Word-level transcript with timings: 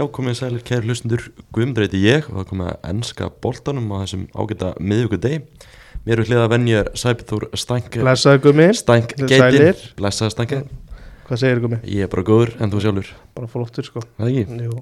Já, 0.00 0.06
komið 0.08 0.36
sælir 0.38 0.62
kæri 0.64 0.88
hlustundur, 0.88 1.26
Guðmundreiti 1.52 1.98
ég 2.00 2.24
og 2.30 2.38
það 2.38 2.44
komið 2.48 2.68
að 2.70 2.84
ennska 2.88 3.26
boltanum 3.44 3.90
á 3.92 3.96
þessum 4.00 4.22
ágæta 4.32 4.70
miðvíku 4.80 5.18
deg. 5.20 5.66
Mér 6.06 6.14
er 6.14 6.22
við 6.22 6.30
hliða 6.30 6.44
að 6.46 6.52
venja 6.54 6.78
er 6.80 6.86
Sæbithúr 6.96 7.44
Stænk, 7.60 7.98
Blessaði 8.00 8.40
gummi, 8.46 8.68
Stænk 8.78 9.12
Sælir. 9.18 9.66
Geitin, 9.66 9.82
blessaði 9.98 10.32
Stænk. 10.32 10.54
hvað 11.26 11.42
segir 11.42 11.60
gummi? 11.60 11.80
Ég 11.84 12.06
er 12.06 12.12
bara 12.14 12.24
góður 12.30 12.54
en 12.56 12.72
þú 12.72 12.80
sjálfur, 12.86 13.10
Bara 13.36 13.50
flottur 13.52 13.90
sko 13.90 14.04
það 14.16 14.30
ekki? 14.30 14.62
Jú. 14.70 14.78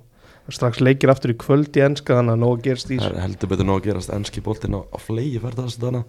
Strax 0.54 0.78
leikir 0.86 1.10
aftur 1.10 1.34
í 1.34 1.36
kvöld 1.42 1.74
í 1.74 1.82
enska 1.88 2.20
þannig 2.20 2.36
að 2.36 2.40
nóg 2.44 2.62
gerst 2.68 2.94
í 2.94 3.00
Það 3.02 3.10
er 3.10 3.24
heldur 3.24 3.50
betur 3.50 3.68
nóg 3.72 3.82
að 3.82 3.90
gerast 3.90 4.14
ennski 4.14 4.44
boltin 4.46 4.78
á, 4.78 4.80
á 4.86 4.98
flegi 5.02 5.42
þessu 5.42 5.82
dana. 5.82 6.04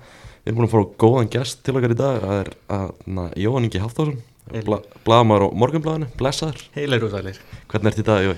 Við 0.45 0.53
erum 0.53 0.61
búin 0.61 0.69
að 0.69 0.75
fá 0.77 1.01
góðan 1.01 1.33
gest 1.33 1.65
til 1.65 1.75
okkar 1.81 1.97
í 1.97 1.97
dag, 1.97 2.21
það 2.21 2.43
er 2.45 2.53
að, 2.77 2.93
Jóhann 3.41 3.65
Ingi 3.65 3.81
Hafþórsson, 3.81 4.21
Heil. 4.53 4.63
bla, 4.69 4.79
blaðamæður 5.03 5.49
á 5.49 5.57
morgunblæðinu, 5.65 6.13
blessaður. 6.21 6.63
Heilir 6.77 7.09
og 7.09 7.11
sælir. 7.17 7.43
Hvernig 7.67 7.91
ert 7.91 7.99
í 7.99 8.07
dag, 8.13 8.29
Jói? 8.29 8.37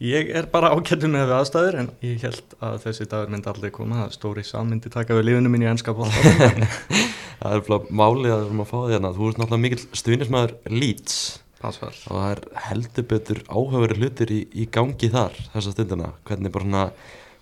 Ég 0.00 0.30
er 0.32 0.46
bara 0.48 0.70
ágættur 0.72 1.10
með 1.12 1.28
aðstæður 1.36 1.76
en 1.76 1.88
ég 2.00 2.22
held 2.24 2.54
að 2.64 2.78
þessi 2.86 3.04
dagur 3.10 3.32
myndi 3.34 3.50
aldrei 3.50 3.68
koma 3.74 4.06
að 4.06 4.14
Stóri 4.14 4.40
Sam 4.48 4.70
myndi 4.72 4.88
taka 4.88 5.12
við 5.18 5.26
lífinu 5.28 5.50
mín 5.52 5.66
í 5.66 5.68
ennska 5.68 5.92
bóta. 5.92 6.48
Það 7.40 7.56
er 7.56 7.64
bara 7.66 7.96
málið 8.00 8.32
að 8.32 8.38
við 8.40 8.46
erum 8.46 8.62
að 8.64 8.70
fá 8.70 8.76
því 8.78 8.94
hérna, 8.94 9.10
þú 9.18 9.26
ert 9.28 9.40
náttúrulega 9.42 9.64
mikill 9.66 10.00
stuðnismæður 10.00 10.54
Leeds. 10.72 11.18
Passvar. 11.60 11.98
og 12.08 12.16
það 12.16 12.30
er 12.32 12.40
heldur 12.70 13.06
betur 13.10 13.42
áhugaveri 13.52 13.98
hlutir 13.98 14.30
í, 14.32 14.38
í 14.56 14.64
gangi 14.72 15.10
þar 15.12 15.36
þessa 15.52 15.74
stundina, 15.74 16.08
hvernig 16.24 16.54
bara 16.54 16.64
svona, 16.64 16.84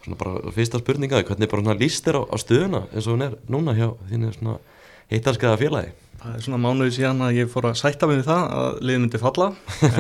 svona 0.03 0.19
bara 0.19 0.55
fyrsta 0.57 0.81
spurninga, 0.83 1.21
hvernig 1.29 1.53
bara 1.53 1.63
svona 1.63 1.79
líst 1.79 2.09
þér 2.09 2.19
á, 2.19 2.23
á 2.27 2.37
stöðuna 2.43 2.81
eins 2.89 3.07
og 3.07 3.15
hún 3.15 3.23
er 3.29 3.37
núna 3.47 3.77
hjá 3.79 3.93
þínu 4.11 4.33
svona 4.35 4.57
heitarskaða 5.15 5.61
félagi 5.63 5.95
Það 6.19 6.35
er 6.35 6.45
svona 6.49 6.61
mánuði 6.65 6.97
síðan 6.99 7.23
að 7.29 7.39
ég 7.39 7.55
fór 7.55 7.71
að 7.71 7.79
sætta 7.79 8.11
mig 8.11 8.19
við 8.19 8.27
það 8.33 8.57
að 8.59 8.83
liðið 8.89 9.05
myndi 9.05 9.23
falla 9.23 9.49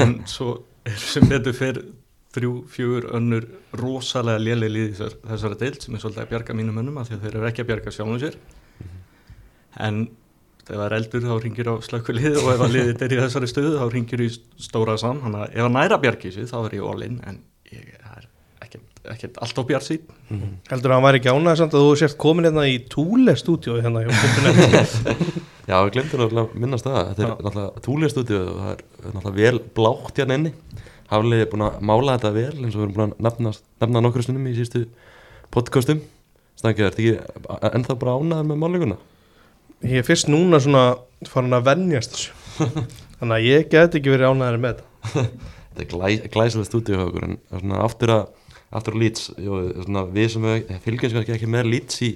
en 0.02 0.18
svo 0.34 0.56
er 0.82 0.98
sem 0.98 1.30
betur 1.30 1.54
fyrir 1.54 1.84
þrjú, 2.38 2.52
fjögur 2.72 3.08
önnur 3.18 3.48
rosalega 3.78 4.40
léli 4.42 4.70
lið 4.70 4.86
í 4.86 4.94
þessar, 4.94 5.18
þessari 5.32 5.58
deild 5.62 5.84
sem 5.84 5.98
er 5.98 6.02
svolítið 6.04 6.24
að 6.24 6.30
bjarga 6.32 6.56
mínum 6.56 6.80
önnum 6.82 7.02
af 7.02 7.10
því 7.10 7.18
að 7.18 7.26
þeir 7.26 7.36
eru 7.36 7.50
ekki 7.50 7.64
að 7.64 7.70
bjarga 7.72 7.94
sjálfum 7.96 8.22
sér. 8.22 8.38
En 9.88 10.00
ef 10.68 10.74
það 10.74 10.84
er 10.86 10.96
eldur 10.98 11.24
þá 11.24 11.34
ringir 11.44 11.70
á 11.72 11.74
slökkulið 11.84 12.40
og 12.42 12.50
ef 12.52 12.64
að 12.64 12.74
liðið 12.76 13.04
er 13.06 13.14
í 13.14 13.20
þessari 13.22 13.50
stöðu 13.50 13.76
þá 13.80 13.86
ringir 13.94 14.24
í 14.24 14.30
stóra 14.60 14.96
sam 15.00 15.22
þannig 15.24 15.44
að 15.44 15.54
ef 15.54 15.68
að 15.68 15.76
næra 15.78 16.00
bjargi 16.02 16.32
sig 16.34 16.48
þá 16.50 16.58
er 16.60 16.76
ég 16.76 16.88
all-in 16.90 17.20
en 17.24 17.38
ég 17.72 17.94
er 17.96 18.26
ekkert, 18.66 19.00
ekkert 19.14 19.40
allt 19.44 19.60
á 19.60 19.62
bjart 19.70 19.86
sín 19.86 20.04
Heldur 20.68 20.92
að 20.92 20.98
hann 20.98 21.06
væri 21.08 21.22
ekki 21.22 21.32
ánægð 21.32 21.62
samt 21.62 21.78
að 21.78 21.86
þú 21.86 21.94
sért 22.02 22.18
komin 22.20 22.50
hérna 22.50 22.66
í 22.68 22.76
Túle 22.92 23.36
stúdíu 23.40 23.78
hérna 23.80 24.04
Já, 25.68 25.82
við 25.84 25.98
glemtum 25.98 26.22
að 26.24 26.52
minnast 26.56 26.86
það. 26.86 27.10
Þetta 27.10 27.24
er 27.24 27.32
náttúrulega 27.44 27.80
túlistúdíu 27.84 28.38
og 28.40 28.60
það 28.62 28.70
er 28.70 28.78
náttúrulega 29.12 29.34
vel 29.36 29.58
blátt 29.76 30.20
hérna 30.20 30.38
inni 30.38 30.52
Hafliði 31.08 31.44
er 31.44 31.50
búin 31.52 31.66
að 31.66 31.78
mála 31.88 32.16
þetta 32.18 32.32
vel 32.36 32.48
eins 32.52 32.74
og 32.74 32.80
við 32.80 32.86
erum 32.86 32.96
búin 32.96 33.12
að 33.12 33.26
nefna, 33.26 33.52
nefna 33.82 34.02
nokkru 34.04 34.24
stundum 34.24 34.48
í 34.50 34.56
sístu 34.56 34.84
podcastum. 35.54 36.02
Stangið, 36.58 36.88
ert 36.88 36.98
ekki 36.98 37.70
ennþá 37.70 37.96
bara 38.00 38.16
ánæður 38.18 38.48
með 38.50 38.60
málinguna? 38.64 38.98
Ég 39.86 40.02
er 40.02 40.06
fyrst 40.06 40.28
núna 40.28 40.58
svona 40.60 40.84
farin 41.30 41.56
að 41.56 41.68
venjast 41.70 42.16
þessu. 42.16 42.66
Þannig 43.20 43.36
að 43.38 43.46
ég 43.46 43.70
get 43.72 43.96
ekki 43.98 44.12
verið 44.12 44.34
ánægður 44.34 44.60
með 44.64 44.82
þetta. 44.82 45.24
Þetta 45.78 45.84
er 45.84 45.90
glæ, 45.92 46.06
glæsilega 46.34 46.66
stúdíu 46.66 46.98
hjá 46.98 47.04
okkur 47.06 47.26
en 47.28 47.40
svona 47.54 47.82
aftur 47.86 48.12
að 48.16 48.24
aftur 48.74 48.96
að 48.98 49.18
svona, 49.86 50.04
við 50.12 50.32
sem 50.34 50.46
fylgjum 50.84 51.14
kannski 51.14 51.34
ekki 51.36 51.50
með 51.50 51.70
Leeds 51.72 52.02
í, 52.04 52.10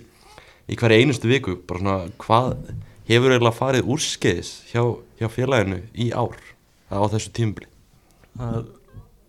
í 0.68 0.78
hverja 0.78 1.00
einustu 1.00 1.30
viku, 1.30 1.56
bara 1.68 1.80
svona 1.80 1.96
hvað 2.20 2.50
hefur 3.08 3.34
eiginlega 3.34 3.56
farið 3.56 3.88
úrskeiðis 3.94 4.52
hjá, 4.72 4.82
hjá 5.20 5.28
félaginu 5.32 5.80
í 5.94 6.10
ár 6.12 6.36
á 6.92 7.00
þessu 7.12 7.32
tímbli 7.34 7.68
Það 8.36 8.68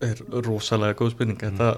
er 0.06 0.22
rosalega 0.44 0.96
góð 0.98 1.14
spurning. 1.14 1.40
Þetta 1.40 1.70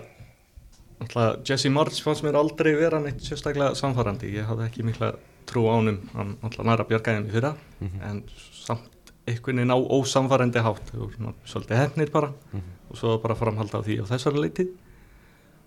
alltaf, 1.02 1.40
Jesse 1.46 1.72
March 1.72 2.02
fannst 2.04 2.24
mér 2.24 2.38
aldrei 2.40 2.74
vera 2.78 3.00
neitt 3.02 3.24
sérstaklega 3.24 3.76
samfærandi 3.78 4.32
Ég 4.36 4.48
hafði 4.48 4.68
ekki 4.68 4.86
mikla 4.86 5.12
trú 5.48 5.66
á 5.70 5.78
honum. 5.78 6.00
Hann 6.14 6.36
alltaf 6.42 6.66
næra 6.68 6.86
bjargæðin 6.88 7.28
í 7.28 7.34
fyrra 7.34 7.54
en 8.06 8.24
samt 8.56 9.12
einhvern 9.26 9.62
veginn 9.62 9.74
á 9.74 9.78
ósamfærandi 9.78 10.64
hátt. 10.64 10.90
Og 10.96 11.14
svona 11.14 11.36
svolítið 11.44 11.82
hefnir 11.82 12.12
bara. 12.14 12.32
Og 12.90 12.98
svo 12.98 13.18
bara 13.22 13.38
framhalda 13.38 13.82
á 13.82 13.86
því 13.86 14.02
á 14.02 14.10
þessari 14.10 14.42
leiti. 14.42 14.68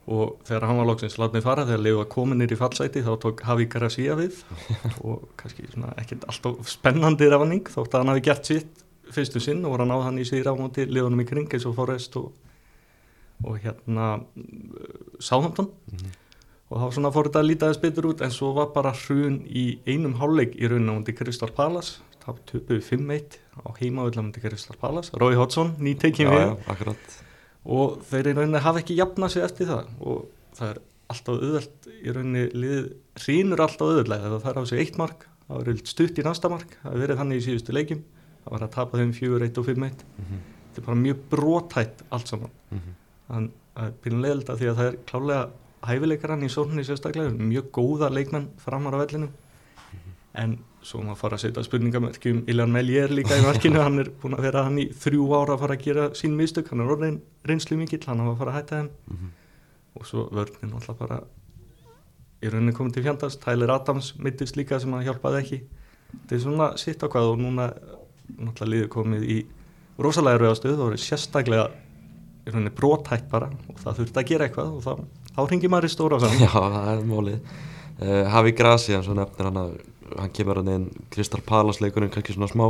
Og 0.10 0.40
þegar 0.48 0.66
hann 0.66 0.80
var 0.80 0.88
loksins 0.90 1.20
látnið 1.22 1.44
fara 1.46 1.66
þegar 1.68 1.82
liðu 1.86 2.00
að 2.02 2.12
kominir 2.16 2.54
í 2.54 2.58
fallsæti 2.58 3.04
þá 3.06 3.12
tók 3.22 3.44
Havi 3.46 3.68
Garcia 3.70 4.16
við. 4.18 4.40
Og 5.06 5.28
kannski 5.38 5.68
svona 5.70 5.92
ekkert 6.02 6.26
alltaf 6.32 6.72
spennandi 6.72 7.28
rafning 7.30 7.70
þótt 7.70 7.94
að 7.94 8.02
hann 8.02 8.14
hafi 8.16 8.24
gert 8.26 8.50
sitt 8.50 8.86
fyrstu 9.14 9.42
sinn 9.44 9.66
og 9.66 9.74
var 9.74 9.86
að 9.86 9.92
ná 9.92 9.98
hann 10.06 10.22
í 10.22 10.26
sig 10.28 10.46
á 10.46 10.54
móti 10.58 10.86
liðunum 10.90 11.24
í 11.24 11.28
kring 11.30 11.54
eins 11.54 11.66
og 11.70 11.76
Forrest 11.78 12.18
og, 12.20 12.32
og 13.46 13.60
hérna 13.64 14.08
Sáhampton 15.24 15.70
og 16.70 16.76
þá 16.78 16.86
svona 16.96 17.12
fór 17.14 17.30
þetta 17.30 17.42
að 17.42 17.48
líta 17.50 17.70
þess 17.72 17.82
betur 17.82 18.10
út 18.12 18.22
en 18.26 18.34
svo 18.34 18.52
var 18.58 18.70
bara 18.76 18.92
hrun 18.94 19.40
í 19.48 19.80
einum 19.88 20.18
hálfleik 20.20 20.54
í 20.60 20.70
rauninu 20.70 20.94
á 20.94 20.98
móti 21.00 21.16
Kristal 21.18 21.50
Palace. 21.56 22.04
Þá 22.20 22.30
töpuðu 22.52 22.84
5-1 22.86 23.40
á 23.66 23.68
heimavöldum 23.80 24.30
móti 24.30 24.44
Kristal 24.44 24.78
Palace. 24.82 25.16
Rói 25.18 25.34
Hodson, 25.40 25.74
nýtekinn 25.82 26.30
við. 26.30 26.44
já, 26.46 26.54
akkurat. 26.70 27.18
Og 27.66 27.98
þeir 28.12 28.30
í 28.30 28.36
rauninni 28.38 28.62
hafa 28.62 28.84
ekki 28.84 29.00
jafnað 29.00 29.34
sig 29.34 29.48
eftir 29.48 29.72
það. 29.72 29.90
Og 30.04 30.28
það 30.60 30.76
er 30.76 30.82
alltaf 31.10 31.42
auðvelt 31.42 31.90
í 31.96 32.14
rauninni 32.14 32.46
liðið 32.54 32.88
hrýnur 33.24 33.66
alltaf 33.66 33.90
auðveldlega. 33.90 34.30
Ef 34.30 34.36
það 34.36 34.46
fær 34.46 34.62
á 34.62 34.64
sig 34.70 34.84
eitt 34.86 35.02
mark 35.02 35.26
það 35.50 35.74
er 35.74 35.82
stutt 35.90 36.20
í 36.22 36.26
næsta 36.26 36.52
mark. 36.52 36.78
Það 36.84 36.92
hefur 36.92 37.04
verið 37.06 37.22
þannig 37.24 37.40
í 37.42 37.46
síðustu 37.48 37.76
leikim 37.76 38.06
það 38.44 38.54
var 38.54 38.66
að 38.66 38.74
tapa 38.76 39.00
þeim 39.02 39.12
4-1 39.18 39.60
og 39.60 39.68
5-1 39.70 40.04
þetta 40.70 40.82
er 40.82 40.86
bara 40.86 41.00
mjög 41.02 41.22
brotætt 41.34 42.04
allt 42.14 42.30
saman. 42.30 42.54
Þannig 42.70 42.86
að 42.86 42.99
það 43.30 43.86
er 43.86 43.94
pínulegilegt 44.04 44.50
að 44.50 44.62
því 44.62 44.72
að 44.72 44.80
það 44.80 44.90
er 44.92 44.98
klálega 45.10 45.44
hæfileikarann 45.90 46.44
í 46.44 46.50
sókninni 46.52 46.88
sérstaklega 46.88 47.32
mjög 47.38 47.70
góða 47.76 48.10
leikmenn 48.12 48.50
framar 48.60 48.98
á 49.00 49.02
vellinu 49.06 49.30
en 50.40 50.58
svo 50.86 51.02
maður 51.04 51.20
fara 51.20 51.38
að 51.38 51.44
setja 51.44 51.64
spurningamerkjum 51.66 52.44
Iljan 52.50 52.72
Mellier 52.72 53.12
líka 53.12 53.38
í 53.38 53.44
markinu. 53.44 53.82
Hann 53.84 54.00
er 54.04 54.12
búin 54.22 54.38
að 54.38 54.46
vera 54.48 54.64
hann 54.68 54.80
í 54.80 54.88
þrjú 54.96 55.26
ára 55.36 55.56
að 55.56 55.64
fara 55.64 55.76
að 55.76 55.84
gera 55.84 56.06
sín 56.16 56.38
mistök, 56.40 56.70
hann 56.72 56.84
er 56.84 56.94
orðin 56.94 57.20
reynslu 57.48 57.78
mikill 57.80 58.06
hann 58.06 58.22
hafa 58.24 58.36
að 58.36 58.40
fara 58.44 58.54
að 58.54 58.60
hætta 58.60 58.80
þeim. 58.80 58.90
Og 60.00 60.08
svo 60.08 60.26
vörnin 60.32 60.76
alltaf 60.78 61.00
bara 61.00 61.20
í 62.40 62.52
rauninni 62.54 62.76
komið 62.78 62.96
til 62.96 63.04
fjandast 63.10 63.42
Tyler 63.44 63.74
Adams 63.74 64.14
mittist 64.18 64.56
líka 64.56 64.80
sem 64.80 64.94
að 64.96 65.10
hjálpaði 65.10 65.42
ekki. 65.44 65.62
Þetta 66.14 66.36
er 66.36 66.44
svona 66.46 66.70
sitt 66.80 67.04
á 67.04 67.08
hvað 67.12 67.34
og 67.34 67.42
núna 67.44 67.68
náttúrulega 68.30 68.72
liður 68.72 68.92
komið 68.94 69.28
í 69.28 69.40
rosalega 70.00 70.40
rauða 70.40 70.60
stöð 70.62 70.84
og 70.86 70.94
er 70.96 71.04
sérstaklega 71.04 71.68
rauninni 72.54 72.74
brotætt 72.76 73.30
bara 73.32 73.50
og 73.70 73.80
það 73.82 74.02
þurfti 74.02 74.22
að 74.22 74.30
gera 74.32 74.48
eitthvað 74.48 74.76
og 74.76 74.84
þá, 74.86 75.26
þá 75.36 75.42
ringir 75.52 75.74
maður 75.74 75.90
í 75.90 75.94
stóra 75.94 76.20
saman 76.24 76.44
Já, 76.44 76.52
það 76.54 76.92
er 76.94 77.06
málið. 77.10 77.56
Uh, 78.00 78.24
Hafi 78.34 78.56
Grasi, 78.56 78.96
hann 78.96 79.06
svo 79.08 79.16
nefnir 79.18 79.50
hann 79.50 79.62
að 79.64 79.74
hann 80.18 80.34
kemur 80.34 80.62
hann 80.62 80.72
inn 80.74 80.88
Kristal 81.14 81.42
Palace 81.46 81.84
leikurinn 81.84 82.12
kannski 82.14 82.34
svona 82.34 82.50
smá 82.50 82.66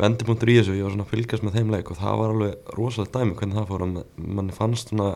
vendipunktur 0.00 0.50
í 0.50 0.56
þessu, 0.60 0.76
ég 0.78 0.86
var 0.86 0.94
svona 0.94 1.06
að 1.06 1.14
fylgjast 1.14 1.46
með 1.46 1.58
þeim 1.58 1.72
leik 1.74 1.90
og 1.92 1.98
það 2.00 2.18
var 2.20 2.34
alveg 2.34 2.72
rosalega 2.76 3.18
dæmi 3.18 3.36
hvernig 3.38 3.58
það 3.58 3.70
fór. 3.70 3.86
Mann 4.38 4.52
fannst 4.56 4.92
svona 4.92 5.12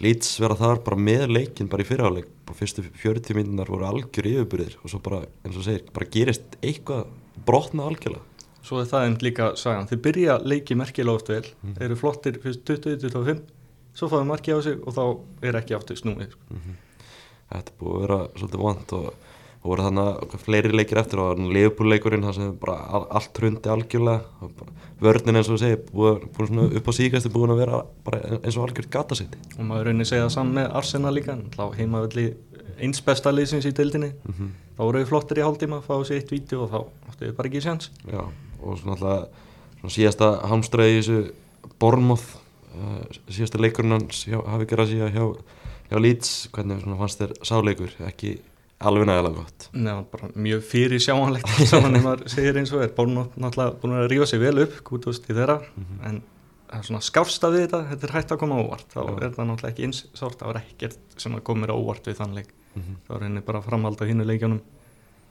Leeds 0.00 0.38
vera 0.40 0.56
þar 0.56 0.78
bara 0.80 0.96
með 0.96 1.26
leikin 1.34 1.68
bara 1.68 1.84
í 1.84 1.88
fyrirháleik, 1.88 2.28
bara 2.48 2.56
fyrstu 2.56 2.86
40 3.02 3.36
mínunar 3.36 3.68
voru 3.68 3.84
algjör 3.84 4.30
yfirbyrðir 4.30 4.78
og 4.80 4.88
svo 4.88 5.00
bara 5.04 5.26
eins 5.44 5.58
og 5.60 5.66
segir, 5.66 5.82
bara 5.92 6.08
gerist 6.14 6.56
eitthvað 6.64 7.10
brotna 7.44 7.84
algjörlega 7.84 8.24
Svo 8.66 8.80
er 8.82 8.88
það 8.90 9.06
einn 9.06 9.16
líka 9.24 9.46
sagan, 9.56 9.86
þeir 9.88 10.00
byrja 10.04 10.34
leiki 10.44 10.76
merkilega 10.76 11.16
oft 11.16 11.28
vel, 11.32 11.44
Mm. 11.64 11.74
eru 11.80 11.96
flottir 11.96 12.36
fyrst 12.42 12.64
20-25, 12.68 13.40
svo 13.96 14.08
fáðu 14.12 14.26
marki 14.28 14.52
á 14.52 14.58
sig 14.62 14.78
og 14.86 14.94
þá 14.94 15.04
er 15.48 15.56
ekki 15.62 15.74
aftur 15.78 15.96
snúið 15.96 16.30
sko. 16.34 16.60
Þetta 17.50 17.72
er 17.72 17.78
búið 17.80 17.94
að 17.96 18.00
vera 18.04 18.18
svolítið 18.36 18.62
vant 18.62 18.92
og, 18.92 19.06
og 19.60 19.66
voru 19.70 19.82
þannig 19.88 20.36
fleiri 20.44 20.70
leikir 20.76 21.00
eftir 21.02 21.18
og 21.24 21.40
leifbúrleikurinn 21.40 22.22
það 22.28 22.34
sem 22.36 22.52
bara 22.62 22.76
all, 22.94 23.06
allt 23.10 23.40
hrundi 23.40 23.68
algjörlega 23.72 24.20
vörnin 25.00 25.36
eins 25.40 25.48
og 25.50 25.56
þú 25.56 25.60
segir 25.64 25.80
búið, 25.90 26.28
búið 26.36 26.52
svona 26.52 26.68
upp 26.78 26.88
á 26.88 26.92
síkast 27.00 27.32
búin 27.34 27.50
að 27.54 27.62
vera 27.64 27.80
bara 28.06 28.20
eins 28.38 28.56
og 28.56 28.68
algjört 28.68 28.90
gatasetti 28.94 29.38
og 29.58 29.64
maður 29.66 29.90
raunir 29.90 30.06
segja 30.08 30.28
það 30.28 30.34
saman 30.36 30.54
með 30.60 30.70
Arsenal 30.80 31.14
líka 31.16 31.36
þá 31.56 31.64
heimavelli 31.80 32.26
eins 32.80 33.02
besta 33.04 33.32
liðsins 33.34 33.66
í 33.68 33.72
deildinni. 33.76 34.12
Mm 34.28 34.52
þá 34.80 34.84
voru 34.86 35.00
við 35.02 35.10
flottir 35.10 35.36
í 35.36 35.42
hálftíma, 35.44 35.82
fáðu 35.84 36.04
sér 36.08 36.16
eitt 36.22 36.30
vídeo 36.32 36.62
og 36.64 36.70
þá 36.72 36.78
áttu 37.10 37.26
við 37.26 37.34
bara 37.36 37.48
ekki 37.50 37.60
sjans 37.60 37.90
Já, 38.08 38.22
og 38.62 38.78
svona 38.80 38.96
alltaf 38.96 39.48
svona 39.80 39.94
síðasta 39.96 40.30
hamstræði 40.50 40.94
í 40.94 41.00
þessu 41.00 41.72
Bormoth 41.80 42.36
uh, 42.76 43.02
síðasta 43.32 43.60
leikurinn 43.60 43.96
hans 43.96 44.26
hafi 44.28 44.68
gerað 44.70 44.94
síðan 44.94 45.14
hjá, 45.16 45.24
hjá 45.90 45.98
Leeds 46.00 46.32
hvernig 46.54 46.82
svona 46.84 47.00
fannst 47.00 47.22
þér 47.22 47.36
sáleikur 47.48 47.96
ekki 48.08 48.36
alveg 48.80 49.08
nægilega 49.10 49.36
gott. 49.36 49.68
Nei, 49.76 49.92
bara 50.12 50.30
mjög 50.40 50.62
fyrir 50.70 51.02
sjáanlegt 51.04 51.50
saman 51.68 51.96
ef 51.98 52.04
maður 52.04 52.28
segir 52.32 52.56
eins 52.60 52.72
og 52.72 52.84
er. 52.84 52.92
Bornótt 52.96 53.36
náttúrulega 53.40 53.76
búin 53.82 53.96
að 53.98 54.06
rífa 54.12 54.28
sig 54.30 54.40
vel 54.40 54.56
upp 54.64 54.78
kútust 54.88 55.28
í 55.28 55.36
þeirra. 55.36 55.58
En 56.08 56.22
það 56.70 56.78
er 56.78 56.86
svona 56.88 57.02
skársta 57.04 57.50
við 57.52 57.66
þetta 57.66 57.82
þetta 57.90 58.08
er 58.08 58.14
hægt 58.16 58.32
að 58.32 58.40
koma 58.40 58.60
óvart. 58.62 58.86
Þá 58.94 59.00
er 59.02 59.34
það 59.36 59.50
náttúrulega 59.50 59.72
ekki 59.74 59.88
eins 59.88 60.02
sárt 60.16 60.40
það 60.40 60.52
var 60.52 60.60
ekkert 60.62 61.20
sem 61.20 61.36
að 61.36 61.44
á 61.68 61.76
óvart 61.76 62.08
við 62.08 62.20
þann 62.22 62.36
leik. 62.40 62.54
Mm 62.72 62.96
þá 63.06 63.14
er 63.16 63.24
henni 63.26 63.42
bara 63.42 63.60
framhald 63.62 64.00
á 64.00 64.04
hinnu 64.06 64.24
leikjunum 64.24 64.60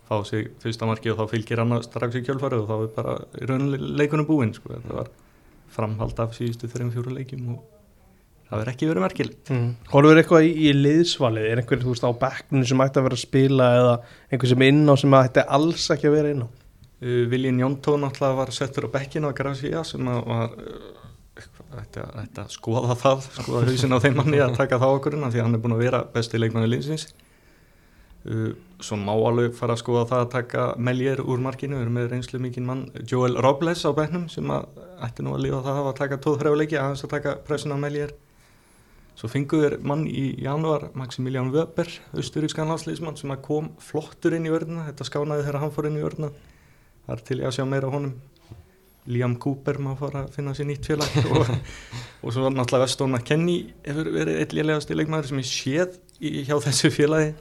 fá 0.10 0.20
sig 0.26 0.52
fyrsta 0.64 0.88
marki 0.90 1.12
og 1.14 1.20
þá 1.20 1.34
fylgir 1.36 1.62
annað 1.64 1.86
strax 1.86 2.18
í 2.18 2.24
kjölfari 2.26 2.58
og 2.60 2.70
þá 2.70 2.78
er 2.78 2.94
bara 2.96 3.18
í 3.38 3.50
rauninni 3.50 3.80
leikunum 4.00 4.28
búinn 4.30 4.56
sko. 4.56 4.74
þetta 4.74 4.96
var 4.98 5.12
framhald 5.74 6.24
af 6.24 6.34
síðustu 6.38 6.70
þreim 6.72 6.90
fjóru 6.94 7.14
leikjum 7.14 7.52
og 7.54 7.60
það 8.50 8.62
verður 8.62 8.72
ekki 8.74 8.90
verið 8.90 9.06
merkilegt 9.06 9.52
mm. 9.54 9.68
Horfur 9.92 10.22
eitthvað 10.22 10.48
í, 10.48 10.54
í 10.66 10.72
liðsvalið 10.74 11.50
er 11.52 11.62
einhver 11.62 11.84
þú 11.84 11.94
veist 11.94 12.08
á 12.10 12.12
bekkninu 12.24 12.70
sem 12.70 12.82
ætti 12.86 13.02
að 13.02 13.06
vera 13.06 13.20
að 13.20 13.26
spila 13.26 13.68
eða 13.78 13.94
einhver 14.32 14.52
sem 14.54 14.66
er 14.66 14.74
inn 14.74 14.90
á 14.90 14.96
sem 14.98 15.18
ætti 15.20 15.46
alls 15.60 15.86
ekki 15.94 16.10
að 16.10 16.18
vera 16.18 16.34
inn 16.34 16.46
á 16.46 16.50
uh, 16.50 17.24
Viljin 17.30 17.62
Jóntó 17.62 17.96
náttúrulega 18.02 18.40
var 18.42 18.54
settur 18.56 18.90
á 18.90 18.94
bekkinu 18.98 19.30
á 19.30 19.38
Grafsíja 19.38 19.86
sem 19.86 20.10
var 20.10 20.58
uh, 20.58 20.90
ætti, 21.84 22.02
að, 22.02 22.20
að 22.42 22.54
skoða 22.58 22.98
það 22.98 23.26
skoða 23.38 23.66
hausin 23.70 23.94
á 23.94 24.02
þeim 24.02 24.22
manni 24.24 24.42
að 24.42 24.58
taka 24.58 24.82
það 24.82 24.98
okkurinn 24.98 25.30
því 25.30 25.46
hann 25.46 25.58
er 25.58 25.64
búin 25.64 25.78
að 25.78 25.86
vera 25.86 26.06
besti 26.18 26.42
leikmanni 26.42 26.74
liðsins 26.74 27.12
svo 28.80 28.96
má 29.02 29.12
alveg 29.12 29.56
fara 29.58 29.74
að 29.76 29.82
skoða 29.82 30.06
það 30.12 30.24
að 30.24 30.32
taka 30.36 30.66
Meljer 30.78 31.22
úr 31.26 31.42
markinu, 31.44 31.80
við 31.80 31.86
erum 31.88 31.96
með 31.98 32.10
reynslu 32.14 32.40
mikinn 32.44 32.68
mann 32.68 32.86
Joel 33.10 33.40
Robles 33.42 33.82
á 33.84 33.92
bekknum 33.98 34.28
sem 34.30 34.50
að 34.54 34.68
ætti 35.06 35.26
nú 35.26 35.34
að 35.36 35.46
lífa 35.48 35.62
það 35.66 35.80
að 35.90 36.00
taka 36.00 36.20
tóð 36.24 36.50
leiki 36.60 36.78
að 36.80 36.96
að 36.96 37.14
taka 37.16 37.38
pressun 37.48 37.74
á 37.74 37.78
Meljer 37.82 38.14
Svo 39.20 39.28
fenguður 39.28 39.74
mann 39.84 40.06
í 40.08 40.30
januar, 40.40 40.86
Maximilian 40.96 41.50
Weber, 41.52 41.90
austuríkskan 42.16 42.70
landslýsmann 42.72 43.18
sem 43.20 43.34
kom 43.44 43.74
flottur 43.84 44.38
inn 44.38 44.46
í 44.48 44.54
vörðina, 44.54 44.86
þetta 44.88 45.08
skánaði 45.10 45.44
þegar 45.44 45.58
hann 45.60 45.74
fór 45.76 45.88
inn 45.90 45.98
í 46.00 46.04
vörðina. 46.06 46.30
Það 47.04 47.16
er 47.18 47.24
til 47.28 47.38
ég 47.42 47.50
að 47.50 47.56
sjá 47.58 47.66
meira 47.68 47.90
honum. 47.92 48.14
Liam 49.12 49.36
Cooper 49.44 49.82
má 49.84 49.90
fara 50.00 50.22
að 50.24 50.38
finna 50.38 50.54
sér 50.56 50.70
nýtt 50.70 50.88
félag 50.88 51.18
og, 51.34 51.52
og 51.52 52.36
svo 52.36 52.48
náttúrulega 52.48 52.86
Weston 52.86 53.12
McKennie 53.12 53.74
hefur 53.84 54.12
verið 54.14 54.40
eitthvað 54.46 55.02
leikmaður 55.02 55.30
sem 55.34 55.44
er 55.44 55.50
séð 55.50 56.00
í, 56.22 56.34
hjá 56.48 56.56
þessu 56.70 56.94
félagi. 56.96 57.34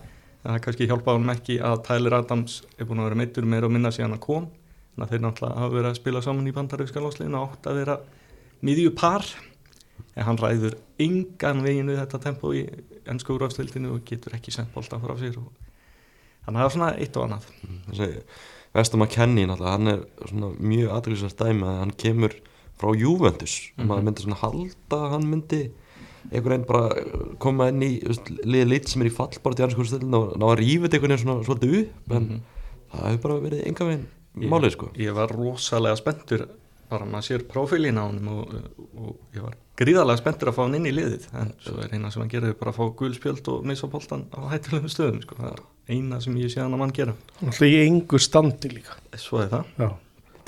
Það 0.49 0.63
kannski 0.65 0.89
hjálpað 0.89 1.19
honum 1.19 1.35
ekki 1.35 1.59
að 1.61 1.83
Tyler 1.85 2.15
Adams 2.17 2.63
er 2.79 2.89
búin 2.89 3.03
að 3.03 3.11
vera 3.11 3.21
meittur 3.21 3.45
meira 3.45 3.69
og 3.69 3.75
minna 3.75 3.91
síðan 3.93 4.17
að 4.17 4.23
kom. 4.25 4.47
Þannig 4.95 5.05
að 5.05 5.11
þeir 5.13 5.23
náttúrulega 5.25 5.61
hafa 5.61 5.75
verið 5.75 5.91
að 5.91 5.99
spila 5.99 6.23
saman 6.25 6.49
í 6.49 6.55
bandaríska 6.57 7.03
landslýðinu 7.05 7.39
og 7.39 7.53
átt 7.53 7.69
að 7.69 7.81
vera 7.83 7.99
miðju 8.65 8.95
par 8.97 9.27
en 10.19 10.27
hann 10.27 10.39
ræður 10.41 10.77
yngan 11.03 11.63
veginu 11.65 11.97
þetta 11.99 12.21
tempo 12.23 12.53
í 12.57 12.65
ennsku 13.09 13.37
úrafstildinu 13.37 13.95
og 13.95 14.05
getur 14.09 14.37
ekki 14.39 14.55
sendt 14.55 14.73
bóltan 14.75 15.03
frá 15.03 15.15
sér 15.21 15.39
og 15.41 15.51
þannig 16.47 16.55
að 16.55 16.61
það 16.61 16.69
er 16.69 16.75
svona 16.77 16.93
eitt 16.97 17.19
og 17.19 17.27
annað 17.27 17.51
Þessi 17.89 18.09
Vestum 18.77 19.03
að 19.03 19.13
kenni 19.15 19.47
náttúrulega, 19.49 19.75
hann 19.79 19.91
er 19.95 20.01
svona 20.29 20.49
mjög 20.61 20.91
aðriðsvært 20.99 21.39
dæmi 21.41 21.65
að 21.67 21.79
hann 21.83 21.95
kemur 22.03 22.35
frá 22.79 22.91
Juventus 22.95 23.55
og 23.59 23.79
mm 23.79 23.83
-hmm. 23.83 23.89
maður 23.89 24.05
myndi 24.09 24.25
svona 24.25 24.43
halda 24.43 24.99
hann 25.15 25.31
myndi 25.31 25.63
einhvern 26.33 26.55
veginn 26.55 26.69
bara 26.69 27.35
koma 27.43 27.69
inn 27.73 27.83
í 27.83 27.91
liðið 28.45 28.71
lit 28.73 28.89
sem 28.89 29.03
er 29.05 29.11
í 29.11 29.15
fallbart 29.15 29.61
í 29.61 29.67
ennsku 29.67 29.85
úrafstildinu 29.85 30.21
og 30.21 30.39
ná 30.41 30.47
að 30.51 30.59
rífið 30.63 30.97
einhvern 30.97 31.15
veginn 31.15 31.25
svona 31.25 31.47
svolítið 31.47 31.77
upp 31.81 32.13
en 32.13 32.23
mm 32.23 32.29
-hmm. 32.29 32.41
það 32.93 33.11
hefur 33.11 33.23
bara 33.27 33.45
verið 33.47 33.67
yngan 33.69 33.91
veginn 33.93 34.07
málið 34.53 34.75
sko 34.77 34.91
Ég 34.97 35.15
var 35.15 35.33
rosalega 35.35 35.97
spenntur 35.97 36.49
bara 36.89 37.05
maður 37.05 37.27
sér 37.27 37.45
profílin 37.49 38.01
á 38.01 38.05
hann 38.09 38.29
og, 38.29 38.55
og 38.97 39.17
ég 39.37 39.43
var 39.45 39.57
gríðarlega 39.79 40.23
spenntur 40.23 40.51
að 40.51 40.57
fá 40.57 40.63
hann 40.65 40.75
inn 40.79 40.89
í 40.89 40.95
liðið 40.95 41.27
en 41.37 41.53
svo 41.61 41.81
er 41.85 41.93
eina 41.93 42.11
sem 42.11 42.23
hann 42.23 42.33
gerir 42.33 42.55
bara 42.59 42.73
að 42.73 42.79
fá 42.79 42.85
gulspjöld 43.01 43.49
og 43.53 43.67
missa 43.69 43.87
bóltan 43.87 44.25
á 44.33 44.39
hættilegum 44.53 44.89
stöðum 44.89 45.23
sko. 45.23 45.37
það 45.39 45.53
er 45.53 45.63
eina 45.89 46.21
sem 46.21 46.37
ég 46.41 46.53
sé 46.53 46.63
hann 46.63 46.77
að 46.77 46.83
mann 46.83 46.95
gera 46.97 47.15
Það 47.41 47.67
er 47.67 47.75
í 47.75 47.83
engu 47.87 48.19
standi 48.19 48.73
líka 48.73 48.97
Svo 49.17 49.43
er 49.43 49.53
það 49.53 49.65
Já. 49.77 49.91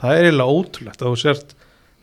Það 0.01 0.17
er 0.17 0.25
eiginlega 0.25 0.57
ótrúlegt 0.57 1.03
að 1.05 1.13
þú 1.13 1.21
sért 1.21 1.55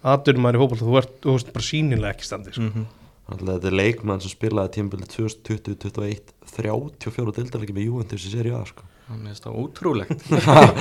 þú 0.07 0.93
ert, 1.01 1.17
þú 1.25 1.33
ert 1.35 1.53
bara 1.55 1.65
sínilega 1.65 2.13
ekki 2.13 2.27
standi 2.27 2.53
sko. 2.53 2.61
mm 2.61 2.71
-hmm. 2.73 2.85
Þetta 3.27 3.67
er 3.67 3.75
leikmann 3.75 4.21
sem 4.23 4.31
spilaði 4.31 4.77
tímbilið 4.77 5.09
2020-2021 5.17 6.33
34 6.47 7.33
dildarleiki 7.35 7.75
með 7.75 7.89
Juventus 7.89 8.27
í 8.27 8.31
seri 8.31 8.53
A 8.55 8.61
sko. 8.67 8.87
Það 9.07 9.27
er 9.31 9.41
það 9.43 9.59
ótrúlegt 9.61 10.23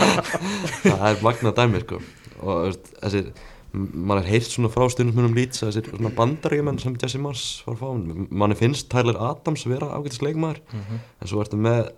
Það 0.87 1.05
er 1.11 1.21
magnað 1.23 1.59
dæmi 1.59 1.83
sko. 1.83 2.01
og 2.43 2.79
þessir 3.03 3.29
mann 3.77 4.21
er 4.21 4.31
heilt 4.31 4.49
svona 4.49 4.71
frá 4.73 4.87
stundum 4.91 5.35
lýts 5.37 5.63
að 5.63 5.73
þessir 5.73 5.91
svona 5.93 6.13
bandaríumenn 6.17 6.81
sem 6.81 6.97
Jesse 7.03 7.21
Mars 7.21 7.45
var 7.67 7.79
fáinn, 7.81 8.27
mann 8.31 8.57
finnst 8.57 8.89
Tyler 8.93 9.19
Adams 9.21 9.67
vera 9.69 9.91
ágættis 9.95 10.23
leikmaður 10.25 10.63
mm 10.65 10.81
-hmm. 10.81 11.05
en 11.21 11.31
svo 11.31 11.43
ertu 11.43 11.59
með 11.61 11.91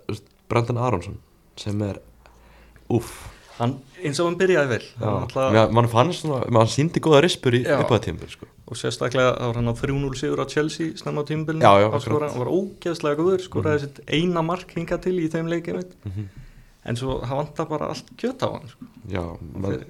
Brendan 0.49 0.77
Aronsson 0.77 1.19
sem 1.55 1.81
er 1.81 2.01
uff 2.89 3.29
hann, 3.59 3.75
eins 4.01 4.19
og 4.21 4.29
hann 4.29 4.37
byrjaði 4.39 4.71
vel. 4.71 4.85
Já, 5.55 5.61
mann 5.75 5.89
fannst 5.91 6.23
svona, 6.23 6.41
mann 6.55 6.71
síndi 6.71 7.01
góða 7.03 7.21
rispur 7.25 7.57
í 7.57 7.61
uppaða 7.65 8.01
tímbil 8.07 8.31
sko. 8.31 8.49
og 8.69 8.77
sérstaklega 8.79 9.35
þá 9.35 9.45
var 9.47 9.59
hann 9.59 9.71
á 9.71 9.75
3-0 9.75 10.19
sigur 10.19 10.43
á 10.43 10.45
Chelsea 10.49 10.97
snemma 10.99 11.25
á 11.25 11.29
tímbilinu 11.29 11.65
hann 11.65 12.41
var 12.43 12.51
ógeðslega 12.53 13.19
góður 13.19 13.45
skoraði 13.45 13.87
mm 13.87 13.93
-hmm. 13.95 14.13
eina 14.15 14.41
mark 14.45 14.73
hinga 14.75 14.97
til 14.97 15.17
í 15.19 15.29
þeim 15.29 15.47
leikinu 15.49 15.83
mm 15.83 16.11
-hmm. 16.11 16.27
en 16.85 16.95
svo 16.95 17.19
hann 17.21 17.37
vantar 17.37 17.65
bara 17.65 17.89
allt 17.89 18.09
kjött 18.17 18.43
á 18.45 18.49
hann 18.53 18.67
sko. 18.67 18.85
Já, 19.09 19.37
maður 19.53 19.85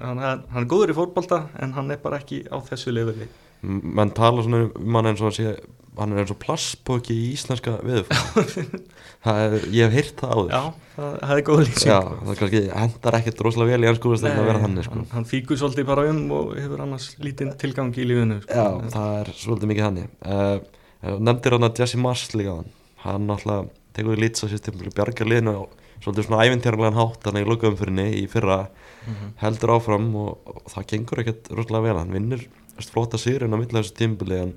hann, 0.00 0.18
hann 0.18 0.62
er 0.62 0.68
góður 0.68 0.90
í 0.90 0.98
fótbolta 0.98 1.48
en 1.60 1.72
hann 1.72 1.90
er 1.90 1.96
bara 2.02 2.18
ekki 2.18 2.44
á 2.50 2.58
þessu 2.60 2.92
lefili 2.94 3.28
mann 3.62 4.10
tala 4.10 4.42
svona 4.42 4.70
um 4.74 4.94
hann 4.94 5.06
eins 5.06 5.20
og 5.20 5.32
að 5.32 5.36
sé 5.38 5.56
hann 5.98 6.12
er 6.12 6.24
eins 6.24 6.32
og 6.34 6.40
plasspóki 6.42 7.14
í 7.14 7.32
íslenska 7.34 7.78
viðfæð 7.84 9.68
ég 9.78 9.84
hef 9.86 9.94
heyrt 9.94 10.16
það 10.20 10.34
á 10.34 10.38
þess 10.42 10.83
það, 10.96 11.34
er 11.34 11.42
góð 11.48 11.60
lýsing. 11.64 11.90
Já, 11.90 11.98
það 12.24 12.40
kannski 12.40 12.62
hendar 12.70 13.16
ekkert 13.18 13.42
rosalega 13.46 13.74
vel 13.74 13.84
í 13.84 13.88
hans 13.90 14.00
skúrast 14.00 14.26
að 14.28 14.40
vera 14.48 14.62
hann 14.62 14.82
sko. 14.86 14.94
hann, 14.94 15.06
hann 15.12 15.28
fíkur 15.28 15.60
svolítið 15.60 15.88
bara 15.90 16.06
um 16.10 16.20
og 16.38 16.52
hefur 16.58 16.82
annars 16.84 17.08
lítinn 17.22 17.54
tilgang 17.60 17.92
í 17.94 18.08
lífinu 18.08 18.40
sko. 18.42 18.58
já, 18.58 18.66
en, 18.78 18.90
það 18.94 19.14
er 19.20 19.30
svolítið 19.40 19.72
mikið 19.72 19.86
hann 19.88 20.02
uh, 20.04 21.16
nefndir 21.28 21.56
hann 21.56 21.68
að 21.68 21.80
Jesse 21.82 22.00
Mars 22.00 22.26
líka 22.34 22.58
hann. 23.04 23.24
Náttúrulega 23.28 23.68
tegur 23.94 24.18
í 24.18 24.22
lýtsa 24.24 24.50
sýstum 24.50 24.82
bjarga 24.84 25.28
liðinu 25.28 25.56
og 25.62 25.80
svolítið 26.04 26.28
svona 26.28 26.44
ævintjárlegan 26.44 26.98
hátt 26.98 27.26
hann 27.28 27.40
í 27.40 27.46
lokaumfyrinni 27.48 28.06
í 28.20 28.26
fyrra. 28.30 28.68
Mm 29.04 29.14
-hmm. 29.14 29.32
heldur 29.42 29.74
áfram 29.74 30.06
og, 30.16 30.38
og 30.48 30.70
það 30.72 30.86
gengur 30.92 31.20
ekkert 31.20 31.50
rosalega 31.52 31.84
vel, 31.84 31.98
hann 31.98 32.12
vinnur 32.12 32.46
flotta 32.80 33.18
sýrin 33.20 33.52
á 33.52 33.60
mittlega 33.60 33.84
þessu 33.84 33.94
tímbili 33.98 34.38
en 34.40 34.54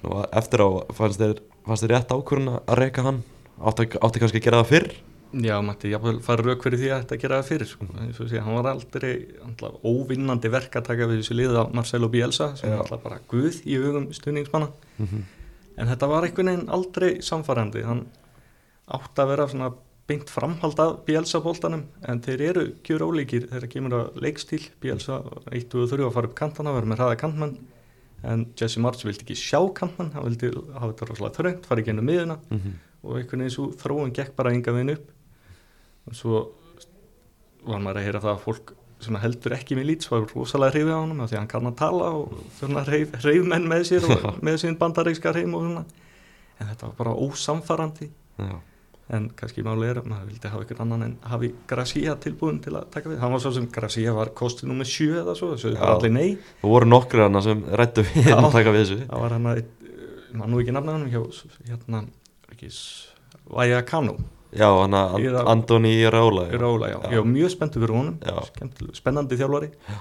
svona, 0.00 0.24
eftir 0.32 0.64
á 0.64 0.68
fannst 0.96 1.20
þér, 1.20 1.42
fannst 1.66 1.84
þér 1.84 1.92
rétt 1.92 2.14
ákvörðun 2.14 2.60
að 2.64 2.78
reyka 2.80 3.02
hann? 3.02 3.22
Átti, 3.60 3.86
átti 4.00 4.22
kannski 4.22 4.40
að 4.40 4.46
gera 4.48 4.62
það 4.62 4.72
fyrr 4.72 4.88
Já, 5.42 5.54
mætti 5.64 5.90
jáfnveil 5.90 6.20
fara 6.22 6.44
rauk 6.46 6.62
fyrir 6.62 6.78
því 6.78 6.90
að 6.92 7.00
þetta 7.04 7.18
gera 7.22 7.38
það 7.40 7.48
fyrir 7.48 7.70
sko. 7.70 7.86
sé, 8.14 8.40
hann 8.40 8.54
var 8.54 8.68
aldrei 8.70 9.12
alltaf, 9.42 9.78
óvinnandi 9.82 10.50
verk 10.52 10.76
að 10.78 10.86
taka 10.90 11.08
við 11.10 11.22
þessu 11.22 11.38
liða 11.38 11.64
á 11.66 11.72
Marcelo 11.74 12.08
Bielsa 12.12 12.52
sem 12.56 12.70
er 12.70 12.82
alltaf 12.82 13.02
bara 13.02 13.18
guð 13.30 13.62
í 13.66 13.78
hugum 13.80 14.12
stuðningsmanna. 14.14 14.68
Mm 14.98 15.06
-hmm. 15.06 15.24
en 15.76 15.88
þetta 15.88 16.06
var 16.06 16.24
einhvern 16.24 16.50
veginn 16.52 16.70
aldrei 16.70 17.10
samfærandi 17.22 17.82
hann 17.82 18.06
átti 18.86 19.22
að 19.22 19.28
vera 19.28 19.48
svona 19.48 19.72
beint 20.06 20.30
framhald 20.30 20.78
af 20.78 21.04
Bielsa 21.06 21.40
bóltanum 21.40 21.84
en 22.06 22.20
þeir 22.20 22.40
eru 22.40 22.64
kjur 22.84 23.06
ólíkir 23.08 23.48
þegar 23.48 23.68
kemur 23.68 23.92
að 23.92 24.20
leikstíl. 24.20 24.68
Bielsa 24.80 25.22
1 25.50 25.74
og 25.74 25.88
3 25.90 26.04
að 26.04 26.12
fara 26.12 26.26
upp 26.28 26.34
kantana, 26.34 26.72
vera 26.72 26.86
með 26.86 26.98
hraða 26.98 27.16
kantmann 27.16 27.58
en 28.24 28.46
Jesse 28.58 28.80
March 28.80 29.04
vildi 29.04 29.24
ekki 29.24 29.36
sjá 29.38 29.60
kantmann 29.76 30.12
hann 30.14 30.26
vildi 30.28 30.50
hafa 30.74 30.92
þetta 30.92 31.08
rosalega 31.10 31.38
þröngt 31.38 31.68
fara 31.68 31.82
ekki 31.82 31.92
ennum 31.92 32.08
miðuna 32.08 32.38
mm 32.48 32.58
-hmm. 32.58 32.74
og 33.02 33.18
einhvern 33.18 33.44
veginn 33.44 33.56
svo 33.56 33.66
þróun 33.82 34.14
gekk 34.16 34.34
bara 34.36 34.52
enga 34.52 34.72
veginn 34.72 34.94
upp 34.96 35.10
og 36.08 36.18
svo 36.18 36.40
var 37.64 37.80
maður 37.80 38.00
að 38.00 38.08
heyra 38.08 38.24
það 38.24 38.34
að 38.34 38.42
fólk 38.44 38.74
sem 39.04 39.16
heldur 39.20 39.54
ekki 39.56 39.76
með 39.76 39.88
lít 39.90 40.06
er 40.08 40.26
rosalega 40.32 40.74
hrifið 40.74 40.94
á 40.94 41.00
hann 41.00 41.24
því 41.24 41.34
að 41.34 41.40
hann 41.40 41.50
kann 41.50 41.68
að 41.68 41.78
tala 41.80 42.10
og 42.16 42.36
hrif 42.88 43.48
menn 43.48 43.66
með 43.68 43.86
sér 43.90 44.06
og 44.08 44.38
með 44.44 44.60
sín 44.62 44.78
bandaríkska 44.80 45.32
hreim 45.34 45.56
og 45.56 45.66
svona. 45.66 45.84
En 46.60 46.70
þetta 46.70 46.88
var 46.88 46.94
bara 47.00 47.16
ósamfarrandi 47.24 48.08
Já. 48.38 48.54
En 49.12 49.26
kannski 49.36 49.60
máli 49.60 49.84
er 49.90 49.98
að 50.00 50.06
maður 50.08 50.28
vildi 50.30 50.48
hafa 50.48 50.64
ykkur 50.64 50.78
annan 50.80 51.02
en 51.04 51.16
hafi 51.28 51.50
Gracia 51.68 52.14
tilbúin 52.24 52.60
til 52.64 52.72
að 52.78 52.86
taka 52.94 53.10
við. 53.10 53.18
Hann 53.20 53.34
var 53.34 53.42
svo 53.44 53.50
sem 53.52 53.66
Gracia 53.72 54.14
var 54.16 54.30
kostið 54.36 54.70
nummið 54.70 54.88
7 54.94 55.08
eða 55.20 55.34
svo, 55.36 55.50
þessu 55.52 55.72
var 55.76 55.92
allir 55.98 56.14
nei. 56.14 56.30
Og 56.62 56.72
voru 56.72 56.88
nokkur 56.88 57.26
annar 57.26 57.44
sem 57.44 57.60
rættu 57.68 58.06
við 58.08 58.30
að 58.32 58.48
taka 58.54 58.72
við 58.72 58.80
þessu. 58.80 58.96
Það 59.10 59.24
var 59.26 59.36
hann 59.36 59.50
að, 59.50 59.60
mann 60.40 60.54
nú 60.54 60.62
ekki 60.62 60.76
nafna 60.78 60.96
hann 60.96 61.12
hjá, 61.12 61.20
hérna, 61.68 62.00
ekki 62.54 62.72
Vaja 63.52 63.82
Kanu 63.84 64.16
já, 64.54 64.68
hann 64.68 64.96
að 64.98 65.40
Andoni 65.50 65.94
Rála 66.10 66.48
Rála, 66.52 66.88
já, 66.92 66.98
já. 67.02 67.10
já. 67.16 67.22
Mjög 67.24 67.52
spenntu 67.56 67.82
fyrir 67.82 67.96
honum. 67.98 68.16
Spennandi 68.94 69.38
þjálfari. 69.40 69.70
Já. 69.88 69.98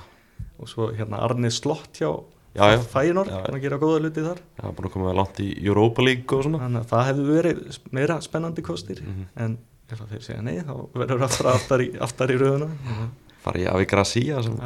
og 0.64 0.70
svo 0.70 0.92
hérna 0.96 1.20
Arne 1.26 1.52
Slott 1.52 2.00
hjá 2.00 2.14
Fæinor, 2.54 3.30
hann 3.34 3.56
að 3.58 3.64
gera 3.64 3.80
góða 3.82 4.02
luti 4.04 4.22
þar. 4.22 4.38
Já, 4.60 4.66
búin 4.70 4.88
að 4.88 4.92
koma 4.94 5.14
langt 5.18 5.40
í 5.42 5.48
Europa 5.66 6.04
League 6.06 6.38
og 6.38 6.44
svona. 6.46 6.60
Þannig 6.62 6.84
að 6.84 6.92
það 6.92 7.08
hefði 7.08 7.24
verið 7.32 7.80
meira 7.98 8.18
spennandi 8.22 8.66
kostir. 8.66 9.02
Mm 9.02 9.16
-hmm. 9.16 9.32
en 9.44 9.56
ef 9.90 10.00
það 10.00 10.12
fyrir 10.14 10.26
segja 10.28 10.44
nei 10.46 10.56
þá 10.64 10.74
verður 10.94 11.26
aftar, 11.28 11.50
aftar, 11.54 11.84
í, 11.84 11.90
aftar 12.02 12.34
í 12.34 12.38
rauðuna 12.40 12.70
Far 13.44 13.58
ég 13.60 13.68
af 13.68 13.82
í 13.84 13.88
Gracia 13.92 14.44
sem 14.46 14.60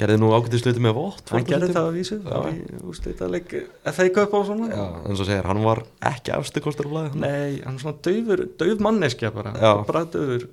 gerði 0.00 0.20
nú 0.20 0.30
ákveðið 0.32 0.62
sluti 0.62 0.84
með 0.84 0.94
vott 0.96 1.34
Hann 1.34 1.48
gerði 1.48 1.72
það 1.74 1.88
að 1.88 1.98
vísu, 1.98 2.20
það 2.24 3.34
var 3.34 3.92
FA 3.96 4.06
Cup 4.16 4.36
á 4.36 4.40
svona. 4.48 4.70
Já, 4.72 4.86
en 5.04 5.18
svo 5.18 5.26
segir, 5.28 5.50
hann 5.50 5.60
var 5.66 5.84
ekki 6.12 6.32
afstu 6.36 6.64
kostur 6.64 6.88
á 6.88 6.90
blæði 6.94 7.20
Nei, 7.20 7.60
hann 7.66 7.76
er 7.76 7.84
svona 7.84 8.00
döfur, 8.06 8.46
döf 8.62 8.80
manneskja 8.86 9.34
bara, 9.34 9.52
bara 9.84 10.06
döfur 10.08 10.48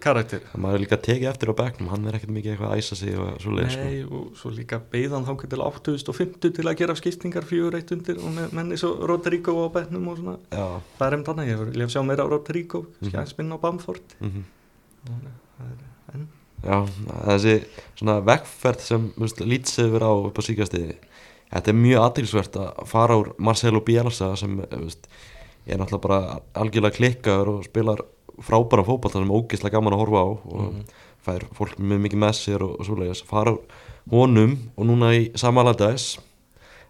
karakter. 0.00 0.44
Maður 0.56 0.78
er 0.78 0.82
líka 0.84 0.98
tekið 1.04 1.28
eftir 1.28 1.52
á 1.52 1.54
begnum 1.58 1.90
hann 1.92 2.08
er 2.08 2.16
ekkert 2.18 2.32
mikið 2.34 2.54
eitthvað 2.54 2.72
að 2.72 2.80
æsa 2.80 2.98
sig 2.98 3.16
og 3.20 3.32
svo 3.42 3.54
leið 3.54 3.68
Nei, 3.68 3.96
sko. 4.00 4.20
og 4.20 4.38
svo 4.40 4.52
líka 4.54 4.80
beigðan 4.92 5.26
þá 5.28 5.32
til 5.44 5.64
8.50 5.66 6.54
til 6.58 6.66
að 6.66 6.76
gera 6.80 6.96
skiptingar 6.98 7.48
fjögur 7.48 7.76
eitt 7.78 7.92
undir 7.94 8.20
og 8.20 8.38
menni 8.56 8.78
svo 8.80 8.94
Rodrigo 9.10 9.56
á 9.60 9.68
begnum 9.74 10.10
og 10.12 10.20
svona. 10.20 10.36
Já. 10.48 10.66
það 11.00 11.08
er 11.08 11.18
um 11.18 11.24
þannig, 11.28 11.50
ég 11.52 11.64
vil 11.64 11.90
sjá 11.92 12.04
meira 12.06 12.24
á 12.24 12.32
Rodrigo 12.32 12.84
mm 12.84 12.92
-hmm. 13.00 13.10
skjænsminn 13.10 13.52
á 13.52 13.58
Bamford. 13.60 14.16
Mm 14.20 14.30
-hmm. 14.30 14.44
en... 15.60 15.93
Já, 16.64 16.78
þessi 17.28 17.54
svona 17.98 18.18
vegferð 18.24 18.84
sem 18.84 19.08
lýtsið 19.20 19.92
verið 19.92 20.08
á 20.08 20.14
upp 20.30 20.40
á 20.40 20.42
síkastiði 20.46 20.96
þetta 21.54 21.70
er 21.70 21.78
mjög 21.78 22.04
aðtilsvert 22.06 22.58
að 22.60 22.82
fara 22.90 23.18
úr 23.20 23.30
Marcelo 23.38 23.82
Bielsa 23.84 24.32
sem 24.38 24.56
veist, 24.64 25.08
er 25.66 25.80
náttúrulega 25.80 26.04
bara 26.06 26.38
algjörlega 26.60 26.98
klikkaður 26.98 27.52
og 27.54 27.66
spilar 27.68 28.04
frábæra 28.42 28.84
fótballta 28.86 29.20
sem 29.20 29.28
er 29.28 29.38
ógeðslega 29.38 29.76
gaman 29.76 29.96
að 29.96 30.04
horfa 30.04 30.24
á 30.24 30.28
og 30.28 31.02
fær 31.24 31.48
fólk 31.56 31.78
með 31.78 32.06
mikið 32.06 32.22
með 32.24 32.36
sér 32.40 32.64
og, 32.66 32.74
og 32.80 32.88
svoleiðis. 32.88 33.22
Fara 33.28 33.54
úr 33.54 33.84
honum 34.10 34.56
og 34.74 34.88
núna 34.88 35.12
í 35.16 35.28
Samaladæs 35.38 36.14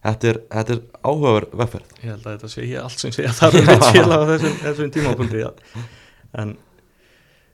þetta 0.05 0.31
er, 0.31 0.41
þetta 0.53 0.77
er 0.77 0.81
áhugaver 1.05 1.47
vefferð 1.61 1.93
ég 2.03 2.11
held 2.13 2.27
að 2.27 2.33
þetta 2.35 2.53
sé 2.53 2.67
allt 2.81 3.05
sem 3.05 3.15
sé 3.15 3.27
að 3.29 3.37
það 3.39 3.59
er 3.61 3.69
mitt 3.69 3.87
félag 3.95 4.25
á 4.25 4.27
þessum, 4.33 4.57
þessum 4.65 4.95
tímapunkti 4.97 5.45
en 6.41 6.57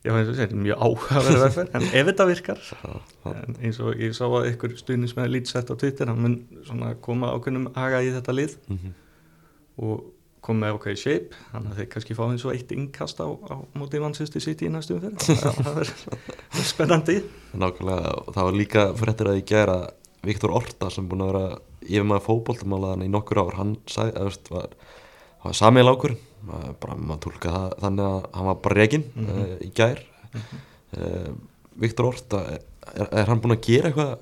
finnst 0.05 0.31
að 0.33 0.39
þetta 0.39 0.57
er 0.57 0.63
mjög 0.65 0.85
áhugaverð 0.87 1.43
vegferð. 1.45 1.75
En 1.77 1.89
ef 1.89 2.07
þetta 2.09 2.27
virkar 2.31 2.63
eins 3.61 3.81
og 3.85 4.01
ég 4.01 4.15
sá 4.17 4.25
að 4.29 4.49
ykkur 4.55 4.79
stuðnis 4.81 5.13
með 5.19 5.35
lýtsett 5.35 5.73
á 5.73 5.75
Twitter 5.77 6.09
hann 6.09 6.23
mun 6.25 6.39
svona 6.65 6.95
koma 7.05 7.35
ákveðnum 7.35 7.69
aga 7.75 8.01
í 8.07 8.09
þetta 8.15 8.37
lið 8.37 8.57
mm 8.63 8.79
-hmm. 8.79 8.97
og 9.85 10.09
kom 10.41 10.61
með 10.63 10.79
ákveði 10.79 11.01
shape 11.03 11.43
þannig 11.51 11.73
að 11.73 11.81
þeir 11.81 11.89
kannski 11.93 12.17
fá 12.17 12.23
eins 12.27 12.45
og 12.47 12.55
eitt 12.55 12.73
innkast 12.73 13.21
á, 13.21 13.29
á 13.29 13.57
móti 13.77 14.01
mannsýsti 14.01 14.41
sitt 14.41 14.63
í 14.65 14.71
næstum 14.73 15.03
fyrir 15.05 15.21
það, 15.45 15.61
það 15.61 15.81
er 15.83 16.69
spennandi. 16.73 17.19
Nákvæmlega, 17.53 18.15
og 18.25 18.33
það 18.35 18.49
var 18.49 18.57
líka 18.57 18.87
fréttir 18.97 19.29
að 19.29 19.41
ég 19.43 19.51
gera 19.53 19.79
Viktor 20.25 20.53
Orta 20.57 20.91
sem 20.93 21.09
búin 21.09 21.25
að 21.25 21.33
vera 21.33 21.61
yfir 21.85 22.09
maður 22.09 22.27
fótboltamálaðan 22.27 23.05
í 23.05 23.13
nokkur 23.13 23.41
ár 23.41 23.57
hann 23.61 23.77
sagði, 23.89 24.17
eða 24.17 24.25
veist, 24.31 24.51
var, 24.53 24.75
var 25.45 25.57
samið 25.61 25.89
lákur 25.89 26.17
bara 26.81 26.97
maður 26.97 27.23
tólka 27.27 27.55
það 27.55 27.79
þannig 27.85 28.05
að 28.07 28.27
hann 28.35 28.47
var 28.49 28.59
bara 28.65 28.79
reygin 28.81 29.07
mm. 29.15 29.27
-hmm. 29.27 29.41
uh, 29.45 29.57
í 29.67 29.71
gær 29.75 30.03
mm 30.33 30.41
-hmm. 30.41 31.41
Viktor 31.81 32.07
Orta 32.07 32.41
er, 32.51 32.63
er 33.13 33.27
hann 33.29 33.41
búin 33.41 33.57
að 33.57 33.67
gera 33.67 33.91
eitthvað 33.91 34.19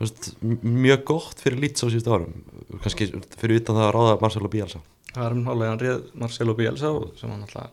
veist, 0.00 0.34
mjög 0.62 1.04
gott 1.04 1.40
fyrir 1.40 1.60
lýts 1.62 1.84
á 1.84 1.88
síðustu 1.88 2.12
árum 2.12 2.34
kannski 2.82 3.08
fyrir 3.38 3.62
utan 3.62 3.78
það 3.78 3.88
að 3.88 3.94
ráða 3.96 4.20
Marcelo 4.20 4.48
Bielsa 4.48 4.80
það 5.14 5.26
er 5.26 5.34
nálega 5.38 5.70
hann 5.70 5.82
réð 5.82 6.02
Marcelo 6.14 6.54
Bielsa 6.54 6.92
sem 7.20 7.30
hann 7.30 7.42
alltaf 7.46 7.70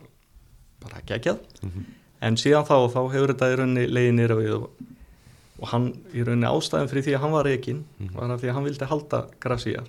bara 0.82 1.02
geggjað 1.06 1.38
mm 1.62 1.70
-hmm. 1.70 1.84
en 2.20 2.36
síðan 2.36 2.66
þá, 2.66 2.76
þá 2.94 3.00
hefur 3.12 3.32
þetta 3.34 3.52
í 3.52 3.56
rauninni 3.56 3.86
leiðið 3.86 4.14
nýra 4.18 4.36
við 4.38 4.52
og, 4.58 4.70
og 5.58 5.68
hann 5.68 5.88
í 6.14 6.22
rauninni 6.22 6.46
ástæðan 6.50 6.88
fyrir 6.88 7.04
því 7.06 7.16
að 7.16 7.22
hann 7.24 7.32
var 7.32 7.44
reygin 7.44 7.84
Mhm. 7.98 8.14
var 8.14 8.30
að 8.30 8.40
því 8.40 8.48
að 8.48 8.54
hann 8.54 8.64
vildi 8.64 8.84
halda 8.84 9.26
Gracia 9.40 9.84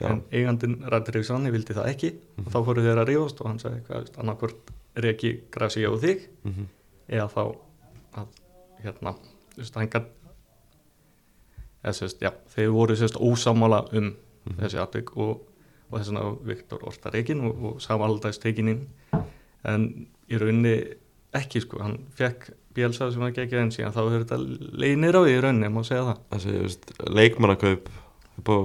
Já. 0.00 0.08
en 0.10 0.22
eigandin 0.32 0.80
Radriksson 0.90 1.44
vildi 1.52 1.74
það 1.76 1.88
ekki 1.92 2.10
og 2.42 2.48
þá 2.50 2.58
fóru 2.66 2.82
þeir 2.82 2.98
að 3.02 3.08
rífast 3.12 3.40
og 3.40 3.46
hann 3.46 3.60
sagði 3.62 3.82
hvað, 3.88 4.08
annarkvort 4.18 4.72
reyki 4.96 5.30
Gracia 5.54 5.90
og 5.90 6.00
þig 6.02 6.28
Mm 6.44 6.52
-hmm. 6.52 6.66
eða 7.08 7.28
þá 7.28 7.42
að 8.14 8.26
hérna, 8.82 9.14
þú 9.54 9.62
veist, 9.62 9.74
hann 9.74 9.88
gætt 9.88 10.10
eða 11.84 11.92
sérst, 11.92 12.20
já, 12.22 12.30
þeir 12.56 12.70
voru 12.72 12.96
sérst 12.96 13.16
ósámála 13.20 13.84
um 13.92 14.14
Mhm. 14.44 14.58
þessi 14.60 14.78
atvik 14.82 15.16
og, 15.16 15.40
og 15.90 15.98
þess 16.00 16.10
vegna 16.10 16.36
Viktor 16.44 16.82
Orta 16.84 17.10
reikin 17.10 17.40
og, 17.48 17.64
og 17.64 17.80
samaldags 17.80 18.38
tekin 18.38 18.68
inn 18.68 18.82
en 19.64 20.06
í 20.28 20.36
rauninni 20.40 20.74
ekki 21.34 21.60
sko, 21.64 21.80
hann 21.82 21.98
fekk 22.14 22.50
Bielsa 22.74 23.10
sem 23.12 23.20
var 23.22 23.30
ekki 23.32 23.56
en 23.56 23.70
síðan 23.70 23.94
þá 23.94 24.00
hefur 24.02 24.24
þetta 24.24 24.38
leginir 24.82 25.16
á 25.16 25.20
því 25.24 25.32
í 25.32 25.40
rauninni, 25.40 25.70
má 25.72 25.80
segja 25.86 26.02
það 26.10 26.18
þessi 26.34 26.58
veist, 26.60 26.92
leikmannakaup 27.08 27.88
upp 28.38 28.48
á 28.52 28.56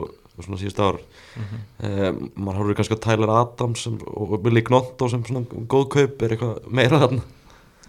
svona 0.45 0.59
síðustu 0.61 0.81
ár 0.85 0.99
Eh, 1.79 2.11
maður 2.35 2.57
horfður 2.59 2.75
kannski 2.79 2.95
á 2.99 3.03
Tyler 3.05 3.29
Adams 3.29 3.83
sem, 3.83 3.97
og 4.07 4.41
Billy 4.43 4.61
Gnotto 4.61 5.07
sem 5.09 5.23
svona 5.23 5.45
góð 5.71 5.85
kaup 5.95 6.21
er 6.25 6.29
eitthvað 6.35 6.71
meira 6.71 6.99
þarna 6.99 7.21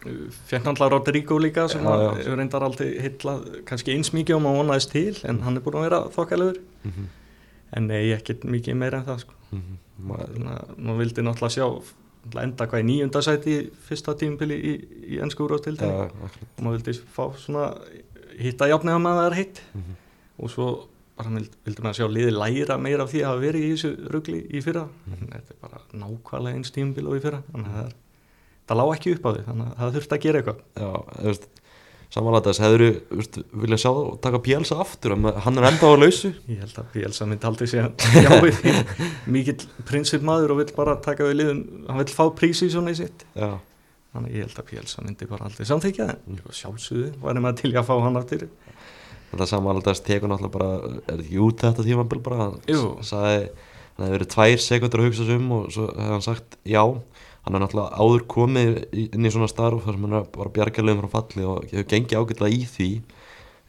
náttúrulega 0.05 0.91
Rodrigo 0.91 1.39
líka 1.39 1.69
sem 1.69 1.83
já. 1.85 2.15
hefur 2.17 2.37
reyndar 2.39 2.63
aldrei 2.65 2.91
hitlað 3.05 3.43
kannski 3.69 3.93
eins 3.95 4.13
mikið 4.17 4.37
og 4.39 4.43
maður 4.45 4.61
vonaðist 4.63 4.93
til 4.95 5.17
en 5.29 5.41
hann 5.45 5.57
er 5.59 5.65
búin 5.65 5.77
að 5.81 5.87
vera 5.89 5.99
þokkalegur 6.15 6.61
mm 6.85 6.91
-hmm. 6.91 7.09
en 7.77 7.87
nei, 7.87 8.13
ekkert 8.15 8.45
mikið 8.45 8.75
meira 8.77 8.99
en 8.99 9.05
það 9.05 9.19
sko. 9.21 9.35
maður, 10.01 10.29
Þannig 10.35 10.53
að 10.53 10.79
maður 10.79 10.99
vildi 10.99 11.23
náttúrulega 11.23 11.55
sjá 11.57 12.43
enda 12.43 12.67
hvað 12.67 12.81
í 12.81 12.85
nýjunda 12.85 13.23
sæti 13.23 13.51
í 13.59 13.71
fyrsta 13.89 14.15
tímpili 14.15 14.55
í, 14.55 14.73
í 15.17 15.21
ennsku 15.23 15.45
úrvastildinni 15.45 15.93
ja, 15.93 16.09
og 16.59 16.63
maður 16.65 16.79
vildi 16.83 17.01
fá 17.17 17.25
svona 17.37 17.75
hitta 18.39 18.69
jafnega 18.69 18.99
með 18.99 19.11
að 19.11 19.19
það 19.21 19.31
er 19.31 19.37
hitt 19.37 19.61
Mhm. 19.75 19.95
og 20.39 20.51
svo 20.51 20.67
bara 21.21 21.35
vildi, 21.37 21.63
vildi 21.69 21.87
maður 21.87 22.01
sjá 22.01 22.09
liði 22.11 22.37
læra 22.37 22.77
meira 22.81 23.07
af 23.07 23.13
því 23.13 23.23
að 23.23 23.31
hafa 23.31 23.45
verið 23.47 23.67
í 23.67 23.73
þessu 23.75 24.13
rugli 24.15 24.45
í 24.51 24.63
fyrra? 24.65 24.87
En 25.13 25.27
þetta 25.31 25.55
er 25.55 25.61
bara 25.63 25.83
nákvæmlega 26.05 26.59
eins 26.59 26.75
tímpil 26.75 27.07
og 27.07 27.21
í 27.21 27.25
fyrra. 27.25 27.43
Þannig 27.53 27.71
að 27.71 27.81
það 27.81 27.99
það 28.71 28.79
lág 28.79 28.93
ekki 28.95 29.17
upp 29.17 29.25
á 29.27 29.31
því 29.31 29.47
þannig 29.49 29.71
að 29.71 29.81
það 29.81 29.97
þurfti 29.97 30.17
að 30.17 30.25
gera 30.25 30.41
eitthvað. 30.41 30.61
Já, 30.79 30.91
þú 31.17 31.31
veist 31.31 31.49
samanlega 32.11 32.51
þess, 32.51 32.61
hefur 32.65 32.85
þú 33.31 33.43
vilja 33.63 33.79
sjá 33.79 33.91
og 33.91 34.13
taka 34.23 34.41
Bielsa 34.43 34.79
aftur, 34.83 35.15
hann 35.15 35.61
er 35.61 35.67
enda 35.69 35.91
á 35.91 35.95
lausu? 35.95 36.31
Ég 36.51 36.63
held 36.65 36.79
að 36.83 36.93
Bielsa 36.95 37.27
myndi 37.31 37.47
aldrei 37.51 37.71
segja 37.71 37.91
já 38.27 38.31
við 38.43 38.61
því 38.61 38.75
mikill 39.31 39.59
prinsipmaður 39.87 40.55
og 40.55 40.63
vill 40.63 40.75
bara 40.75 40.97
taka 41.03 41.27
við 41.29 41.39
liðum, 41.39 41.61
hann 41.87 42.03
vill 42.03 42.15
fá 42.15 42.25
prísi 42.39 42.71
svona 42.71 42.95
í 42.95 42.99
sitt. 42.99 43.23
Já, 43.39 43.53
þannig 44.15 44.33
að 44.33 44.39
ég 44.39 44.49
held 44.49 44.63
að 44.63 44.69
Bielsa 44.73 45.07
myndi 45.07 45.31
bara 45.31 45.47
aldrei 45.51 45.71
samþykja 45.71 46.09
það. 46.11 46.27
Mm. 46.27 46.43
sjálfsögðu 46.63 47.13
væri 47.23 47.45
maður 47.47 47.63
til 47.63 47.73
að 47.75 47.89
fá 47.91 47.95
hann 48.07 48.23
aftur 48.23 48.47
þetta 49.31 49.49
samanlega 49.51 49.91
þess 49.91 50.05
tekur 50.07 50.31
náttúrulega 50.31 50.57
bara 50.57 50.71
er 50.77 51.01
þetta 51.07 51.25
ekki 51.25 51.41
út 51.47 51.65
þetta 51.65 51.87
tímabil 51.87 52.23
bara? 52.27 52.49
Hann 52.49 53.07
sagði, 53.07 53.41
hann 53.95 54.05
hefði 54.05 54.17
verið 54.17 54.31
tvær 54.35 54.65
sekundur 54.67 55.03
að 55.03 55.09
hugsa 55.09 55.27
sig 55.29 55.41
um 55.41 55.57
og 55.57 55.73
svo 55.75 55.87
hefði 55.91 56.11
hann 56.11 56.27
sagt 56.27 56.59
já. 56.67 56.83
Hann 57.41 57.57
er 57.57 57.65
náttúrulega 57.65 58.03
áður 58.05 58.27
komið 58.35 58.77
inn 59.07 59.27
í 59.27 59.33
svona 59.33 59.49
starf 59.49 59.87
þar 59.87 59.97
sem 59.97 60.07
hann 60.07 60.19
er 60.19 60.29
bara 60.35 60.55
bjargarlegum 60.59 61.07
frá 61.07 61.15
falli 61.17 61.47
og 61.49 61.65
hefur 61.71 61.89
gengið 61.95 62.21
ágætlega 62.21 62.59
í 62.59 62.69
því. 62.75 62.91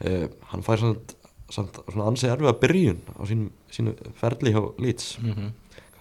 Uh, 0.02 0.26
hann 0.50 0.66
fær 0.66 0.82
samt, 0.82 1.16
samt 1.52 1.78
svona 1.86 2.10
ansið 2.10 2.34
erfið 2.34 2.50
að 2.50 2.60
byrjun 2.66 3.02
á 3.16 3.22
sínu, 3.30 3.50
sínu 3.72 3.94
ferli 4.18 4.52
hjá 4.52 4.62
Leeds. 4.82 5.16
Mm 5.22 5.34
-hmm. 5.36 5.50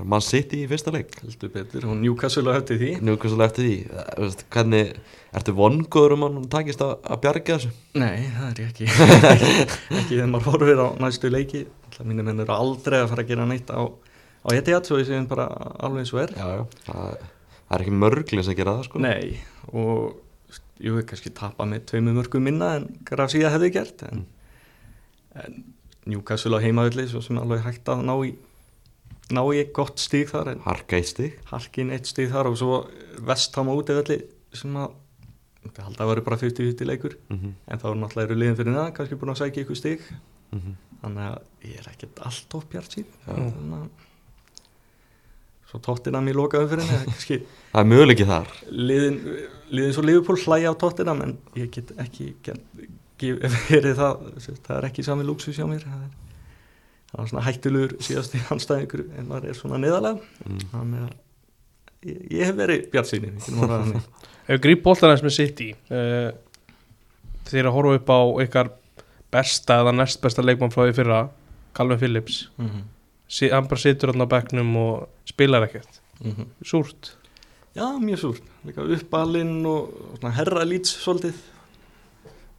Mann 0.08 0.24
sitt 0.24 0.54
í 0.56 0.62
fyrsta 0.70 0.94
leik. 0.94 1.14
Heldur 1.22 1.52
betur 1.54 1.88
Newcastle 1.98 2.48
á 2.50 2.58
höfti 2.58 2.78
því. 2.80 2.92
Hversu 3.10 3.42
eftir 3.46 3.68
því. 3.68 3.76
Veist, 4.22 4.46
hvernig, 4.54 4.94
ertu 5.38 5.56
vongóður 5.58 6.16
um 6.16 6.26
að 6.28 6.38
hann 6.38 6.48
takist 6.54 6.84
að, 6.86 6.96
að 7.04 7.22
bjarga 7.26 7.58
þessu? 7.58 7.74
Nei, 8.02 8.16
það 8.38 8.48
er 8.48 8.62
ég 8.64 8.72
ekki. 8.72 8.90
Ekki 10.00 10.16
þegar 10.16 10.32
maður 10.32 10.50
horfir 10.50 10.82
á 10.82 10.88
næstu 11.06 11.32
leiki. 11.34 11.66
Mínir 12.02 12.26
menn 12.26 12.42
eru 12.42 12.56
aldrei 12.56 12.98
að 13.02 13.12
fara 13.12 13.26
að 13.26 13.34
gera 13.34 13.46
neitt 13.50 13.70
á, 13.70 13.82
á 13.86 14.48
Etihad 14.56 14.88
svo 14.90 14.98
ég 14.98 15.06
segjum 15.10 15.28
bara 15.30 15.46
alveg 15.84 16.06
eins 16.06 16.14
og 16.16 16.24
er. 16.24 16.34
Já, 16.34 16.48
já, 16.58 16.64
það, 16.88 17.26
það 17.68 17.76
er 17.78 17.86
ekki 17.86 17.98
mörglis 18.02 18.50
að 18.50 18.58
gera 18.58 18.78
það 18.80 18.88
sko. 18.88 19.02
Nei, 19.06 19.42
og 19.70 20.62
jú, 20.82 21.02
kannski 21.08 21.34
tapa 21.38 21.68
með 21.70 21.86
tveimu 21.92 22.16
mörgum 22.18 22.48
minna 22.48 22.76
en 22.80 22.88
Grafsíða 23.08 23.52
hefði 23.54 23.70
gert 23.76 24.02
en, 24.08 24.24
en 25.38 25.60
Newcastle 26.10 26.58
á 26.58 26.64
heimavilli 26.64 27.06
svo 27.12 27.22
sem 27.22 27.38
alveg 27.38 27.62
hægt 27.66 27.92
að 27.92 28.02
ná 28.08 28.16
í 28.26 28.32
ná 29.36 29.42
í 29.56 29.64
gott 29.76 30.02
stíg 30.02 30.30
þar 30.32 30.54
en 30.54 30.66
harka 30.66 31.00
eitt 31.00 31.12
stig. 31.14 31.40
Harkin 31.52 31.94
eitt 31.96 32.10
stíg 32.10 32.32
þar 32.34 32.52
og 32.52 32.60
svo 32.60 32.84
Vestham 33.28 33.72
á 33.72 33.74
útivelli 33.74 34.22
sem 34.54 34.76
að 34.78 34.94
þetta 35.62 35.88
held 35.88 36.00
að 36.02 36.12
vera 36.12 36.28
bara 36.28 36.42
50-50 36.42 36.90
leikur. 36.90 37.18
Mm 37.30 37.38
-hmm. 37.40 37.58
en 37.68 37.80
þá 37.82 37.90
er 37.92 38.00
náttúrulega 38.02 38.30
eru 38.30 38.40
liðin 38.40 38.60
fyrir 38.60 38.80
það 38.80 38.94
kannski 38.98 39.20
búin 39.22 39.34
að 39.34 39.42
sækja 39.44 39.64
ykkur 39.66 39.78
stíg 39.78 40.08
Mm 40.52 40.74
þannig 41.02 41.28
að 41.28 41.68
ég 41.72 41.82
er 41.82 41.92
ekkert 41.92 42.24
allt 42.28 42.56
of 42.58 42.66
bjart 42.70 42.96
sín 42.96 43.06
Já. 43.26 43.34
þannig 43.34 43.76
að 43.80 44.08
svo 45.72 45.80
tóttinam 45.86 46.28
í 46.28 46.34
lokaðum 46.36 46.70
fyrir 46.72 46.90
henni 46.90 47.16
það 47.72 47.80
er 47.82 47.88
möguleiki 47.88 48.28
þar. 48.28 48.50
Liðin, 48.70 49.20
liðin 49.72 49.94
svo 49.96 50.04
Liverpool 50.04 50.42
hlæja 50.44 50.74
á 50.76 50.82
tóttinam 50.82 51.24
en 51.26 51.38
ég 51.58 51.72
get 51.74 51.94
ekki 52.02 53.34
verið 53.72 53.96
það 54.02 54.28
það 54.66 54.76
er 54.78 54.90
ekki 54.90 55.06
sami 55.08 55.26
lúksus 55.26 55.58
hjá 55.58 55.66
mér 55.70 55.86
það 55.88 56.04
er, 56.06 56.12
það 57.12 57.24
er 57.24 57.32
svona 57.32 57.46
hættulegur 57.48 57.98
síðast 58.04 58.38
í 58.38 58.44
anstæðingur 58.54 59.06
en 59.20 59.28
maður 59.30 59.52
er 59.52 59.60
svona 59.60 59.82
neðalega 59.82 60.48
mm. 60.48 60.62
þannig 60.72 61.04
að 61.06 61.12
ég, 62.12 62.22
ég 62.38 62.46
hef 62.50 62.60
verið 62.60 62.88
bjart 62.94 63.12
sín 63.12 63.28
Ef 64.52 64.60
gríp 64.60 64.82
boltanæs 64.84 65.22
með 65.24 65.36
sitt 65.36 65.60
í 65.64 65.70
uh, 65.94 66.32
þeir 67.48 67.70
að 67.70 67.76
horfa 67.76 68.00
upp 68.00 68.10
á 68.12 68.20
ykkar 68.46 68.72
besta 69.32 69.80
eða 69.82 69.94
næst 69.96 70.22
besta 70.24 70.44
leikmann 70.44 70.74
frá 70.74 70.86
því 70.86 70.96
fyrra 70.98 71.22
Calvin 71.78 72.00
Phillips. 72.00 72.44
Sí, 73.32 73.48
hann 73.48 73.70
bara 73.72 73.80
situr 73.80 74.12
hann 74.12 74.24
á 74.24 74.28
bekknum 74.28 74.76
og 74.80 75.28
spilar 75.30 75.64
ekkert. 75.68 76.02
Súrt. 76.68 77.14
Já, 77.72 77.86
mjög 77.96 78.20
súrt, 78.20 78.48
líka 78.68 78.84
uppalinn 78.84 79.64
og, 79.66 79.94
herra 80.36 80.66
lýts 80.68 80.98
svolítið. 81.00 81.38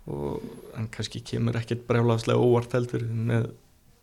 Og 0.09 0.41
en 0.79 0.89
kannski 0.91 1.21
kemur 1.21 1.59
ekkert 1.61 1.85
brjálagslega 1.87 2.41
óvart 2.41 2.73
heldur 2.73 3.05
með 3.05 3.51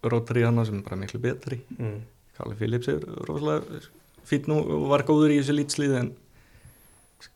Rodri 0.03 0.43
hana 0.45 0.63
sem 0.65 0.77
er 0.79 0.85
bara 0.85 0.95
miklu 1.01 1.19
betri 1.23 1.59
mm. 1.77 1.99
Kalli 2.39 2.55
Phillips 2.59 2.87
er 2.87 3.01
rosalega 3.27 3.81
fýtt 4.29 4.47
nú 4.47 4.59
og 4.61 4.85
var 4.91 5.03
góður 5.07 5.33
í 5.35 5.39
þessu 5.41 5.55
lýtslið 5.57 5.95
en 5.99 6.11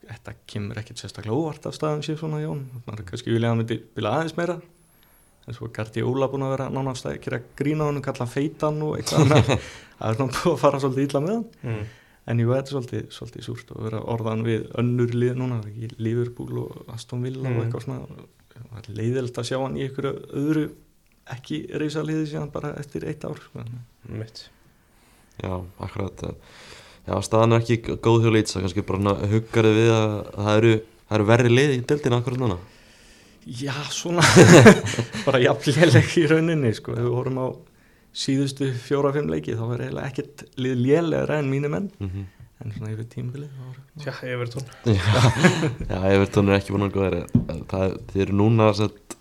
þetta 0.07 0.33
kemur 0.47 0.79
ekkert 0.79 1.01
sérstaklega 1.01 1.35
óvart 1.35 1.65
af 1.67 1.75
staðan 1.75 2.03
sér 2.05 2.19
svona 2.21 2.39
Jón 2.43 2.61
maður 2.85 3.07
kannski 3.09 3.33
vilja 3.33 3.49
að 3.49 3.55
hann 3.55 3.61
myndi 3.63 3.79
bila 3.97 4.13
aðeins 4.19 4.37
meira 4.37 4.55
en 5.43 5.57
svo 5.57 5.67
er 5.67 5.73
Gardi 5.75 6.03
Óla 6.07 6.29
búin 6.31 6.45
að 6.47 6.53
vera 6.53 6.69
nánast 6.71 7.07
að 7.09 7.17
gera 7.25 7.41
grína 7.59 7.89
hann 7.89 7.99
og 7.99 8.05
kalla 8.05 8.23
hann 8.23 8.31
feitan 8.31 8.79
og 8.85 8.93
eitthvað 9.01 9.33
það 9.99 10.07
er 10.07 10.15
svona 10.21 10.37
búið 10.37 10.53
að 10.53 10.61
fara 10.63 10.79
svolítið 10.85 11.09
illa 11.09 11.23
með 11.27 11.35
hann 11.35 11.45
Mm. 11.73 11.83
En 12.31 12.39
jú, 12.39 12.53
þetta 12.55 12.69
er 12.69 12.71
svolítið, 12.77 13.07
svolítið 13.11 13.43
súrt 13.43 13.71
og 13.75 13.79
vera 13.83 13.97
orðan 14.13 14.45
við 14.47 14.61
önnur 14.79 15.09
lið 15.11 15.33
núna, 15.41 15.57
Liverpool 15.99 16.61
og 16.61 16.85
Aston 16.93 17.19
Villa 17.25 17.49
Mm. 17.49 17.57
og 17.57 17.65
eitthvað 17.65 17.83
svona. 17.83 18.85
Leiðilegt 18.95 19.39
að 19.41 19.47
sjá 19.49 19.57
hann 19.59 19.75
í 19.75 19.83
einhverju 19.89 20.13
öðru 20.39 20.63
ekki 21.31 21.61
reysa 21.79 22.03
liðið 22.03 22.27
síðan 22.33 22.51
bara 22.51 22.73
eftir 22.79 23.05
eitt 23.07 23.23
ár 23.25 23.39
sko. 23.39 23.63
mitt 24.09 24.49
Já, 25.43 25.63
akkurat 25.79 26.23
Já, 27.07 27.15
staðan 27.25 27.53
er 27.57 27.63
ekki 27.63 27.77
góð 27.99 28.23
hjá 28.23 28.31
Leeds 28.31 28.53
það 28.53 28.59
er 28.59 28.65
kannski 28.67 28.85
bara 28.87 29.15
huggarið 29.31 29.73
við 29.79 29.89
að 29.91 30.13
það 30.37 30.57
eru, 30.57 30.73
það 31.09 31.17
eru 31.17 31.25
verri 31.31 31.49
lið 31.49 31.73
í 31.73 31.81
dildina 31.89 32.19
akkurat 32.21 32.39
núna 32.43 32.57
Já, 33.43 33.73
svona 33.91 34.23
bara 35.27 35.41
jafnléleg 35.43 36.13
í 36.21 36.27
rauninni 36.31 36.71
sko. 36.77 36.93
ef 36.95 37.03
við 37.03 37.11
vorum 37.11 37.39
á 37.43 37.47
síðustu 38.13 38.69
fjóra-fimm 38.85 39.27
leiki 39.33 39.55
þá 39.57 39.65
er 39.73 39.81
eiginlega 39.87 40.07
ekkert 40.11 40.43
lið 40.61 40.77
lélegra 40.85 41.39
en 41.41 41.49
mínu 41.51 41.71
menn 41.73 41.89
mm 41.97 42.09
-hmm. 42.09 42.25
en 42.63 42.71
svona 42.77 42.91
yfir 42.93 43.07
var- 43.57 43.81
Já, 44.05 44.13
Evertón 44.23 44.63
Já, 45.89 45.99
Evertón 46.13 46.49
er 46.49 46.59
ekki 46.59 46.73
búin 46.73 46.87
að 46.87 46.95
góða 46.95 47.65
það 47.67 47.97
Þið 48.13 48.21
eru 48.21 48.33
núna 48.33 48.73
sett, 48.73 49.17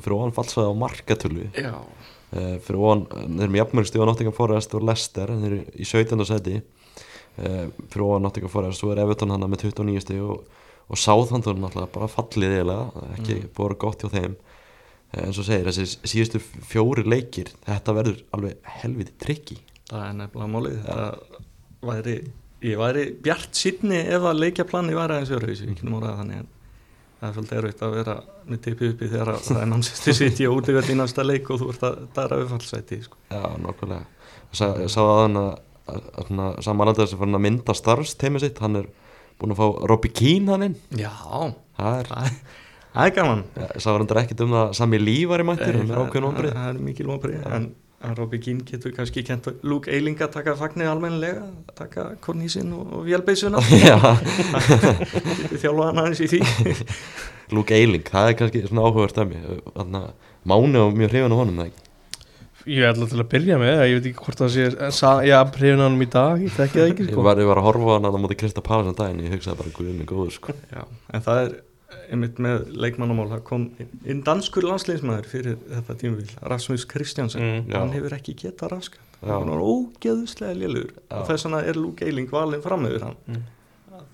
fyrir 0.00 0.16
ofan 0.16 0.34
fallsvæði 0.36 0.72
á 0.72 0.74
markatölu. 0.82 1.46
Já, 1.56 1.74
uh, 1.76 2.56
fyrir 2.64 2.80
ofan, 2.80 3.04
þeir 3.10 3.44
eru 3.44 3.54
með 3.54 3.60
jafnmörgstu 3.62 4.02
á 4.02 4.08
Nottingham 4.08 4.36
Forest 4.36 4.76
og 4.78 4.86
Leicester 4.88 5.32
þeir 5.32 5.48
eru 5.48 5.60
í 5.74 5.88
17. 5.88 6.24
seti 6.28 6.56
uh, 6.60 7.66
fyrir 7.88 8.06
ofan 8.06 8.26
Nottingham 8.26 8.52
Forest 8.52 8.82
svo 8.82 8.92
er 8.94 9.02
Evertón 9.04 9.34
hann 9.34 9.46
með 9.46 9.68
29 9.68 10.04
stig 10.04 10.22
og, 10.24 10.46
og 10.88 11.00
Southampton 11.00 11.60
náttúrulega 11.62 11.94
bara 11.94 12.10
fallið 12.10 12.56
eiginlega 12.58 13.06
ekki 13.18 13.38
mm. 13.38 13.52
búið 13.58 13.78
gott 13.86 14.04
hjá 14.04 14.12
þeim. 14.16 14.38
Uh, 15.12 15.26
en 15.26 15.36
svo 15.36 15.46
segir 15.46 15.68
þessi 15.68 15.88
síðustu 16.14 16.42
fjóri 16.70 17.06
leikir 17.06 17.52
þetta 17.66 17.96
verður 17.98 18.24
alveg 18.36 18.72
helviti 18.80 19.18
trikki. 19.20 19.60
Það 19.90 20.08
er 20.08 20.18
nefnilega 20.22 20.52
málið. 20.54 20.80
Þetta 20.86 21.42
væri, 21.82 22.16
ég 22.62 22.80
væri 22.80 23.06
bjart 23.22 23.58
sýtni 23.58 24.00
ef 24.06 24.24
að 24.30 24.42
leikjaplani 24.44 24.96
væri 24.96 25.18
aðeins 25.18 25.32
öruvísi, 25.36 25.68
ekki 25.72 25.88
nú 25.88 25.98
orðað 25.98 26.20
þannig 26.22 26.42
en 26.42 26.50
það 27.22 27.28
er 27.28 27.34
svolítið 27.36 27.58
erfitt 27.60 27.82
að 27.86 27.92
vera 27.94 28.14
með 28.50 28.60
tipi 28.64 28.88
uppi 28.90 29.08
þegar 29.12 29.28
að 29.30 29.44
það 29.46 29.60
er 29.60 29.68
mannsætti 29.70 30.14
sitt 30.18 30.40
í 30.42 30.48
útíverð 30.50 30.90
í 30.90 30.96
næsta 30.98 31.24
leik 31.26 31.50
og 31.54 31.60
þú 31.60 31.68
ert 31.70 31.84
að 31.86 32.00
dara 32.16 32.38
uppfallsæti 32.42 32.98
sko. 33.04 33.20
Já, 33.30 33.42
nokkulega 33.62 34.02
Sá, 34.52 34.66
Ég 34.82 34.90
sá 34.92 34.98
að 35.00 35.20
hann 35.22 35.38
að, 35.40 35.52
að, 35.88 36.08
að 36.18 36.98
þess 36.98 37.14
að 37.14 37.22
fann 37.22 37.38
að 37.38 37.44
mynda 37.46 37.76
starfsteimi 37.78 38.42
sitt 38.42 38.58
hann 38.60 38.80
er 38.82 38.90
búin 39.40 39.54
að 39.54 39.62
fá 39.62 39.86
Robbie 39.92 40.12
Keane 40.12 40.50
hann 40.52 40.66
inn. 40.66 40.74
Já, 40.98 41.14
það 41.78 42.00
er, 42.02 42.10
það 42.10 42.26
er, 42.26 42.42
er 43.06 43.14
gaman. 43.16 43.46
Ég 43.62 43.78
sá 43.86 43.88
hann 43.94 44.10
ekkert 44.24 44.44
um 44.44 44.56
það 44.58 44.74
Sami 44.80 45.00
Lee 45.00 45.30
var 45.30 45.44
í 45.44 45.46
mættir, 45.48 45.78
er 45.78 45.88
það, 45.88 46.60
er 46.66 46.82
mikil 46.90 47.08
vonbrið 47.08 47.48
en 47.48 47.70
að 48.02 48.16
Robby 48.18 48.38
Keane 48.42 48.64
getur 48.66 48.90
kannski 48.96 49.22
kent 49.26 49.46
Luke 49.62 49.90
Eiling 49.94 50.18
að 50.24 50.32
taka 50.34 50.56
fagnir 50.58 50.88
almennilega 50.90 51.44
taka 51.78 52.08
kornísinn 52.24 52.72
og, 52.74 52.88
og 52.98 53.06
getur 53.10 53.62
þjálfa 55.62 55.86
hann 55.90 56.02
aðeins 56.02 56.22
í 56.24 56.28
því. 56.32 56.40
Luke 57.56 57.76
Eiling, 57.76 58.04
það 58.08 58.30
er 58.32 58.36
kannski 58.40 58.64
svona 58.66 58.86
áhugavert 58.88 59.22
af 59.22 59.30
mér 59.30 59.42
að 59.76 59.96
Máni 60.48 60.80
og 60.82 60.94
mjög 60.98 61.12
hrifin 61.12 61.34
á 61.34 61.38
honum 61.38 61.60
það 61.62 61.70
ekki? 61.70 61.88
Ég 62.72 62.84
ætla 62.86 63.06
til 63.10 63.18
að 63.18 63.26
byrja 63.32 63.56
með 63.58 63.80
ég 63.90 63.96
veit 63.98 64.04
ekki 64.12 64.22
hvort 64.24 64.40
það 64.44 64.50
sé 64.54 64.64
sa- 64.94 65.22
Já, 65.26 65.38
prifin 65.50 65.80
hann 65.82 65.96
um 65.96 66.04
í 66.04 66.06
dag, 66.10 66.38
ég 66.42 66.52
þekki 66.54 66.78
það 66.78 66.90
ekki 66.92 67.06
Ég 67.08 67.14
sko. 67.16 67.24
var, 67.26 67.40
ég 67.42 67.48
var 67.50 67.58
að 67.62 67.66
horfa 67.68 67.88
á 67.90 67.94
hann 67.96 68.06
að 68.06 68.14
það 68.16 68.22
múti 68.24 68.38
Krista 68.38 68.62
Páðsson 68.66 68.98
daginn 68.98 69.24
Ég 69.26 69.34
hugsaði 69.36 69.58
bara 69.62 69.74
guðinu 69.78 70.06
góður 70.06 70.34
sko. 70.36 70.54
En 71.10 71.24
það 71.26 71.40
er 71.44 71.50
einmitt 72.12 72.38
með 72.42 72.66
leikmannamál, 72.84 73.28
það 73.30 73.42
kom 73.48 73.64
inn 74.04 74.22
danskur 74.26 74.66
landsleismæður 74.68 75.28
fyrir 75.30 75.56
þetta 75.70 75.96
tímavil 76.02 76.36
Rasmus 76.52 76.86
Kristjánsson, 76.90 77.42
Mm, 77.42 77.72
hann 77.72 77.94
hefur 77.96 78.16
ekki 78.16 78.34
getað 78.44 78.74
raskat, 78.76 79.18
hann 79.22 79.50
var 79.50 79.64
ógeðuslega 79.64 80.54
Já. 81.10 81.16
og 81.18 81.26
þess 81.30 81.46
vegna 81.46 81.64
er 81.64 81.80
Luke 81.80 82.06
Eiling 82.06 82.30
valinn 82.30 82.62
fram 82.62 82.86
yfir 82.86 83.08
hann. 83.08 83.16
Mm. 83.26 83.42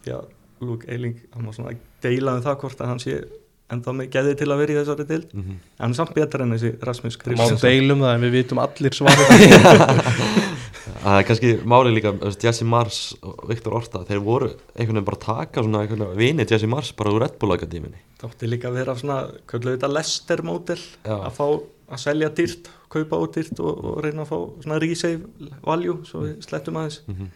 því 0.04 0.14
að 0.18 0.24
Luke 0.60 0.88
Eiling, 0.90 1.20
hann 1.34 1.44
má 1.46 1.52
svona 1.54 1.76
deila 2.02 2.34
um 2.36 2.42
það 2.42 2.60
hvort 2.62 2.80
að 2.80 2.92
hann 2.92 3.02
sé 3.02 3.20
enda 3.68 3.92
með 3.92 4.10
geði 4.14 4.36
til 4.40 4.48
að 4.48 4.60
vera 4.62 4.72
í 4.72 4.76
þessari 4.78 5.04
dild 5.08 5.34
mm 5.34 5.42
-hmm. 5.42 5.56
en 5.84 5.94
samt 5.94 6.14
betra 6.16 6.44
en 6.44 6.54
þessi 6.56 6.70
Rasmus 6.80 7.18
Það 7.18 7.36
má 7.36 7.60
deilum 7.60 8.00
það 8.00 8.14
en 8.14 8.22
við 8.24 8.30
vitum 8.38 8.58
allir 8.58 8.92
svarið 8.96 9.28
Það 11.02 11.18
er 11.18 11.26
kannski 11.28 11.50
máli 11.68 11.94
líka 11.94 12.12
Jesse 12.42 12.64
Mars 12.64 13.00
og 13.22 13.48
Viktor 13.48 13.74
Orta 13.78 14.04
Þeir 14.08 14.20
voru 14.24 14.48
einhvern 14.74 14.98
veginn 14.98 15.04
bara 15.08 15.18
að 15.18 15.26
taka 15.26 15.62
svona 15.64 15.82
einhvern 15.84 16.04
veginn 16.12 16.38
vini 16.38 16.46
Jesse 16.48 16.66
Mars 16.70 16.92
bara 16.98 17.12
úr 17.14 17.22
Red 17.24 17.38
Bull 17.40 17.54
Akadíminni 17.56 18.00
þátti 18.18 18.48
líka 18.50 18.68
að 18.70 18.78
vera 18.80 18.94
svona, 18.98 19.18
kölluðu 19.46 19.76
þetta 19.76 19.90
Lester 19.94 20.42
Já. 20.42 21.14
að 21.14 21.32
fá 21.36 21.44
að 21.88 22.02
selja 22.02 22.28
dýrt, 22.36 22.68
kaupa 22.92 23.20
út 23.22 23.36
dýrt 23.38 23.60
og, 23.64 23.84
og 23.84 24.00
reyna 24.04 24.24
að 24.24 24.32
fá 24.32 24.38
svona 24.64 24.80
resave 24.82 25.50
value 25.64 26.02
svo 26.08 26.24
við 26.26 26.42
slettum 26.44 26.76
aðeins 26.80 27.00
mm 27.06 27.14
-hmm. 27.14 27.30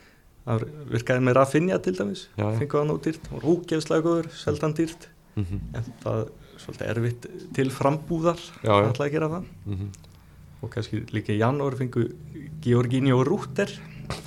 það 0.44 0.66
virkaði 0.92 1.24
með 1.24 1.36
Rafinha 1.38 1.78
til 1.78 1.96
dæmis 1.96 2.28
fengu 2.36 2.78
hann 2.78 2.90
út 2.90 3.06
dýrt, 3.06 3.30
ógeðslega 3.42 4.02
góður 4.02 4.30
seldan 4.44 4.74
dýrt, 4.74 5.08
Mm 5.34 5.44
-hmm. 5.44 5.76
en 5.76 5.84
það 6.04 6.18
er 6.20 6.28
svolítið 6.60 6.88
erfitt 6.90 7.26
til 7.54 7.70
frambúðar 7.70 8.40
Já, 8.62 8.74
já. 8.82 8.92
að 9.00 9.10
gera 9.10 9.28
það 9.28 9.44
Mhm. 9.66 9.88
Og 10.62 10.72
kannski 10.72 11.04
líka 11.14 11.34
í 11.34 11.40
janúar 11.42 11.76
fengu 11.78 12.08
Georginio 12.62 13.22
Rúter 13.26 13.70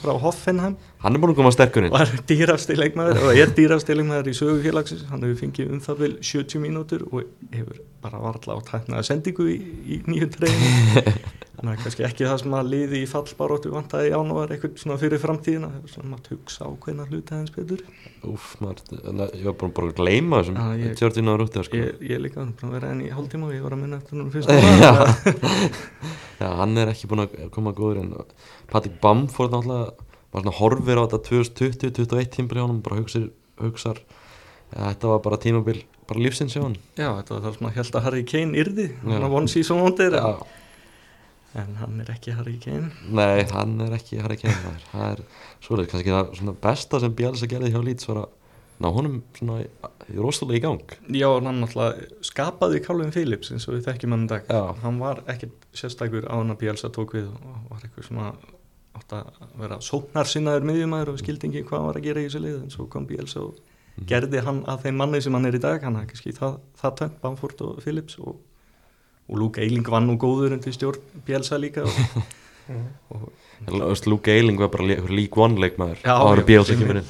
frá 0.02 0.16
Hoffenheim. 0.20 0.76
Hann 1.04 1.16
er 1.16 1.22
búin 1.22 1.34
að 1.34 1.40
koma 1.40 1.52
sterkur 1.54 1.86
inn. 1.86 1.94
Var 1.94 2.12
dýrasti 2.30 2.78
leikmaður 2.78 3.28
og 3.28 3.40
er 3.40 3.52
dýrasti 3.56 3.96
leikmaður 3.96 4.32
í 4.32 4.38
sögufélagsins 4.38 5.06
hann 5.12 5.24
hefur 5.26 5.42
fengið 5.44 5.74
um 5.76 5.82
það 5.84 5.96
vel 6.02 6.14
70 6.22 6.64
mínútur 6.64 7.02
og 7.12 7.18
hefur 7.54 7.78
bara 8.06 8.22
varla 8.22 8.58
á 8.58 8.60
tæknaða 8.66 9.04
sendingu 9.08 9.46
í, 9.50 9.58
í 9.86 9.96
nýjum 10.06 10.32
treyni 10.36 10.70
þannig 11.56 11.72
að 11.72 11.84
kannski 11.84 12.06
ekki 12.06 12.28
það 12.28 12.40
sem 12.42 12.56
að 12.58 12.72
liði 12.74 12.98
í 13.02 13.10
fallbaróttu 13.10 13.70
vantaði 13.74 14.12
í 14.12 14.16
ánúar 14.16 14.54
eitthvað 14.54 14.82
svona 14.82 15.02
fyrir 15.02 15.20
framtíðina. 15.22 15.70
Er 15.80 15.94
svona 15.94 16.12
maður 16.14 16.36
hugsa 16.36 16.62
á 16.68 16.70
hvernig 16.86 17.14
hluti 17.14 17.36
aðeins 17.36 17.56
betur. 17.56 17.82
Úf, 18.26 18.46
maður, 18.64 18.80
ég 19.32 19.46
var 19.48 19.58
bara 19.62 19.92
að 19.92 20.00
gleyma 20.02 20.36
þessum 20.44 21.32
og 21.32 21.40
Rúti 21.42 21.66
sko. 21.68 21.76
ég, 21.80 21.90
ég 22.10 22.18
líka 22.26 22.38
hann 22.42 22.54
er 22.54 22.58
búin 22.60 22.72
að 22.72 22.78
vera 22.80 22.92
enn 22.94 23.06
í 23.06 23.14
hálftíma 23.14 23.50
og 23.50 23.56
ég 23.56 23.66
var 23.66 23.74
að 23.76 23.82
minna 23.86 24.00
Já. 26.40 26.50
Hann 26.60 26.76
er 26.78 26.92
ekki 26.92 27.08
búin 27.12 27.24
að 27.24 27.36
koma 27.56 27.74
góður 27.76 28.02
en 28.04 28.14
Patrik 28.72 29.00
Bamford 29.04 29.54
náttúrulega 29.56 29.94
var 30.36 30.44
svona 30.44 30.56
horfir 30.58 31.00
á 31.00 31.04
þetta 31.08 31.22
2020-2021 31.30 32.32
tímbil 32.34 32.60
hjá 32.60 32.66
hann 32.66 32.82
bara 32.84 33.00
hugsar, 33.00 33.30
hugsar. 33.62 34.02
Ja, 34.74 34.90
þetta 34.90 35.14
var 35.14 35.24
bara 35.24 35.40
tímabil 35.40 35.82
bara 36.10 36.22
lífsins 36.22 36.58
hjá 36.58 36.64
hann 36.66 36.76
Já, 36.98 37.08
þetta 37.22 37.38
var 37.38 37.44
það 37.46 37.58
sem 37.58 37.70
að 37.70 37.76
held 37.80 37.98
að 38.00 38.06
Harry 38.10 38.24
Kane 38.28 38.62
yrði 38.62 38.88
hann 39.06 39.26
var 39.26 39.36
one 39.40 39.52
season 39.52 39.82
wonder. 39.82 40.18
En, 40.20 40.44
en 41.62 41.78
hann 41.80 42.02
er 42.04 42.12
ekki 42.12 42.36
Harry 42.36 42.58
Kane. 42.60 42.92
Nei, 43.08 43.46
hann 43.54 43.78
er 43.86 43.96
ekki 43.96 44.20
Harry 44.20 44.40
Kane 44.42 44.58
það 44.92 45.06
er, 45.14 45.24
er 45.24 45.68
svoleið, 45.68 45.92
kannski 45.94 46.18
það 46.42 46.58
besta 46.66 47.02
sem 47.04 47.16
Bielsa 47.16 47.50
gerði 47.52 47.72
hjá 47.72 47.80
Leeds 47.86 48.12
var 48.12 48.26
að 48.26 48.35
ná 48.82 48.90
honum 48.92 49.22
svona 49.38 49.62
rosalega 50.18 50.58
í 50.58 50.64
gang. 50.66 50.96
Já, 51.16 51.28
og 51.30 51.44
hann 51.48 51.62
náttúrulega 51.64 52.10
skapaði 52.28 52.82
Calvin 52.86 53.14
Phillips 53.16 53.52
eins 53.52 53.68
og 53.70 53.78
við 53.78 53.86
þekkjum 53.90 54.16
hann 54.18 54.28
dag. 54.28 54.50
Já. 54.50 54.74
hann 54.84 55.00
var 55.00 55.22
ekkert 55.32 55.70
sérstakur 55.74 56.28
á 56.28 56.36
hann 56.36 56.52
að 56.52 56.60
Bielsa 56.66 56.90
tók 56.92 57.16
við 57.16 57.30
og 57.32 57.70
var 57.72 57.86
eitthvað 57.86 58.10
svona 58.10 58.34
átt 58.96 59.12
að 59.16 59.48
vera 59.60 59.78
sóknarsinnaður 59.84 60.68
miðjumæður 60.70 61.14
og 61.14 61.20
skildi 61.20 61.48
ekki 61.50 61.64
hvað 61.68 61.80
hann 61.82 61.88
var 61.92 61.98
að 62.00 62.06
gera 62.10 62.22
í 62.22 62.28
þessu 62.28 62.44
lið 62.44 62.60
en 62.64 62.70
svo 62.76 62.86
kom 62.92 63.08
Bielsa 63.08 63.42
og 63.44 63.56
Mhm. 63.96 64.08
gerði 64.12 64.42
hann 64.44 64.58
að 64.68 64.82
þeim 64.84 64.98
manni 65.00 65.22
sem 65.24 65.34
hann 65.34 65.46
er 65.46 65.56
í 65.56 65.60
dag. 65.64 65.82
Hann 65.82 65.96
hafði 65.96 66.10
kannski 66.12 66.34
það, 66.36 66.56
það 66.82 66.96
tönt, 67.00 67.22
Bamford 67.22 67.62
og 67.62 67.78
Phillips 67.82 68.18
og, 68.20 68.36
og 69.30 69.38
Luke 69.40 69.62
Eiling 69.64 69.86
var 69.88 70.02
nú 70.04 70.18
góður 70.20 70.52
undir 70.58 70.76
stjórn 70.76 71.00
Bielsa 71.26 71.56
líka 71.56 71.86
og, 71.88 72.26
og, 73.16 73.30
Luke 74.06 74.28
Eiling 74.36 74.60
var 74.60 74.68
bara 74.74 74.84
lík 75.08 75.38
one 75.38 75.56
leikmaður 75.64 76.02
Já, 76.04 76.12
og 76.20 76.28
hann 76.36 76.44
já, 76.44 77.04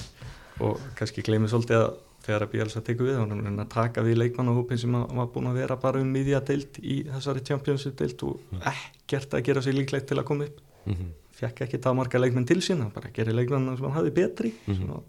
og 0.64 0.80
kannski 0.96 1.22
gleymið 1.26 1.52
svolítið 1.54 1.80
að 1.82 1.94
þegar 2.26 2.42
að 2.48 2.52
Bielsa 2.56 2.82
tekur 2.82 3.06
við, 3.10 3.18
hann 3.20 3.46
er 3.46 3.64
að 3.66 3.70
taka 3.70 4.02
við 4.02 4.18
leikmannahópin 4.18 4.80
sem 4.82 4.92
var 4.96 5.28
búin 5.34 5.50
að 5.52 5.60
vera 5.60 5.76
bara 5.78 6.00
um 6.02 6.08
miðja 6.14 6.40
deild 6.48 6.80
í 6.82 7.04
þessari 7.06 7.44
Championship 7.46 7.96
deild 8.00 8.24
og 8.24 8.40
ekkert 8.72 9.36
að 9.38 9.44
gera 9.46 9.62
sig 9.62 9.76
líklegt 9.78 10.08
til 10.08 10.18
að 10.22 10.26
koma 10.26 10.46
upp 10.46 10.62
Mhm. 10.86 11.06
fekk 11.34 11.62
ekki 11.66 11.78
það 11.82 11.96
marga 11.98 12.20
leikmenn 12.22 12.46
til 12.46 12.58
sín 12.62 12.78
hann 12.82 12.92
bara 12.94 13.10
gerir 13.14 13.34
leikmenn 13.34 13.76
sem 13.78 13.86
hann 13.86 13.96
hafði 13.98 14.12
betri 14.14 14.54
Mhm. 14.68 14.84
mm 14.90 15.04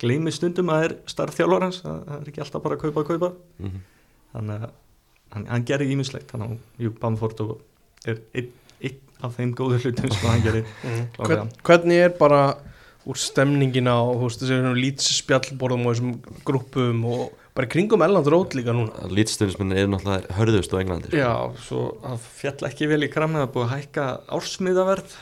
gleymið 0.00 0.32
stundum 0.32 0.70
að 0.72 0.78
það 0.80 0.84
er 0.88 0.94
starfþjálfar 1.12 1.60
hans 1.62 1.80
það 1.82 2.04
það 2.06 2.20
er 2.22 2.28
ekki 2.30 2.40
alltaf 2.40 2.62
bara 2.62 2.76
að 2.76 2.80
kaupa 2.80 3.00
að 3.00 3.06
kaupa 3.10 3.32
Mhm. 3.60 3.80
þannig 4.34 4.62
að 4.64 4.70
hann, 5.32 5.44
hann 5.46 5.64
gerir 5.64 5.90
ímislegt 5.92 6.30
þannig 6.32 6.50
að 6.50 6.58
Jú 6.84 6.90
Bamford 7.00 7.40
og 7.40 7.60
er 8.06 8.18
einn 8.34 8.48
ein 8.82 8.96
af 9.22 9.36
þeim 9.36 9.54
góðu 9.54 9.78
hlutum 9.82 10.10
sem 10.10 10.30
hann 10.30 10.40
gerir 10.42 10.64
klárlega. 11.12 11.26
Hvern, 11.26 11.50
Hvernig 11.62 11.98
er 12.04 12.08
bara 12.18 12.56
úr 13.10 13.18
stemningin 13.20 13.90
á 13.90 13.98
þú 13.98 14.24
veist, 14.24 14.44
þessum 14.44 14.78
lítið 14.78 15.18
spjallborðum 15.18 15.86
og 15.86 15.94
þessum 15.94 16.40
grúppum 16.46 17.04
og 17.10 17.28
bara 17.50 17.66
í 17.66 17.70
kringum 17.72 18.02
Elland 18.04 18.28
Rót 18.30 18.54
líka 18.54 18.72
núna 18.74 19.08
Lítstundismenn 19.10 19.74
er 19.74 19.88
náttúrulega 19.90 20.36
hörðust 20.38 20.70
á 20.72 20.76
Englandi 20.78 21.10
sko. 21.10 21.18
Já, 21.18 21.32
svo 21.66 21.80
það 22.04 22.26
fjall 22.38 22.68
ekki 22.70 22.88
vel 22.90 23.00
í 23.04 23.10
kramið 23.10 23.42
að 23.44 23.50
búið 23.56 23.66
að 23.66 23.72
hækka 23.74 24.04
ársmiðaverð 24.38 25.16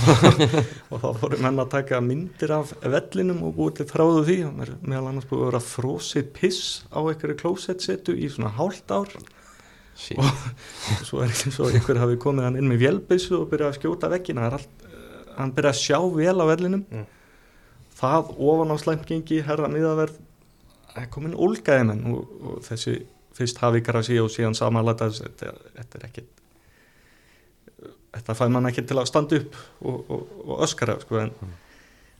og 0.90 1.04
þá 1.04 1.08
fórum 1.22 1.44
menn 1.46 1.62
að 1.62 1.70
taka 1.76 2.00
myndir 2.04 2.54
af 2.56 2.72
vellinum 2.82 3.44
og 3.46 3.54
búið 3.60 3.78
til 3.80 3.88
þráðu 3.92 4.24
því 4.28 4.38
er 4.66 4.74
meðal 4.82 5.12
annars 5.12 5.28
búið 5.30 5.44
að 5.44 5.50
vera 5.52 5.62
frósið 5.68 6.32
piss 6.40 6.64
á 6.90 6.98
einhverju 7.04 7.38
klósettsetu 7.44 8.16
í 8.18 8.32
svona 8.32 8.52
hálft 8.58 8.90
ár 8.90 9.14
Shit. 10.00 10.18
og 10.18 11.06
svo 11.06 11.22
er 11.22 11.30
eins 11.30 11.58
og 11.60 11.70
einhver 11.70 12.02
hafi 12.02 12.18
komið 12.20 12.48
hann 12.48 12.58
inn 12.58 12.70
með 12.70 12.84
vélbissu 12.86 13.36
og 13.38 13.48
byrjað 13.52 13.72
að 13.74 13.78
skjóta 13.78 14.10
er 14.10 14.54
allt, 14.58 14.84
eh, 14.88 15.32
hann 15.36 15.54
byrjað 15.54 15.74
að 15.74 15.82
sjá 15.84 15.98
vel 16.18 16.38
á 16.40 16.44
vellinum 16.50 16.84
Mm. 16.90 17.08
Það 18.00 18.34
ofan 18.38 18.74
á 18.74 18.76
slæmgengi 18.80 19.40
herra 19.46 19.70
miðaverð 19.72 20.18
er 20.98 21.08
komin 21.12 21.36
ólgaði 21.38 21.86
menn 21.86 22.04
og, 22.10 22.36
og 22.42 22.62
þessi 22.66 22.96
fyrst 23.36 23.60
hafi 23.62 23.82
grasi 23.84 24.18
og 24.20 24.30
síðan 24.32 24.56
samanlæta 24.58 25.10
þetta, 25.14 25.54
þetta 25.76 25.98
er 26.00 26.06
ekkit 26.08 26.40
þetta 28.10 28.36
fæði 28.36 28.54
mann 28.56 28.70
ekki 28.70 28.84
til 28.88 28.98
að 28.98 29.08
standa 29.10 29.38
upp 29.38 29.56
og, 29.86 30.10
og, 30.10 30.34
og 30.46 30.64
öskara 30.66 30.98
sko, 31.02 31.20
en 31.22 31.54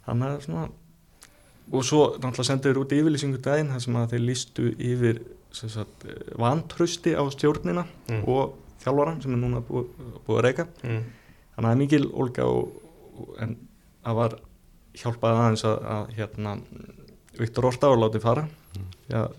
hann 0.06 0.24
er 0.26 0.38
svona 0.44 0.68
og 1.70 1.84
svo 1.86 2.04
náttúrulega 2.16 2.48
sendur 2.48 2.80
út 2.82 2.94
yfirlýsingu 2.94 3.40
daginn 3.42 3.70
þar 3.74 3.84
sem 3.84 3.98
að 3.98 4.14
þeir 4.14 4.24
lístu 4.26 4.70
yfir 4.74 5.20
sagt, 5.54 6.06
vantrausti 6.38 7.14
á 7.14 7.22
stjórnina 7.30 7.86
Mm. 8.10 8.22
og 8.26 8.56
þjálfaran 8.82 9.20
sem 9.22 9.34
er 9.34 9.38
núna 9.38 9.60
búið, 9.62 9.90
búið 10.26 10.38
að 10.38 10.44
reyka 10.46 10.64
mm. 10.82 11.02
þannig 11.54 11.58
að 11.58 11.64
það 11.64 11.70
er 11.70 11.80
mikil 11.82 12.04
og, 12.16 12.72
en 13.44 13.56
það 14.04 14.18
var 14.18 14.36
hjálpaði 14.94 15.38
aðeins 15.44 15.64
að, 15.64 15.76
að 15.94 16.10
hérna, 16.18 16.56
Viktor 17.38 17.64
Orta 17.70 17.88
var 17.92 17.98
látið 18.06 18.22
fara 18.26 18.48
Mm. 18.70 18.84
því 19.08 19.14
að 19.18 19.30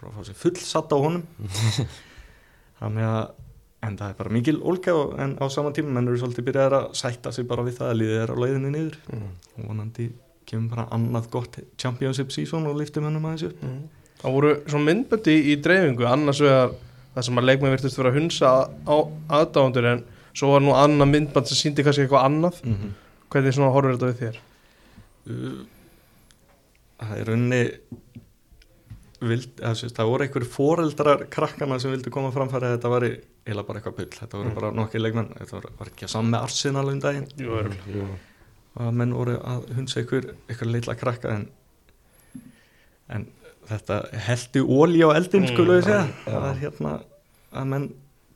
bara 0.00 0.10
fá 0.12 0.20
sér 0.28 0.34
full 0.36 0.56
satt 0.60 0.90
á 0.92 0.96
honum 1.00 1.22
þannig 2.80 3.06
að 3.06 3.30
en 3.88 3.94
það 3.96 4.10
er 4.12 4.16
bara 4.18 4.32
mikil 4.36 4.58
ólga 4.68 4.92
og, 4.96 5.14
en 5.24 5.30
á 5.40 5.44
saman 5.48 5.72
tíma 5.76 5.94
menn 5.96 6.10
eru 6.10 6.18
svolítið 6.20 6.44
byrjaðir 6.50 6.76
að 6.76 6.90
sætta 7.00 7.32
sig 7.32 7.46
bara 7.48 7.64
við 7.64 7.78
það 7.78 7.92
að 7.92 7.98
liðið 8.02 8.18
er 8.24 8.32
á 8.32 8.36
leiðinni 8.42 8.72
niður 8.74 8.98
Mm. 9.14 9.30
og 9.56 9.64
vonandi 9.70 10.10
kemur 10.50 10.74
bara 10.74 10.84
annað 10.92 11.30
gott 11.32 11.56
championship 11.80 12.32
season 12.34 12.66
og 12.68 12.76
liftum 12.76 13.04
hennum 13.08 13.24
aðeins 13.30 13.46
upp 13.48 13.62
Mm. 13.64 13.80
Það 14.20 14.32
voru 14.36 14.52
svona 14.68 14.84
myndböndi 14.90 15.36
í 15.48 15.56
dreifingu 15.64 16.04
annars 16.10 16.40
vegar 16.44 16.74
það 17.14 17.22
sem 17.30 17.38
að 17.40 17.48
leikmenn 17.48 17.72
virtust 17.78 17.96
vera 17.98 18.10
að 18.12 18.18
hunsa 18.20 18.50
á 18.84 18.96
aðdáðundur 19.40 19.88
en 19.94 20.04
svo 20.36 20.52
var 20.52 20.60
nú 20.60 20.74
annað 20.76 21.08
myndband 21.14 21.48
sem 21.48 21.56
síndi 21.64 21.82
kannski 21.86 22.04
eitthvað 22.04 22.28
annað 22.28 22.60
mm 22.64 22.74
-hmm. 22.76 22.92
hvernig 23.32 23.54
svona 23.56 23.72
horfir 23.72 23.96
þetta 23.96 24.12
við 24.12 24.20
þér 24.20 24.36
það 27.00 27.20
er 27.22 27.30
unni 27.34 27.60
vild, 29.20 29.50
eða, 29.60 29.74
sérst, 29.76 29.96
það 29.98 30.08
voru 30.10 30.24
einhverjir 30.26 30.50
foreldrar 30.54 31.26
krakkana 31.32 31.76
sem 31.80 31.92
vildu 31.92 32.12
koma 32.14 32.30
framfæri 32.32 32.70
að 32.70 32.76
þetta 32.78 32.92
var 32.94 33.06
eila 33.50 33.64
bara 33.68 33.80
eitthvað 33.80 33.96
bull, 33.98 34.10
þetta 34.16 34.38
voru 34.38 34.50
Mm. 34.50 34.56
bara 34.58 34.70
nokkið 34.78 35.02
leikmenn 35.04 35.30
þetta 35.38 35.56
var, 35.58 35.66
var 35.80 35.90
ekki 35.92 36.06
að 36.06 36.12
saman 36.14 36.30
með 36.34 36.44
Arsenal 36.48 36.88
um 36.92 37.00
daginn 37.04 37.26
Jú. 37.36 37.58
Jú. 37.94 38.06
og 38.76 38.86
að 38.86 38.94
menn 39.00 39.12
voru 39.16 39.34
að 39.40 39.66
hunsa 39.76 40.00
einhver, 40.00 40.30
einhver 40.48 40.70
litla 40.72 40.94
krakka 40.96 41.34
en, 41.36 41.46
en 43.10 43.26
þetta 43.70 44.00
heldi 44.28 44.62
ólí 44.64 45.02
á 45.04 45.10
eldin 45.16 45.44
Mm, 45.44 45.52
skulum 45.52 45.76
við 45.76 45.84
segja 45.84 46.04
já. 46.06 46.24
það 46.30 46.48
er 46.50 46.60
hérna 46.64 46.94
að 47.60 47.66
menn 47.74 47.88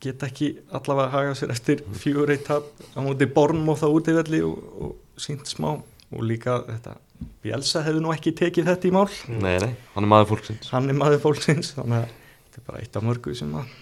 geta 0.05 0.27
ekki 0.29 0.51
allavega 0.75 1.07
að 1.07 1.13
haga 1.17 1.35
sér 1.39 1.51
eftir 1.55 1.81
fjögur 1.97 2.29
eitt 2.35 2.45
tap 2.45 2.65
á 2.93 2.99
móti 3.01 3.25
bornum 3.25 3.69
og 3.73 3.79
það 3.81 3.95
útivelli 3.97 4.41
og, 4.45 4.57
og 4.85 4.95
sínt 5.17 5.47
smá 5.49 5.79
og 6.13 6.23
líka 6.27 6.59
þetta 6.67 6.95
Bielsa 7.45 7.81
hefði 7.85 8.03
nú 8.03 8.11
ekki 8.11 8.33
tekið 8.35 8.69
þetta 8.69 8.89
í 8.89 8.93
mál. 8.93 9.07
Nei, 9.31 9.55
nei, 9.63 9.73
hann 9.95 10.05
er 10.05 10.11
maður 10.11 10.31
fólksins. 10.33 10.69
Hann 10.73 10.91
er 10.91 10.97
maður 10.97 11.21
fólksins 11.23 11.73
þannig 11.77 12.03
að 12.03 12.09
þetta 12.09 12.61
er 12.61 12.65
bara 12.69 12.81
eitt 12.81 12.97
af 12.99 13.05
mörgu 13.05 13.35
sem 13.37 13.53
að 13.55 13.75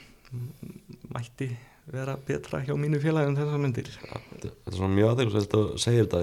mætti 1.13 1.49
vera 1.93 2.15
betra 2.27 2.61
hjá 2.63 2.75
mínu 2.79 3.01
félagum 3.03 3.35
þessar 3.37 3.61
myndir. 3.61 3.89
Ja, 4.05 4.21
þetta 4.29 4.53
er 4.53 4.77
svona 4.77 4.93
mjög 4.93 5.11
aðeinsvægt 5.13 5.57
að 5.59 5.73
segja 5.83 6.05
þetta 6.05 6.21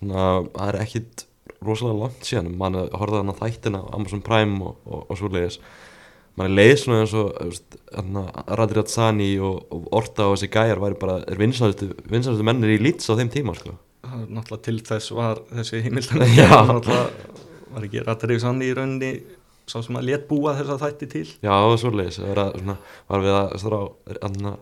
svona, 0.00 0.24
það 0.56 0.66
er 0.72 0.80
ekkit 0.82 1.26
rosalega 1.62 2.00
langt 2.00 2.26
síðan, 2.26 2.50
mann 2.58 2.80
horfði 2.90 3.20
hann 3.20 3.32
að 3.32 3.40
þættina 3.44 3.82
Amazon 3.94 4.24
Prime 4.26 4.58
og, 4.66 4.82
og, 4.86 5.04
og 5.06 5.20
svo 5.20 5.30
leiðis 5.30 5.60
mann 6.38 6.48
er 6.48 6.56
leið 6.56 6.74
svona 6.80 7.02
eins 7.02 7.14
og 7.18 7.30
þú 7.36 7.48
veist, 7.50 7.78
hérna, 7.92 8.24
Radriat 8.58 8.90
Sani 8.90 9.30
og, 9.42 9.62
og 9.74 9.88
Orta 10.00 10.28
og 10.30 10.36
þessi 10.36 10.50
gæjar 10.54 10.82
væri 10.82 10.98
bara, 11.00 11.20
er 11.28 11.38
vinsælustu 11.38 12.46
mennir 12.46 12.74
í 12.74 12.80
Leeds 12.82 13.10
á 13.12 13.18
þeim 13.18 13.30
tíma 13.32 13.54
sko. 13.58 13.76
Náttúrulega 14.28 14.64
til 14.68 14.78
þess 14.88 15.12
var 15.18 15.40
þessi 15.52 15.82
heimildan 15.84 16.26
var 17.72 17.86
ekki 17.86 18.02
Radrið 18.06 18.42
Sanni 18.44 18.68
í 18.70 18.74
rauninni 18.76 19.12
sá 19.70 19.78
sem 19.84 19.96
að 19.96 20.08
let 20.10 20.26
búa 20.28 20.56
þess 20.58 20.74
að 20.74 20.82
þætti 20.88 21.08
til? 21.14 21.28
Já, 21.44 21.52
það 21.54 21.70
var 21.70 21.80
svo 21.84 21.94
leiðis 21.96 22.18
það 22.20 22.34
var, 22.36 22.52
svona, 22.58 22.76
var 23.12 23.24
við 23.24 23.36
að 23.38 23.52
strá 23.62 23.78
hérna, 24.10 24.52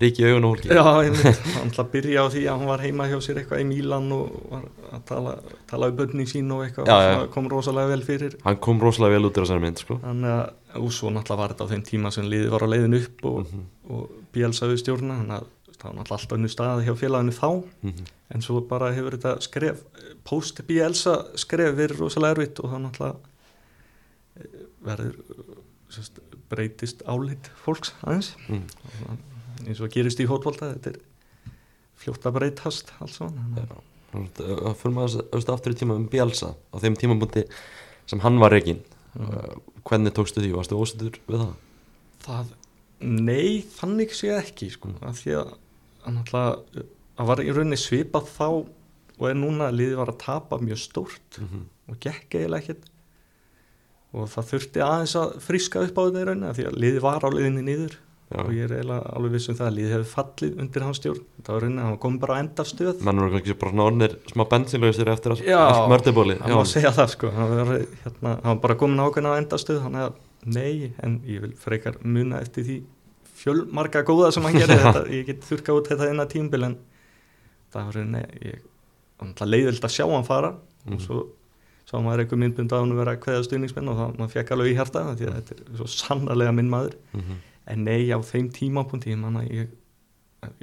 ríki 0.00 0.24
augun 0.26 0.46
og 0.48 0.54
hólki 0.56 0.68
Já, 0.74 0.84
ég 1.06 1.14
mynd, 1.14 1.40
hann 1.54 1.70
ætla 1.70 1.84
að 1.84 1.90
byrja 1.94 2.24
á 2.24 2.26
því 2.34 2.42
að 2.48 2.54
hann 2.58 2.70
var 2.72 2.82
heima 2.84 3.06
hjá 3.10 3.16
sér 3.24 3.40
eitthvað 3.42 3.62
í 3.62 3.66
Mílan 3.70 4.10
og 4.16 4.36
var 4.50 4.64
að 4.96 5.02
tala, 5.10 5.34
tala 5.70 5.90
um 5.92 5.98
bönni 6.00 6.26
sín 6.30 6.50
og 6.56 6.62
eitthvað 6.66 6.90
Já, 6.90 6.96
og 6.98 7.06
já. 7.14 7.30
kom 7.36 7.48
rosalega 7.52 7.92
vel 7.94 8.04
fyrir. 8.08 8.36
Hann 8.44 8.60
kom 8.64 8.80
rosalega 8.82 9.16
vel 9.18 9.28
út 9.30 9.38
úr 9.40 9.44
þessari 9.46 9.64
mynd 9.66 9.82
sko. 9.84 9.98
þannig 10.04 10.34
að, 10.34 10.42
og 10.82 10.92
svo 10.98 11.12
náttúrulega 11.14 11.40
var 11.44 11.54
þetta 11.54 11.68
á 11.68 11.70
þeim 11.74 11.84
tíma 11.92 12.12
sem 12.16 12.28
liðið 12.32 12.54
var 12.56 12.64
á 12.66 12.72
leiðin 12.74 12.98
upp 13.00 13.24
og, 13.30 13.38
Mhm, 13.46 13.64
og 13.90 14.16
Bielsa 14.34 14.68
við 14.70 14.80
stjórna 14.84 15.16
þannig 15.20 15.36
að 15.40 15.46
það 15.80 15.88
var 15.88 15.96
náttúrulega 15.98 16.18
alltaf 16.18 16.36
önnu 16.36 16.50
stað 16.52 16.84
hjá 16.86 16.92
félaginu 17.00 17.34
þá 17.36 17.48
mhm. 17.50 18.08
en 18.34 18.44
svo 18.44 18.60
bara 18.70 18.92
hefur 18.96 19.16
þetta 19.16 19.34
skref 19.46 19.82
post 20.28 20.62
Bielsa 20.68 21.16
skref 21.40 21.76
verið 21.78 22.04
rosalega 22.04 22.36
erfitt 22.36 22.62
og 22.62 22.72
það 22.74 22.84
náttúrulega 22.86 23.16
eh, 24.40 24.58
verður 24.86 25.16
eh, 25.16 25.60
sérst, 25.90 26.20
breytist 26.50 27.04
álit 27.08 27.52
fólks 27.64 27.94
aðeins 28.02 28.34
Mm. 28.48 28.66
eins 29.66 29.80
og 29.80 29.92
gerist 29.92 30.20
í 30.20 30.26
fótbolta 30.28 30.72
þetta 30.74 30.94
er 30.94 31.00
fljótt 32.00 32.26
að 32.26 32.36
breytast 32.38 32.92
alls 33.00 33.20
Já. 33.20 33.76
Það 34.10 34.74
fyrir 34.80 34.94
maður 34.96 35.20
auðvitað 35.30 35.54
aftur 35.54 35.74
í 35.74 35.78
tíma 35.78 35.96
um 35.98 36.06
Bielsa 36.10 36.54
á 36.56 36.76
þeim 36.82 36.96
tímabúndi 36.98 37.44
sem 38.10 38.22
hann 38.24 38.40
var 38.42 38.50
reygin 38.50 38.80
uh, 39.20 39.58
hvernig 39.86 40.14
tókstu 40.16 40.42
því, 40.42 40.54
varstu 40.56 40.78
ósættur 40.80 41.18
við 41.28 41.44
það? 41.44 41.52
það, 42.24 42.54
nei, 43.00 43.60
þannig 43.76 44.14
sé 44.16 44.32
ekki 44.34 44.70
sko, 44.74 44.94
af 45.06 45.20
því 45.22 45.36
að 45.40 45.52
að 46.06 46.84
það 47.16 47.26
var 47.26 47.42
í 47.44 47.50
rauninni 47.52 47.76
svipað 47.80 48.28
þá 48.36 48.46
og 49.20 49.26
er 49.28 49.34
núna 49.36 49.68
að 49.68 49.76
liðið 49.80 49.96
var 50.00 50.08
að 50.14 50.20
tapa 50.24 50.58
mjög 50.58 50.78
stórt 50.80 51.38
Mm 51.40 51.46
-hmm. 51.48 51.64
og 51.92 51.98
gekk 52.00 52.34
eiginlega 52.34 52.62
ekkert. 52.62 52.84
Og 54.12 54.28
það 54.28 54.46
þurfti 54.50 54.80
aðeins 54.82 55.16
að 55.16 55.34
friska 55.40 55.82
upp 55.86 55.98
á 55.98 56.02
þetta 56.06 56.20
í 56.22 56.24
rauninni 56.26 56.54
því 56.56 56.64
að 56.66 56.78
liðið 56.82 57.00
var 57.04 57.22
á 57.22 57.28
liðinni 57.30 57.62
niður. 57.62 57.96
Og 58.30 58.52
ég 58.54 58.62
er 58.64 58.72
eiginlega 58.78 59.10
alveg 59.16 59.32
viss 59.32 59.48
um 59.50 59.56
það 59.58 59.66
að 59.66 59.74
liðið 59.76 59.92
hefur 59.96 60.10
fallið 60.14 60.58
undir 60.62 60.82
hans 60.86 60.96
stjórn, 61.00 61.22
þetta 61.36 61.52
var 61.52 61.60
rauninni 61.64 61.80
að 61.82 61.86
hann 61.90 61.98
kom 61.98 62.18
bara 62.22 62.34
á 62.38 62.40
endastöð 62.42 63.00
menn 63.02 63.18
voru 63.18 63.30
kannski 63.34 63.54
bara 63.58 63.70
svona 63.72 63.86
orðnir 63.90 64.12
smá 64.30 64.44
bensinlausir 64.52 65.08
eftir 65.10 65.32
að 65.34 65.42
Já. 65.50 65.58
allt 65.58 65.90
mörtibóli 65.90 66.36
hann 66.38 66.54
má 66.54 66.64
segja 66.64 66.92
það 66.94 67.08
sko. 67.10 67.30
Hann 67.30 67.50
var, 67.56 67.72
hérna, 68.04 68.30
hann 68.42 68.54
var 68.54 68.60
bara 68.62 68.74
komin 68.78 69.02
ákveðna 69.02 69.34
á 69.34 69.40
endastöð 69.42 69.82
þannig 69.82 70.02
að 70.06 70.12
nei, 70.46 70.92
en 71.02 71.20
ég 71.26 71.40
vil 71.42 71.52
frekar 71.58 71.98
muna 72.02 72.38
eftir 72.40 72.64
því 72.64 72.82
fjölmarga 73.40 74.02
góða 74.08 74.30
sem 74.34 74.46
hann 74.46 74.56
gerði 74.60 74.78
þetta, 74.84 75.02
ég 75.16 75.26
get 75.30 75.44
þurka 75.48 75.76
út 75.78 75.90
þetta 75.92 76.08
eina 76.12 76.26
tímbil 76.30 76.64
en 76.68 76.76
það 77.74 77.86
var 77.90 77.98
það 79.36 79.50
leiðild 79.52 79.84
að 79.86 79.94
sjá 79.98 80.06
hann 80.10 80.26
fara 80.28 80.54
Mhm. 80.80 80.94
og 80.96 81.00
svo 81.04 81.16
sá 81.90 81.98
maður 82.00 82.22
einhver 82.22 82.38
myndbund 82.40 82.72
af 82.72 82.80
hann 82.80 82.94
vera 82.96 83.12
kveða 83.20 83.42
stuðningsmenn 83.44 83.88
og 83.92 83.98
það 83.98 84.14
maður 84.16 84.30
fekk 84.32 84.52
alveg 84.54 84.70
í 84.72 84.76
að 85.28 85.34
þetta 85.36 85.56
er 85.58 85.76
svo 85.76 85.88
sannarlega 85.92 86.54
minn 86.56 86.70
maður 86.72 86.94
Mhm. 87.12 87.34
en 87.74 87.84
nei, 87.84 88.08
á 88.08 88.18
þeim 88.24 88.48
tímapunkti 88.56 89.12
ég, 89.50 89.68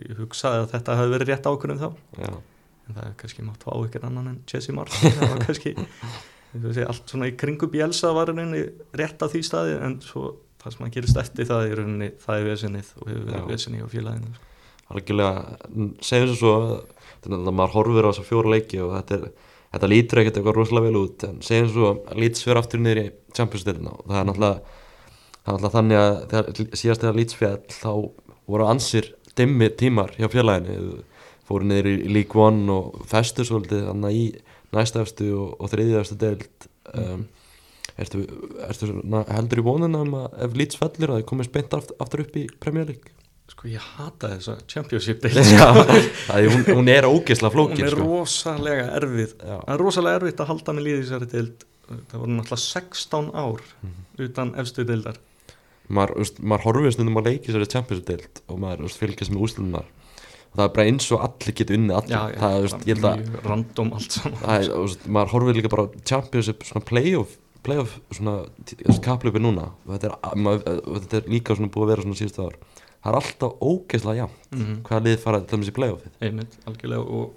ég, 0.01 0.15
hugsaði 0.17 0.63
að 0.63 0.71
þetta 0.73 0.95
hefði 0.97 1.13
verið 1.13 1.29
rétt 1.29 1.45
ákvörðum 1.51 1.83
þá 1.83 1.89
Já. 2.17 2.31
en 2.87 2.95
það 2.97 3.05
er 3.05 3.13
kannski 3.21 3.45
mátt 3.45 3.61
fá 3.67 3.71
ykkur 3.85 4.07
annan 4.09 4.27
en 4.33 4.39
Jesse 4.49 4.73
Martin 4.73 5.11
það 5.19 5.29
var 5.35 5.45
kannski 5.45 5.75
sé, 6.73 6.87
allt 6.87 7.05
svona 7.13 7.29
í 7.29 7.35
kringu 7.37 7.69
Bielsa 7.69 8.09
var 8.17 8.31
rauninni 8.31 8.63
rétt 8.97 9.21
á 9.21 9.27
því 9.29 9.43
staði 9.45 9.77
en 9.85 9.99
svo 10.01 10.33
það 10.67 10.75
sem 10.75 10.85
að 10.87 10.93
gerist 10.97 11.19
eftir 11.23 11.49
það 11.49 11.65
í 11.65 11.73
rauninni 11.79 12.09
það 12.23 12.39
er 12.39 12.47
vesenið 12.51 12.93
og 12.97 13.09
hefur 13.11 13.27
verið 13.31 13.51
vesenið 13.51 13.83
á 13.83 13.87
félaginu. 13.93 14.31
Algjörlega, 14.87 15.43
segjum 16.07 16.37
svo 16.39 16.53
þannig 17.23 17.39
að 17.51 17.57
maður 17.59 17.75
horfir 17.75 18.07
á 18.07 18.09
þessa 18.11 18.25
fjóra 18.27 18.53
leiki 18.53 18.81
og 18.83 18.93
þetta, 18.95 19.17
er, 19.17 19.53
þetta 19.75 19.89
lítur 19.91 20.21
ekkert 20.21 20.39
eitthvað 20.39 20.57
rosalega 20.59 20.87
vel 20.87 21.01
út 21.01 21.27
en 21.27 21.39
segjum 21.43 21.71
svo 21.73 21.91
að 21.95 22.21
Leeds 22.23 22.45
fyrir 22.45 22.61
aftur 22.61 22.83
niður 22.83 23.01
í 23.01 23.07
Champions-delina 23.35 23.93
og 23.95 24.05
það 24.07 24.19
er 24.21 24.29
náttúrulega 24.29 24.77
það 25.43 25.51
er 25.51 25.57
náttúrulega 25.57 25.75
þannig 25.77 26.01
að 26.03 26.17
þegar, 26.31 26.79
síðast 26.81 27.03
þegar 27.03 27.19
Leeds 27.19 27.39
fjall 27.41 27.59
þá 27.75 27.91
voru 28.47 28.67
ansir 28.67 29.11
dimmi 29.37 29.69
tímar 29.77 30.13
hjá 30.17 30.29
félaginu. 30.31 31.03
Fóru 31.47 31.67
niður 31.67 31.87
í 31.93 32.11
League 32.11 32.41
One 32.43 32.67
og 32.73 33.03
festu 33.07 33.45
svolítið 33.47 33.85
þannig 33.87 34.15
í 34.19 34.23
næstafstu 34.75 35.29
og, 35.37 35.53
og 35.61 35.71
þriðjafstu 35.71 36.17
deild 36.19 36.67
um, 36.91 37.21
ertu, 38.03 38.23
ertu 38.67 38.89
svona, 38.91 39.23
heldur 39.35 39.61
í 39.61 39.65
vonuna 39.67 40.01
um 40.05 40.15
að 40.23 40.35
ef 40.47 40.57
Leeds 40.61 40.79
fellur 40.81 41.13
að 41.13 41.19
það 41.21 41.27
komist 41.31 41.53
beint 41.55 41.73
aftur, 41.77 42.23
upp 42.25 42.37
í 42.37 42.45
Premier 42.63 42.89
League? 42.91 43.13
Sko 43.47 43.69
ég 43.71 43.79
hata 43.95 44.33
þessa 44.35 44.57
championship 44.67 45.21
deild. 45.23 45.37
Já, 45.39 45.69
það 46.27 46.37
er, 46.41 46.49
hún, 46.51 46.65
hún 46.81 46.89
er 46.91 47.07
ógeðslega 47.07 47.47
hún 47.53 47.55
flókin 47.55 47.85
er 47.87 47.95
sko. 47.95 48.07
rosalega 48.09 48.89
erfið. 48.99 49.35
Já. 49.39 49.55
það 49.63 49.73
er 49.77 49.83
rosalega 49.85 50.19
erfitt 50.21 50.43
að 50.43 50.49
halda 50.51 50.75
með 50.77 50.87
líði 50.89 51.03
þessari 51.05 51.29
deild. 51.31 51.63
Það 51.87 52.17
voru 52.23 52.33
náttúrulega 52.35 52.63
16 52.65 53.29
ár 53.31 53.61
Mhm. 53.87 53.93
utan 54.27 54.51
efstu 54.59 54.83
deildar. 54.89 55.21
Maður, 55.87 56.33
maður 56.43 56.65
horfir 56.67 56.91
stundum 56.97 57.21
að 57.21 57.29
leiki 57.31 57.53
sér 57.55 57.63
Champions 57.71 58.03
League 58.09 58.43
og 58.51 58.59
maður 58.59 58.91
fylgjast 58.99 59.31
með 59.31 59.45
úslunar 59.47 59.85
það 60.57 60.63
er 60.65 60.71
bara 60.75 60.85
eins 60.89 61.05
og 61.15 61.21
allir 61.23 61.53
geti 61.55 61.75
unnið 61.77 61.95
allir. 62.01 62.17
Það, 62.17 62.33
er, 62.33 62.57
þú 62.57 62.61
veist, 62.65 62.85
ég 62.89 62.97
held 62.97 63.07
að 63.07 63.47
random 63.47 63.91
allt 63.95 64.15
saman. 64.17 64.39
Það 64.41 64.63
er, 64.65 64.95
maður 65.15 65.31
horfir 65.35 65.57
líka 65.61 65.71
bara 65.71 65.85
Championship 66.09 66.65
svona 66.67 66.83
playoff 66.87 67.35
playoff 67.67 67.97
svona 68.15 68.35
kaplöpi 69.05 69.41
núna 69.43 69.69
þetta 69.87 70.09
er, 70.11 70.37
maður, 70.47 70.81
og 70.87 71.01
þetta 71.03 71.19
er 71.21 71.29
líka 71.35 71.55
svona 71.59 71.71
búið 71.75 71.85
að 71.85 71.91
vera 71.93 72.05
svona 72.07 72.19
síðustu 72.21 72.45
ár 72.47 72.57
það 72.97 73.11
er 73.11 73.19
alltaf 73.21 73.59
ógeðslega 73.71 74.21
jafn 74.23 74.57
Mhm. 74.57 74.75
hvaða 74.87 75.03
lið 75.05 75.19
fara 75.23 75.41
til 75.51 75.59
í 75.61 75.75
playoffið 75.77 76.11
einmitt, 76.27 76.57
algjörlega 76.65 77.03
og 77.19 77.33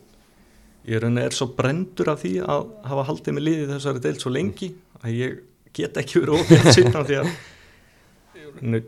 ég 0.88 1.02
rauninni 1.02 1.22
er 1.26 1.34
svo 1.36 1.46
brendur 1.58 2.08
af 2.14 2.22
því 2.22 2.34
að 2.40 2.66
hafa 2.88 3.04
haldið 3.10 3.34
með 3.36 3.44
liðið 3.48 3.72
þessari 3.74 4.00
deild 4.06 4.20
svo 4.24 4.30
lengi 4.32 4.70
að 5.04 5.16
ég 5.20 5.40
get 5.76 5.94
ekki 6.00 6.22
verið 6.22 6.40
ógætt 6.40 6.72
sýtna 6.74 7.02
því 7.06 7.18
að 7.20 7.30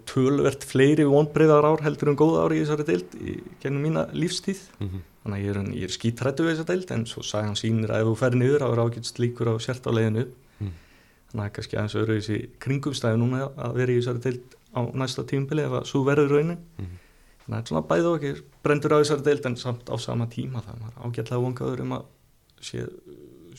tölvert 0.08 0.64
fleiri 0.66 1.04
vonbreyðar 1.08 1.64
ár 1.68 1.82
heldur 1.84 2.10
en 2.12 2.16
góð 2.18 2.38
ár 2.42 2.54
í 2.56 2.60
þessari 2.62 2.86
deild 2.88 3.14
í 3.20 3.34
gennum 3.62 3.84
mína 3.86 4.06
lífstíð 4.16 4.60
Mhm. 4.80 5.02
þannig 5.22 5.38
að 5.38 5.44
ég 5.44 5.50
er, 5.52 5.84
er 5.86 5.92
skítrættu 5.94 6.42
við 6.46 6.56
þessa 6.56 6.66
deild 6.72 6.90
en 6.90 7.04
svo 7.06 7.22
sagan 7.22 7.54
sýnir 7.54 7.90
að 7.94 8.00
ef 8.02 8.06
þú 8.10 8.16
fer 8.18 8.30
niður 8.40 8.64
þá 8.64 8.68
er 8.72 8.82
ágætt 8.82 9.06
slíkur 9.12 9.52
á 9.52 9.54
sért 9.62 9.86
á 9.86 9.90
leiðinu 9.92 10.20
upp 10.26 10.32
Mm. 10.32 10.41
Þannig 11.32 11.46
að 11.48 11.52
kannski 11.58 11.76
aðeins 11.80 11.96
öðru 12.02 12.16
þessi 12.20 12.38
kringumstæði 12.60 13.20
núna 13.22 13.46
að 13.56 13.74
vera 13.80 13.92
í 13.92 14.00
þessari 14.00 14.22
deild 14.26 14.56
á 14.76 14.80
næsta 15.02 15.24
tímabili 15.28 15.64
ef 15.66 15.72
að 15.80 15.86
svo 15.90 16.04
verður 16.06 16.30
raunin 16.36 16.58
Mhm. 16.78 16.98
þannig 17.42 17.48
að 17.48 17.56
þetta 17.56 17.62
er 17.62 17.70
svona 17.72 17.86
bæði 17.88 18.06
og 18.12 18.18
ekki 18.22 18.42
brendur 18.62 18.92
á 18.94 18.98
þessari 19.02 19.24
deild 19.26 19.46
en 19.46 19.56
samt 19.56 19.90
á 19.90 19.96
sama 19.98 20.26
tíma 20.26 20.62
það 20.62 20.84
er 20.86 21.00
ágætlega 21.08 21.42
vongaður 21.42 21.80
um 21.80 21.92
að 21.98 22.04
sé, 22.62 22.84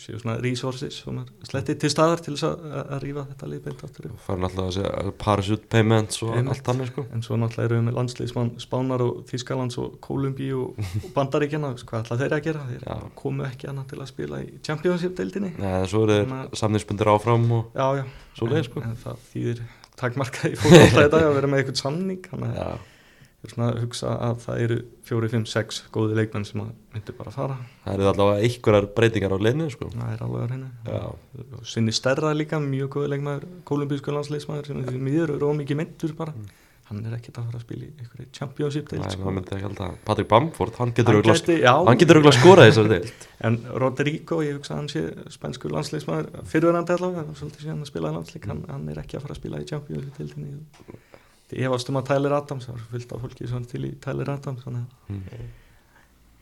séu 0.02 0.20
svona 0.22 0.36
resources 0.42 0.96
sem 1.04 1.18
er 1.22 1.28
slettið 1.50 1.78
til 1.84 1.92
staðar 1.94 2.22
til 2.26 2.34
þess 2.36 2.48
að, 2.50 2.64
að 2.84 3.02
rífa 3.04 3.24
þetta 3.32 3.50
lið 3.52 3.62
beint 3.68 3.84
aftur. 3.88 4.08
Upp 4.12 4.24
farin 4.28 4.48
alltaf 4.48 4.64
að 4.68 4.72
segja 4.78 5.14
parachute 5.24 5.70
payments 5.74 6.22
og 6.26 6.32
Einmitt. 6.38 6.54
allt 6.56 6.72
annað 6.74 6.92
sko. 6.94 7.06
En 7.14 7.26
svo 7.26 7.38
náttúrulega 7.42 7.70
erum 7.70 7.80
við 7.82 7.88
með 7.90 7.98
landsliðsmann 8.00 8.52
Spánar 8.64 9.04
og 9.06 9.22
Þískalands 9.30 9.80
og 9.84 10.00
Kolumbí 10.08 10.50
og, 10.58 10.80
og 11.04 11.10
Bandaríkjana, 11.18 11.74
hvað 11.84 12.04
ætla 12.06 12.20
þeir 12.24 12.38
að 12.40 12.44
gera? 12.50 12.66
Þeir 12.72 12.88
Já. 12.88 12.98
komu 13.24 13.48
ekki 13.48 13.70
annað 13.72 13.88
til 13.94 14.02
að 14.04 14.12
spila 14.14 14.42
í 14.44 14.50
Championship-deildinni 14.66 15.54
Nei, 15.60 15.70
en 15.84 15.88
svo 15.92 16.04
eru 16.08 16.20
þeir 16.22 16.58
samningsbundir 16.64 17.12
áfram 17.14 17.46
og 17.60 17.78
já, 17.78 17.88
já, 18.02 18.06
svo 18.38 18.50
leið 18.52 18.62
en, 18.64 18.68
sko 18.70 18.84
en 18.88 18.98
það 19.04 19.24
þýðir 19.34 19.62
takmarka 20.00 20.50
í 20.50 20.56
fótbolta 20.58 21.04
þetta 21.04 21.22
að 21.22 21.36
vera 21.38 21.50
með 21.52 21.62
eitthvað 21.64 21.80
samning 21.84 22.26
þannig 22.32 22.58
að 22.64 22.82
ég 23.44 23.50
er 23.50 23.56
svona 23.58 23.66
að 23.74 23.80
hugsa 23.84 24.12
að 24.24 24.38
það 24.40 24.62
eru 24.64 24.76
fjóri, 25.04 25.30
fimm, 25.34 25.46
sex 25.52 25.82
góði 25.92 26.16
leikmenn 26.16 26.46
sem 26.48 26.62
að 26.64 26.70
myndu 26.94 27.16
bara 27.18 27.32
að 27.34 27.36
fara. 27.36 27.56
Það 27.84 27.94
eru 27.98 28.06
allavega 28.14 28.48
einhverjar 28.48 28.86
breytingar 28.96 29.36
á 29.36 29.38
leinu 29.44 29.66
sko. 29.74 29.88
Það 29.92 30.12
er 30.14 30.22
alveg 30.24 30.44
að 30.46 30.54
reyna 30.54 30.70
Já, 30.88 31.02
sinni 31.74 31.96
stærra 31.96 32.32
líka, 32.38 32.60
mjög 32.64 32.94
góði 32.96 33.10
leikmæður 33.12 33.48
kolumbísku 33.68 34.16
landsleismæður 34.16 34.70
sem 34.70 34.86
því 34.88 35.02
miður 35.10 35.34
eru 35.36 35.50
ómikið 35.52 35.82
myndur 35.82 36.16
bara. 36.22 36.36
Mm. 36.38 36.52
hann 36.84 37.06
er 37.08 37.14
ekkert 37.18 37.38
að 37.40 37.46
fara 37.50 37.60
að 37.60 37.64
spila 37.64 37.86
í 37.86 37.92
einhverju 38.04 38.26
championship 38.38 38.90
deild 38.92 39.12
sko. 39.12 39.88
Patrick 40.08 40.30
Bamford, 40.32 40.76
hann 40.80 40.92
getur 40.96 41.20
auðvitað 41.20 42.36
skorað 42.38 42.70
þessari 42.70 42.92
deild. 42.92 43.28
En 43.48 43.58
Rodrigo, 43.82 44.40
ég 44.44 44.60
hugsa 44.60 44.76
að 44.76 44.82
hann 44.82 44.92
sé 44.92 45.04
spænsku 45.36 45.72
landsleismæður, 45.72 46.44
fyrirverandi 46.52 46.96
allavega 46.96 47.24
að 47.24 48.48
hann, 48.52 48.64
hann 48.70 48.92
er 48.94 49.02
ekki 49.04 49.18
að 49.18 49.26
fara 49.26 49.36
að 49.36 49.42
spila 49.42 49.64
í 49.64 49.68
championship 49.72 50.20
deildinni 50.20 50.60
ég 51.60 51.74
varst 51.74 51.90
um 51.92 52.00
að 52.00 52.12
Tyler 52.12 52.36
Adams, 52.38 52.68
það 52.68 52.78
var 52.78 52.86
fullt 52.92 53.16
af 53.16 53.26
fólki 53.26 53.50
sem 53.50 53.66
til 53.70 53.82
í 53.88 53.92
Tyler 54.04 54.34
Adams 54.34 54.66
þannig 54.66 54.84
að 54.84 55.16
mm. 55.16 55.50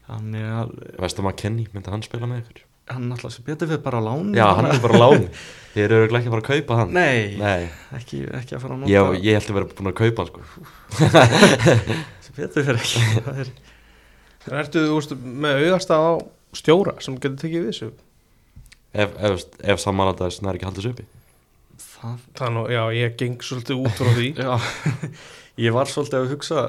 hann 0.10 0.36
er 0.42 0.52
alveg 0.64 1.00
Vestum 1.06 1.32
að 1.32 1.40
Kenny, 1.44 1.66
myndi 1.74 1.94
hann 1.94 2.06
spila 2.06 2.30
með 2.30 2.44
ykkur? 2.44 2.68
Hann 2.92 3.12
alltaf 3.14 3.36
sem 3.36 3.46
betur 3.48 3.70
fyrir 3.70 3.84
bara 3.86 4.02
á 4.02 4.04
lán 4.04 4.32
Já, 4.36 4.46
hann 4.58 4.68
er 4.68 4.82
bara 4.84 5.00
lán 5.00 5.28
Þeir 5.72 5.86
eru 5.86 6.00
örugglega 6.02 6.20
ekki 6.20 6.32
að 6.32 6.34
fara 6.36 6.42
að 6.44 6.50
kaupa 6.50 6.78
hann. 6.82 6.90
Nei, 6.98 7.38
Nei, 7.40 7.70
Ekki, 7.96 8.26
ekki 8.36 8.58
að 8.58 8.64
fara 8.66 8.76
að 8.76 8.82
nota 8.82 8.92
ég, 8.92 9.20
ég 9.24 9.38
held 9.38 9.52
að 9.54 9.58
vera 9.58 9.70
búin 9.78 9.92
að 9.92 10.00
kaupa 10.02 10.26
hann 10.26 10.32
sko. 10.32 10.42
Sem 12.26 12.36
betur 12.36 12.66
fyrir 12.68 12.82
ekki. 12.82 13.06
Það 13.30 13.40
er 13.46 13.54
En 14.50 14.58
ertu 14.58 14.84
þú 14.84 14.98
veist, 14.98 15.16
með 15.22 15.62
auðarstað 15.62 16.04
á 16.04 16.12
stjóra 16.58 16.96
sem 17.04 17.18
getur 17.22 17.40
tekið 17.44 17.64
við 17.64 17.70
þessu? 17.70 17.90
Ef, 18.92 19.14
ef, 19.16 19.44
ef 19.64 19.82
samanlætaðis 19.84 20.42
nær 20.44 20.58
ekki 20.58 20.68
haldið 20.68 20.88
sér 20.88 20.96
uppi 20.96 21.08
það 22.02 22.26
Það 22.40 22.54
nú, 22.56 22.64
já, 22.74 22.82
ég 22.98 23.16
geng 23.22 23.42
svolítið 23.46 23.82
út 23.86 24.00
frá 24.02 24.12
því 24.18 24.30
Já, 24.46 24.52
ég 25.66 25.74
var 25.76 25.86
svolítið 25.92 26.20
að 26.22 26.32
hugsa 26.36 26.64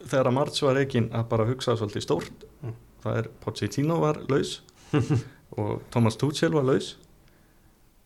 þegar 0.00 0.30
að 0.30 0.36
Marts 0.36 0.62
var 0.64 0.80
ekki 0.80 1.04
að 1.10 1.28
bara 1.32 1.46
hugsa 1.50 1.76
svolítið 1.80 2.06
stórt 2.06 2.46
Mm. 2.60 2.74
það 3.02 3.16
er 3.22 3.28
Pochettino 3.40 3.94
var 4.02 4.18
laus 4.28 4.50
og 5.56 5.80
Thomas 5.90 6.16
Tuchel 6.20 6.52
var 6.52 6.66
laus 6.68 6.90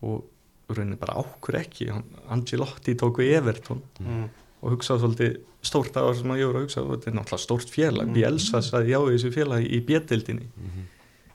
og 0.05 0.25
raunin 0.71 0.99
bara 1.01 1.17
ákur 1.21 1.57
ekki 1.59 1.89
Angelotti 2.31 2.95
tók 3.01 3.19
við 3.19 3.33
Everton 3.41 3.81
mm. 4.01 4.29
og 4.63 4.77
hugsa 4.77 4.97
svolítið 5.03 5.41
stórt 5.65 5.91
það 5.97 6.07
var 6.07 6.19
sem 6.21 6.33
að 6.35 6.39
ég 6.43 6.49
voru 6.53 6.61
að 6.61 6.67
hugsa 6.69 6.85
þetta 6.87 7.11
er 7.11 7.17
náttúrulega 7.19 7.45
stórt 7.47 7.73
félag, 7.75 8.07
Mm. 8.09 8.15
Bielsa 8.15 8.61
sagði 8.63 8.93
já 8.95 8.99
þessu 9.09 9.33
félagi 9.35 9.69
í 9.75 9.81
bjettildinni 9.89 10.47
Mhm. 10.55 10.87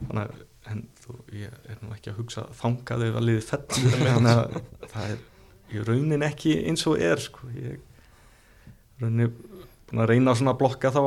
þannig 0.08 0.24
að 0.24 0.42
en 0.70 0.82
þú, 1.02 1.16
ég 1.36 1.54
er 1.70 1.78
nú 1.82 1.92
ekki 1.94 2.12
að 2.12 2.20
hugsa 2.20 2.46
þangað 2.60 3.06
ef 3.08 3.18
að 3.20 3.26
liði 3.28 3.44
fellur 3.46 3.96
þannig 4.06 4.32
að 4.32 4.58
það 4.92 5.14
er 5.14 5.22
í 5.70 5.84
raunin 5.86 6.26
ekki 6.26 6.56
eins 6.70 6.86
og 6.90 7.02
er 7.04 7.22
sko. 7.22 7.50
ég 7.54 7.78
raunin 9.02 9.32
búin 9.90 10.02
að 10.04 10.12
reyna 10.12 10.34
að 10.34 10.58
blokka 10.60 10.92
þá 10.94 11.02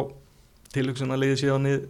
tilhugsun 0.73 1.13
að 1.13 1.23
liði 1.25 1.57
nið 1.63 1.87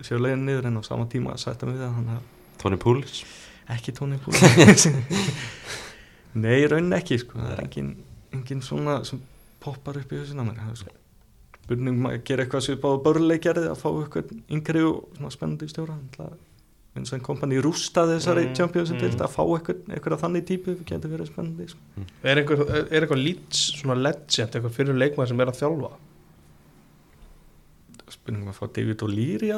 sér 0.00 0.22
leiðin 0.22 0.46
niður 0.48 0.70
en 0.70 0.80
á 0.80 0.82
sama 0.86 1.08
tíma 1.10 1.34
að 1.34 1.42
sætta 1.44 1.68
mig 1.68 1.76
við 1.76 1.84
það 1.84 1.98
þannig 1.98 2.14
að 2.16 2.56
Tony 2.62 2.78
Poulis 2.80 3.20
ekki 3.72 3.94
tóni 3.96 4.18
búin 4.22 4.38
nei, 6.42 6.56
í 6.62 6.70
raunin 6.70 6.96
ekki 6.96 7.20
sko. 7.20 7.38
það 7.38 7.52
er 7.52 7.62
engin, 7.66 7.92
engin 8.32 8.64
svona 8.64 9.02
sem 9.08 9.20
poppar 9.62 10.00
upp 10.00 10.12
í 10.12 10.22
hausina 10.22 10.46
mér 10.46 10.62
það 10.62 10.74
er 10.74 10.82
sko 10.84 10.98
spurning 11.62 12.00
um 12.00 12.08
að 12.10 12.22
gera 12.26 12.44
eitthvað 12.44 12.64
svipað 12.66 12.96
á 12.98 13.04
börnleikjarið 13.06 13.68
að 13.70 13.78
fá 13.80 13.88
eitthvað 13.92 14.32
yngri 14.52 14.82
og 14.88 15.30
spennandi 15.32 15.68
stjóra 15.70 15.98
eins 15.98 16.18
og 16.20 16.32
einn 17.16 17.22
kompani 17.24 17.60
rústaði 17.64 18.18
þessari 18.18 18.42
Mm, 18.44 18.50
mm, 18.52 18.56
Champions 18.58 18.90
mm. 18.92 18.98
mm. 19.16 19.24
að 19.24 19.32
fá 19.32 19.42
eitthvað, 19.46 19.82
þannig 20.20 20.46
típu 20.50 20.74
getur 20.84 21.12
verið 21.14 21.30
spennandi 21.32 21.68
sko. 21.72 22.06
Er 22.22 22.40
einhver, 22.42 22.64
er 22.68 22.82
er 22.92 23.06
eitthvað 23.06 23.22
lýts, 23.24 23.62
svona 23.80 23.96
legend, 23.96 24.50
eitthvað 24.58 24.74
fyrir 24.76 24.98
leikmaður 25.00 25.32
sem 25.32 25.40
er 25.46 25.52
að 25.54 25.60
þjálfa? 25.62 25.92
spurning 28.12 28.44
um 28.44 28.50
að 28.52 28.58
fá 28.60 28.66
David 28.76 29.02
O'Leary 29.06 29.48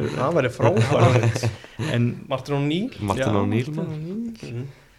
er- 0.00 0.14
það 0.16 0.36
væri 0.38 0.50
frábært 0.54 1.42
en 1.94 2.06
Martin 2.30 2.56
O'Neill 2.56 2.96
Martin 3.04 3.36
O'Neill 3.36 3.68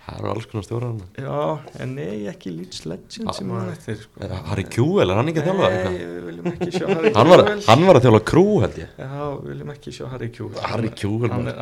Það 0.02 0.18
eru 0.18 0.30
alls 0.32 0.46
konar 0.50 0.64
stjórar 0.66 0.88
hann 0.90 1.02
já, 1.22 1.42
en 1.84 1.92
nei, 1.96 2.26
ekki 2.32 2.52
Leeds 2.52 2.80
Legend 2.90 3.28
Ah, 3.30 3.36
sem 3.38 3.48
nei. 3.48 3.60
er 3.62 3.70
eftir 3.76 4.00
sko. 4.02 4.30
Harry 4.50 4.64
Kjúvel, 4.66 5.12
er 5.14 5.20
hann 5.20 5.30
ekki 5.30 5.44
að 5.44 5.48
þjálfa 5.52 5.70
nei, 5.72 6.00
við 6.02 6.24
viljum 6.26 6.48
ekki 6.52 6.70
sjá 6.74 6.88
Harry 6.90 7.12
Hann 7.16 7.30
var, 7.32 7.44
Kewell. 7.46 7.62
hann 7.68 7.86
var 7.86 8.00
að 8.00 8.08
þjálfa 8.08 8.22
krú 8.32 8.46
held 8.64 8.80
ég. 8.82 8.90
Já, 8.98 9.22
við 9.38 9.48
viljum 9.54 9.72
ekki 9.76 9.94
sjá 10.00 10.04
Harry 10.16 10.30
Kewell. 10.34 10.60
Harry 10.72 10.90
Kjúvel, 10.90 11.30
Hann 11.32 11.48
er- 11.48 11.56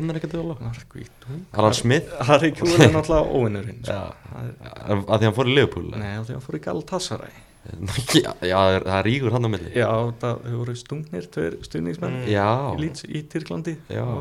hann 0.00 0.16
ekki 0.16 0.30
að 0.30 0.34
þjálfa. 0.38 0.56
Markvít 0.70 1.28
Alan 1.52 1.74
Smith. 1.74 2.08
Harry 2.32 2.50
Kewell 2.56 2.80
er 2.88 2.92
náttúrulega 2.96 3.32
óvinnurinn 3.36 3.84
sko. 3.84 3.92
Já, 4.00 4.02
Það 4.32 4.90
er- 4.96 5.06
að 5.06 5.18
því 5.18 5.24
hann 5.28 5.38
fór 5.42 5.46
í 5.52 5.54
Liverpool 5.54 5.90
Nei, 5.92 6.12
af 6.16 6.26
því 6.26 6.30
að 6.32 6.36
hann 6.40 6.46
fór 6.48 6.56
í 6.56 6.64
Galatasaray 6.66 7.34
Já, 7.62 8.32
já, 8.42 8.56
það 8.58 8.84
það 8.90 9.02
ríkur 9.06 9.34
hann 9.36 9.46
á 9.46 9.50
milli. 9.52 9.70
Já, 9.78 9.88
það 10.18 10.38
hefur 10.42 10.56
voru 10.62 10.74
stungnir, 10.80 11.26
tveir 11.30 11.54
stuðningsmenn 11.62 12.16
Mm. 12.18 12.24
í 12.26 12.32
Já, 12.34 12.46
Leeds 12.82 13.04
í 13.06 13.20
Tyrklandi. 13.30 13.74
Já. 13.88 14.02
Það 14.02 14.16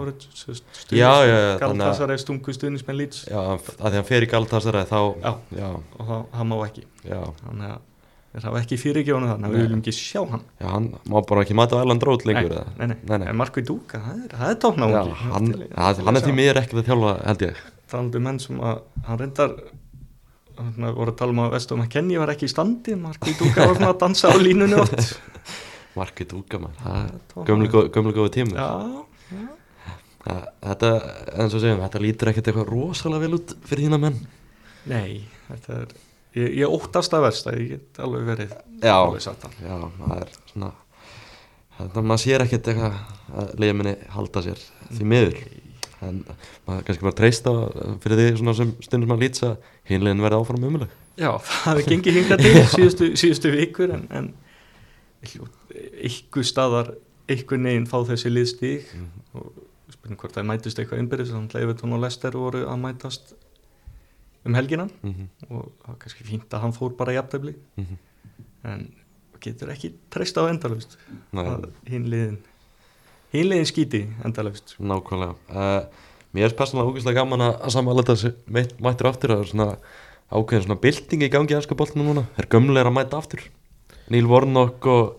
Já, 1.01 1.11
þannig 1.63 1.85
að- 1.87 1.87
stungu 2.21 2.53
stuðningsmenn 2.57 2.99
Leeds. 3.01 3.23
Já, 3.31 3.39
að 3.41 3.87
því 3.89 3.93
hann 3.97 4.09
fer 4.11 4.21
í 4.21 4.29
Galatasaray 4.29 4.85
þá 4.85 4.99
Já. 5.25 5.33
já, 5.57 5.69
og 5.73 6.05
það, 6.11 6.21
það 6.35 6.45
má 6.51 6.55
ekki. 6.67 6.83
Já, 7.09 7.21
Þannig 7.41 7.67
að 7.71 7.79
þeir 8.31 8.45
hafa 8.47 8.61
ekki 8.61 8.77
fyrirgjónu 8.79 9.27
þannig 9.31 9.49
að 9.49 9.55
við 9.57 9.61
viljum 9.65 9.81
ekki 9.81 9.95
sjá 9.97 10.21
hann. 10.29 10.43
Já, 10.61 10.67
hann 10.71 10.85
má 11.09 11.17
bara 11.27 11.41
ekki 11.43 11.55
mata 11.57 11.81
Erland 11.81 12.03
Rót 12.07 12.23
lengur 12.29 12.53
eða? 12.61 12.67
nei, 12.77 12.87
nei, 12.93 12.97
Nei, 13.09 13.17
nei. 13.17 13.27
En 13.27 13.35
Markvið 13.41 13.65
Dúka, 13.67 13.99
það 14.05 14.23
er, 14.23 14.37
það 14.37 14.53
Já, 14.93 15.03
hann, 15.33 15.49
er 16.15 16.21
því 16.29 16.33
miður 16.37 16.61
ekkert 16.61 16.79
að 16.85 16.87
þjálfa 16.93 17.25
held 17.25 17.39
ég. 17.49 17.55
Talandi 17.91 18.15
um 18.15 18.23
menn 18.23 18.39
sem 18.39 18.59
að 18.61 18.81
hann 19.09 19.17
reyndar 19.19 19.55
hann 20.65 20.95
voru 20.97 21.11
að 21.13 21.17
tala 21.21 21.33
um 21.35 21.41
að 21.45 21.53
Vestum 21.55 21.81
að 21.83 21.89
Kenny 21.95 22.17
var 22.21 22.31
ekki 22.33 22.47
í 22.49 22.51
standi 22.53 22.95
Markvið 22.99 23.39
Dúka 23.41 23.67
var 23.67 23.75
svona 23.79 23.91
að 23.93 23.99
dansa 24.05 24.31
á 24.31 24.35
línunni 24.41 24.77
oft. 24.81 25.15
Markið 25.99 26.29
Dúka 26.35 26.59
mann, 26.63 26.75
það 26.83 27.09
tókna. 27.33 27.45
gömlu 27.51 27.71
góð- 27.73 27.89
gömlu 27.97 28.13
góðu 28.19 28.33
tímur. 28.37 28.61
Já, 28.61 29.05
Það- 30.21 30.47
Þetta, 30.61 30.89
eins 31.41 31.53
og 31.57 31.61
segjum, 31.63 31.79
þetta 31.81 31.99
lítur 32.03 32.29
ekkert 32.29 32.47
eitthvað 32.51 32.67
rosalega 32.69 33.23
vel 33.23 33.37
út 33.39 33.53
fyrir 33.65 33.87
þína 33.87 33.97
menn. 34.03 34.19
Nei, 34.91 35.23
þetta 35.49 35.79
er 35.81 35.95
Ég, 36.31 36.53
ég 36.61 36.69
óttast 36.71 37.11
að 37.11 37.25
versta, 37.25 37.51
ég 37.59 37.73
get 37.73 37.97
alveg 38.05 38.21
verið 38.29 38.51
Já, 38.79 38.93
alveg 39.01 39.19
já, 39.19 39.73
það 39.97 40.13
er 40.21 40.29
svona 40.53 40.69
Þetta 41.81 42.03
maður 42.07 42.21
sér 42.23 42.43
ekkert 42.45 42.69
eitthvað 42.71 42.95
að 43.41 43.49
leiða 43.59 43.75
minni 43.81 43.93
halda 44.13 44.43
sér 44.45 44.61
því 44.93 45.07
miður. 45.11 45.41
En 46.07 46.21
maður 46.67 46.85
kannski 46.87 47.05
bara 47.07 47.17
treysta 47.19 47.53
fyrir 48.05 48.21
því 48.21 48.29
svona 48.39 48.53
sem 48.61 48.71
stundum 48.85 49.11
maður 49.11 49.25
lýtsa 49.25 49.49
hinlegin 49.97 50.23
verði 50.25 50.41
áfram 50.41 50.67
umuleg 50.69 50.97
Já, 51.19 51.31
það 51.37 51.71
hefði 51.71 51.87
gengið 51.91 52.19
hingað 52.19 52.43
til 52.45 52.53
síðustu, 52.75 53.09
síðustu 53.19 53.51
vikur 53.55 53.95
en, 53.97 54.05
en 54.09 54.31
ykkur 56.07 56.47
staðar 56.47 56.93
ykkur 57.31 57.61
neginn 57.61 57.89
fá 57.89 57.99
þessi 58.07 58.31
liðstík 58.31 58.93
og 59.37 59.51
spurning 59.91 60.19
hvort 60.19 60.35
það 60.35 60.47
mætist 60.49 60.79
eitthvað 60.81 61.03
innbyrðis 61.03 61.33
þannig 61.33 61.55
að 61.55 61.65
Evertón 61.65 61.95
og 61.95 62.03
Lester 62.03 62.37
voru 62.37 62.63
að 62.67 62.79
mætast 62.81 63.33
um 64.45 64.55
helgina. 64.57 64.87
Mm 65.01 65.13
-hmm. 65.13 65.27
og 65.49 65.71
það 65.81 65.87
var 65.87 65.97
kannski 65.99 66.23
fínt 66.23 66.53
að 66.53 66.61
hann 66.61 66.73
fór 66.73 66.95
bara 66.97 67.13
jafntefli. 67.13 67.55
Mm 67.77 67.85
-hmm. 67.85 67.97
en 68.63 68.93
getur 69.39 69.69
ekki 69.69 69.93
treysta 70.09 70.41
á 70.41 70.49
liðin 72.05 72.37
hinn 73.31 73.49
liðin 73.49 73.65
skíti 73.65 74.07
endalust 74.25 74.75
nákvæmlega. 74.79 75.35
Uh, 75.49 75.85
Mér 76.31 76.47
er 76.47 76.55
persónulega 76.55 76.93
ógeðslega 76.93 77.21
gaman 77.21 77.43
að 77.43 77.57
að 77.57 77.73
samanlega 77.75 78.13
þessi 78.13 78.33
meitt, 78.47 78.77
mættir 78.79 79.09
aftur 79.09 79.33
það 79.33 79.43
er 79.43 79.51
svona 79.51 79.69
ákveðin 80.31 80.67
svona 80.67 80.81
bylting 80.85 81.25
í 81.25 81.31
gangi 81.31 81.51
í 81.51 81.57
ennska 81.57 81.75
boltinu 81.79 82.07
núna 82.07 82.23
þeir 82.37 82.47
gömlega 82.55 82.87
að 82.87 82.95
mæta 82.95 83.19
aftur 83.19 83.43
Neil 84.11 84.27
Warnock 84.31 84.87
og 84.91 85.17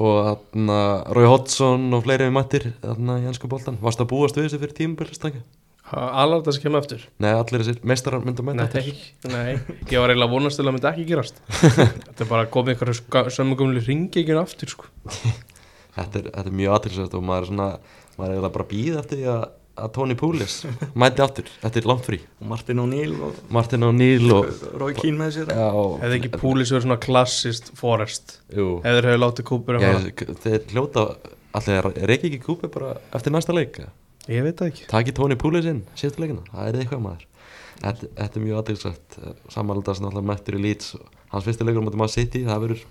og 0.00 0.20
þarna 0.24 0.76
Roy 1.16 1.26
Hodgson 1.28 1.88
og 1.96 2.04
fleiri 2.06 2.28
við 2.28 2.36
mættir 2.36 2.68
þarna 2.80 3.18
í 3.20 3.26
ennska 3.30 3.50
boltan 3.50 3.80
Varst 3.82 4.00
að 4.00 4.12
búast 4.12 4.38
við 4.38 4.46
þessu 4.46 4.60
fyrir 4.62 4.76
tímubilstanga? 4.78 5.42
Alarda 5.90 6.54
sem 6.54 6.62
kemur 6.62 6.84
eftir 6.84 7.02
Nei, 7.20 7.32
allir 7.34 7.64
þessir 7.64 7.80
meistarar 7.90 8.22
myndu 8.22 8.44
að 8.44 8.52
mæta 8.52 8.66
aftur. 8.68 9.00
Nei, 9.26 9.32
nei, 9.34 9.78
ég 9.90 9.98
var 9.98 10.12
eiginlega 10.12 10.30
vonast 10.30 10.60
til 10.60 10.64
að 10.64 10.70
það 10.70 10.76
myndi 10.76 10.90
ekki 10.92 11.06
gerast 11.10 11.40
Þetta 12.06 12.24
er 12.24 12.30
bara 12.30 12.50
komið 12.54 12.76
einhverju 12.76 13.32
sömugumli 13.34 13.82
ringi 13.84 14.22
ekki 14.22 14.38
aftur 14.38 14.72
sko. 14.76 14.90
þetta, 15.96 16.22
er, 16.22 16.28
þetta 16.30 16.46
er 16.46 16.58
mjög 16.62 16.76
aðtilsvægt 16.76 17.18
og 17.18 17.26
maður 17.26 17.42
er 17.42 17.50
svona 17.50 17.70
maður 18.14 18.28
er 18.28 18.36
eiginlega 18.36 18.54
bara 18.54 18.68
að 18.68 18.70
býða 18.70 19.02
eftir 19.02 19.20
því 19.20 19.28
að, 19.34 19.44
að 19.80 19.92
Tony 19.96 20.16
Poulis 20.18 20.60
mæti 21.02 21.24
aftur, 21.24 21.50
þetta 21.62 21.80
er 21.80 21.88
langt 21.90 22.06
frí. 22.06 22.20
Og 22.40 22.50
Martin 22.52 22.82
O'Neill 22.84 23.16
og 23.26 23.40
Martin 23.54 23.86
O'Neill 23.88 24.34
og, 24.36 24.50
Rói 24.80 24.92
Kín 24.98 25.18
með 25.20 25.38
sér 25.38 25.52
Hefði 25.54 26.20
ekki 26.20 26.32
Púlis 26.36 26.72
verið 26.72 26.86
svona 26.86 27.00
klassist 27.02 27.72
Forrest 27.78 28.38
jú, 28.54 28.78
Hefur 28.84 29.10
hefur 29.10 29.24
látið 29.24 29.48
Cooper 29.50 29.80
um 29.80 29.86
ég, 29.86 29.98
hana 30.24 30.38
þeir 30.44 30.66
hljóta 30.74 31.06
allir 31.56 31.90
er 31.96 32.12
ekki 32.14 32.30
ekki 32.30 32.44
kúpi 32.44 32.70
bara 32.70 32.94
eftir 33.16 33.34
næsta 33.34 33.54
leik 33.56 33.80
eða? 33.82 33.90
Ég 34.30 34.44
veit 34.44 34.60
það 34.60 34.70
ekki. 34.70 34.86
Taki 34.90 35.14
Tony 35.16 35.36
Poulis 35.40 35.66
inn, 35.66 35.80
síðustu 35.98 36.22
leikina. 36.22 36.44
Það 36.52 36.68
er 36.68 36.78
eitthvað 36.82 37.00
maður. 37.02 37.26
Þetta, 37.80 38.10
þetta 38.18 38.38
er 38.38 38.44
mjög 38.44 38.58
aðtilsvægt 38.60 39.18
samanlega 39.50 39.94
sem 39.96 40.06
alltaf 40.10 40.26
mættur 40.28 40.58
í 40.58 40.62
Leeds 40.62 40.94
og 40.98 41.06
hans 41.32 41.46
fyrsti 41.46 41.66
leikur 41.66 41.86
mútið 41.86 42.02
maður 42.02 42.14
City 42.18 42.42
það 42.44 42.64
verður 42.66 42.82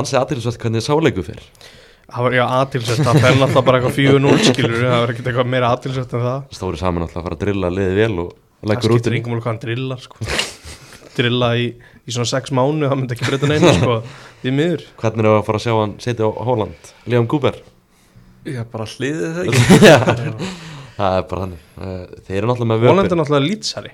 ansið 0.00 0.20
aðtilsvægt 0.20 0.64
hvernig 0.64 0.84
sáleiku 0.84 1.24
fyrr 1.28 1.44
Það 2.08 2.24
var 2.24 2.34
já 2.38 2.42
aðtilsett, 2.56 3.00
það 3.04 3.18
fer 3.20 3.34
náttúrulega 3.36 3.64
bara 3.68 3.78
eitthvað 3.78 3.96
4-0 3.98 4.44
skilur 4.48 4.76
Það 4.80 4.94
var 5.02 5.10
ekkert 5.12 5.26
eitthvað 5.28 5.48
meira 5.52 5.72
aðtilsett 5.74 6.14
en 6.16 6.22
það. 6.24 6.38
Stóri 6.56 6.78
saman 6.80 7.04
alltaf 7.04 7.18
að 7.20 7.26
fara 7.28 7.36
að 7.36 7.42
drilla 7.42 7.70
liði 7.74 7.96
vel 7.98 8.14
og 8.22 8.30
Það 8.58 8.70
leggur 8.72 8.94
út 8.94 9.02
skiptir 9.02 9.16
yngum 9.18 9.34
alveg 9.34 9.44
hvað 9.44 9.52
hann 9.52 9.60
drillar 9.64 10.00
sko. 10.06 10.28
Drilla 11.18 11.50
í, 11.60 11.66
í 12.08 12.14
svona 12.14 12.30
6 12.30 12.54
mánu 12.56 12.88
Það 12.88 12.96
myndi 13.02 13.16
ekki 13.18 13.28
breyta 13.28 13.50
neina 13.50 13.74
sko. 13.78 13.98
Því 14.42 14.54
miður. 14.56 14.86
Hvernig 15.02 15.20
er 15.24 15.28
það 15.28 15.36
að 15.42 15.46
fara 15.50 15.60
að 15.60 15.66
sjá 15.66 15.74
hann 15.82 15.94
setja 16.06 16.28
á 16.28 16.30
Holland? 16.48 16.90
Leon 17.12 17.28
Cooper? 17.34 17.60
Já, 18.48 18.62
bara 18.72 18.86
hliðið 18.88 19.36
það 19.36 19.48
ekki? 19.52 20.50
Það 20.98 21.16
er 21.20 21.24
bara 21.30 21.42
þannig. 21.44 21.64
Eh, 21.78 22.04
þeir 22.26 22.36
eru 22.40 22.50
náttúrulega 22.50 22.70
með 22.72 22.86
Holland 22.88 23.04
vöpin. 23.04 23.18
er 23.18 23.20
náttúrulega 23.22 23.50
lýtsari 23.52 23.92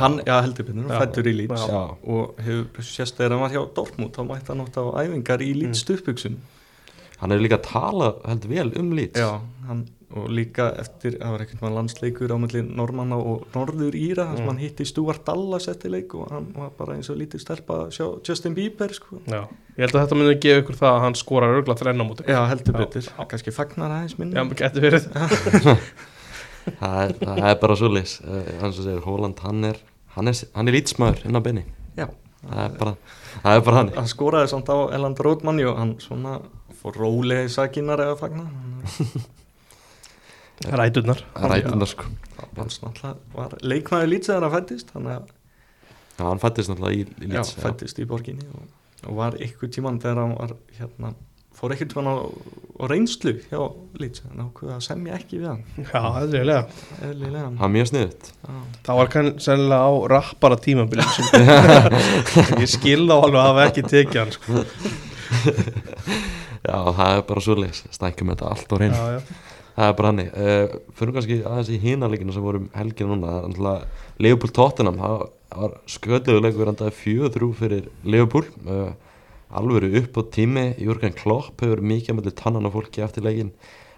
Hann, 0.00 0.14
já, 0.24 0.34
heldur 0.40 0.64
betur, 0.66 0.86
Já. 0.88 0.96
fættur 1.02 1.26
í 1.28 1.32
Leeds. 1.36 1.64
Já. 1.68 1.80
og 2.08 2.38
hefur 2.42 2.86
sérst 2.88 3.18
þegar 3.18 3.34
hann 3.34 3.42
var 3.44 3.52
hjá 3.52 3.60
Dortmund 3.76 4.14
þá 4.16 4.22
mætti 4.26 4.48
hann 4.50 4.62
átt 4.64 4.78
á 4.80 4.84
æfingar 5.04 5.42
í 5.44 5.50
Leeds 5.60 5.82
stuðbuxum 5.84 6.38
hann 7.24 7.32
hefur 7.34 7.44
líka 7.48 7.58
að 7.58 7.68
tala 7.72 8.12
heldur 8.28 8.52
vel 8.54 8.70
um 8.80 8.90
Leeds 8.98 9.20
Já, 9.20 9.30
hann, 9.68 9.84
og 10.14 10.28
líka 10.30 10.68
eftir, 10.78 11.16
það 11.18 11.32
var 11.34 11.42
ekkert 11.42 11.62
maður 11.64 11.74
landsleikur 11.80 12.30
á 12.30 12.38
melli 12.38 12.60
Normanna 12.62 13.16
og 13.18 13.48
Norður 13.56 13.96
Íra 13.98 14.28
þar 14.28 14.36
sem 14.38 14.44
Mm. 14.44 14.50
hann 14.52 14.60
hitti 14.62 14.84
Stuart 14.86 15.24
Dallas 15.26 15.66
eftir 15.72 15.90
leik 15.90 16.14
og 16.14 16.28
hann 16.30 16.46
var 16.54 16.68
bara 16.78 16.94
eins 16.94 17.08
og 17.10 17.16
lítið 17.18 17.42
stelpa 17.42 17.80
að 17.86 17.90
sjá 17.96 18.06
Justin 18.28 18.54
Bieber 18.54 18.92
sko. 18.94 19.18
Já, 19.26 19.40
ég 19.74 19.82
held 19.88 19.96
að 19.96 20.04
þetta 20.04 20.18
myndi 20.20 20.36
gefa 20.44 20.62
ykkur 20.62 20.78
það 20.84 20.92
að 20.94 21.02
hann 21.08 21.18
skorar 21.18 21.56
örgla 21.58 21.74
þrenna 21.80 22.06
múti 22.06 22.28
Já, 22.30 22.40
heldur 22.52 22.78
betur, 22.78 23.08
já. 23.10 23.26
kannski 23.32 23.50
fagnar 23.56 23.90
aðeins 23.96 24.18
minni 24.20 24.38
Já, 24.38 24.44
getur 24.62 24.86
verið. 24.86 25.08
Það, 26.64 26.94
er, 27.04 27.12
það 27.20 27.38
er 27.50 27.56
bara 27.60 27.74
svo 27.76 27.88
leis 27.92 28.12
hann 28.24 28.72
sem 28.72 28.84
segir 28.86 29.02
Holland 29.04 29.40
hann 29.44 29.66
er 29.68 29.80
hann 30.14 30.30
er, 30.30 30.38
hann 30.56 30.70
er 30.70 30.76
Leedsmaður 30.78 31.26
inn 31.28 31.36
á 31.36 31.40
benni 31.44 31.64
Já, 31.98 32.06
það 32.40 32.62
er 32.64 32.78
bara 32.78 32.94
það 33.42 33.58
er 33.58 33.64
bara 33.66 33.80
hann 33.82 33.90
hann 33.98 34.08
skoraði 34.08 34.48
samt 34.54 34.70
á 34.72 34.76
Elland 34.96 35.20
Róðmanni 35.26 35.66
og 35.68 35.76
hann 35.82 35.92
svona 36.00 36.38
fór 36.84 37.00
rólega 37.00 37.46
í 37.46 37.52
sakinar 37.52 38.02
eða 38.04 38.18
fagna. 38.20 38.44
Ræturnar. 40.62 41.24
Rætundar 41.34 41.88
sko. 41.90 42.04
Hann 42.54 43.18
var 43.34 43.56
leikmaður 43.64 44.10
Leeds 44.12 44.30
þegar 44.30 44.46
hann 44.46 44.54
fættist 44.54 44.92
þannig 44.94 45.16
að 45.16 45.32
Já, 46.14 46.22
hann 46.28 46.40
fættist 46.42 46.70
náttúrulega 46.70 46.94
í, 46.94 47.00
í 47.02 47.26
já, 47.26 47.32
Leeds 47.32 47.54
fættist 47.58 47.98
í 47.98 48.04
borginni 48.06 48.46
og, 48.54 48.66
og 49.08 49.16
var 49.18 49.38
ykkur 49.42 49.72
tíman 49.74 49.96
þegar 50.02 50.20
hann 50.20 50.34
var 50.36 50.52
hérna, 50.76 51.10
fór 51.58 51.74
ekkert 51.74 51.90
tíman 51.90 52.06
á, 52.06 52.14
á 52.22 52.84
reynslu 52.92 53.34
hjá 53.48 53.58
en 53.64 54.44
ákveða 54.44 54.76
að 54.76 54.84
semja 54.86 55.16
ekki 55.18 55.40
við 55.40 55.48
hann. 55.50 55.64
Já, 55.80 55.98
það 55.98 56.36
eiginlega 56.36 56.62
eðlilega. 57.08 57.48
Hann 57.48 57.66
er 57.66 57.74
mjög 57.78 57.90
sniðut 57.90 58.30
Já. 58.30 58.54
Það 58.86 59.00
var 59.00 59.12
kann, 59.16 59.32
sennilega 59.48 59.90
á 59.90 59.92
rappara 60.14 60.60
tímabilið 60.68 61.08
sem 61.18 61.26
ég 62.62 62.70
skil 62.76 63.02
þá 63.10 63.16
alveg 63.16 63.40
að 63.40 63.48
hafa 63.48 63.66
ekki 63.72 63.86
tekið 63.90 64.22
hann 64.22 64.34
sko. 64.38 64.50
já, 66.64 66.78
það 66.96 67.16
er 67.16 67.24
bara 67.28 67.44
svo 67.44 67.56
leis 67.58 67.82
stækjum 67.92 68.32
þetta 68.32 68.50
allt 68.50 68.72
á 68.72 68.76
já. 68.80 69.20
það 69.74 69.88
er 69.88 69.96
bara 69.98 70.10
hann 70.10 70.22
uh, 70.24 70.76
fyrir 70.96 71.16
kannski 71.16 71.38
aðeins 71.42 71.70
í 71.70 71.80
hínaleginu 71.82 72.34
sem 72.34 72.44
vorum 72.44 72.68
helgin 72.74 73.10
núna. 73.10 73.76
Leopold 74.22 74.54
Tottenham 74.54 75.00
það 75.00 75.24
var 75.54 75.78
sköldlega 75.90 76.44
leikur 76.44 76.70
endaði 76.70 76.96
fjöð 76.98 77.32
þrjú 77.36 77.48
fyrir 77.58 77.88
Leopold. 78.06 78.52
Uh, 78.64 78.92
alvöru 79.54 79.90
upp 80.00 80.18
á 80.18 80.22
tími. 80.34 80.66
Jörgen 80.82 81.16
Klopp 81.18 81.62
hefur 81.62 81.82
mikið 81.84 82.18
með 82.18 82.34
tannan 82.38 82.66
á 82.66 82.74
fólki 82.74 83.02
eftir 83.04 83.26
leikin 83.26 83.52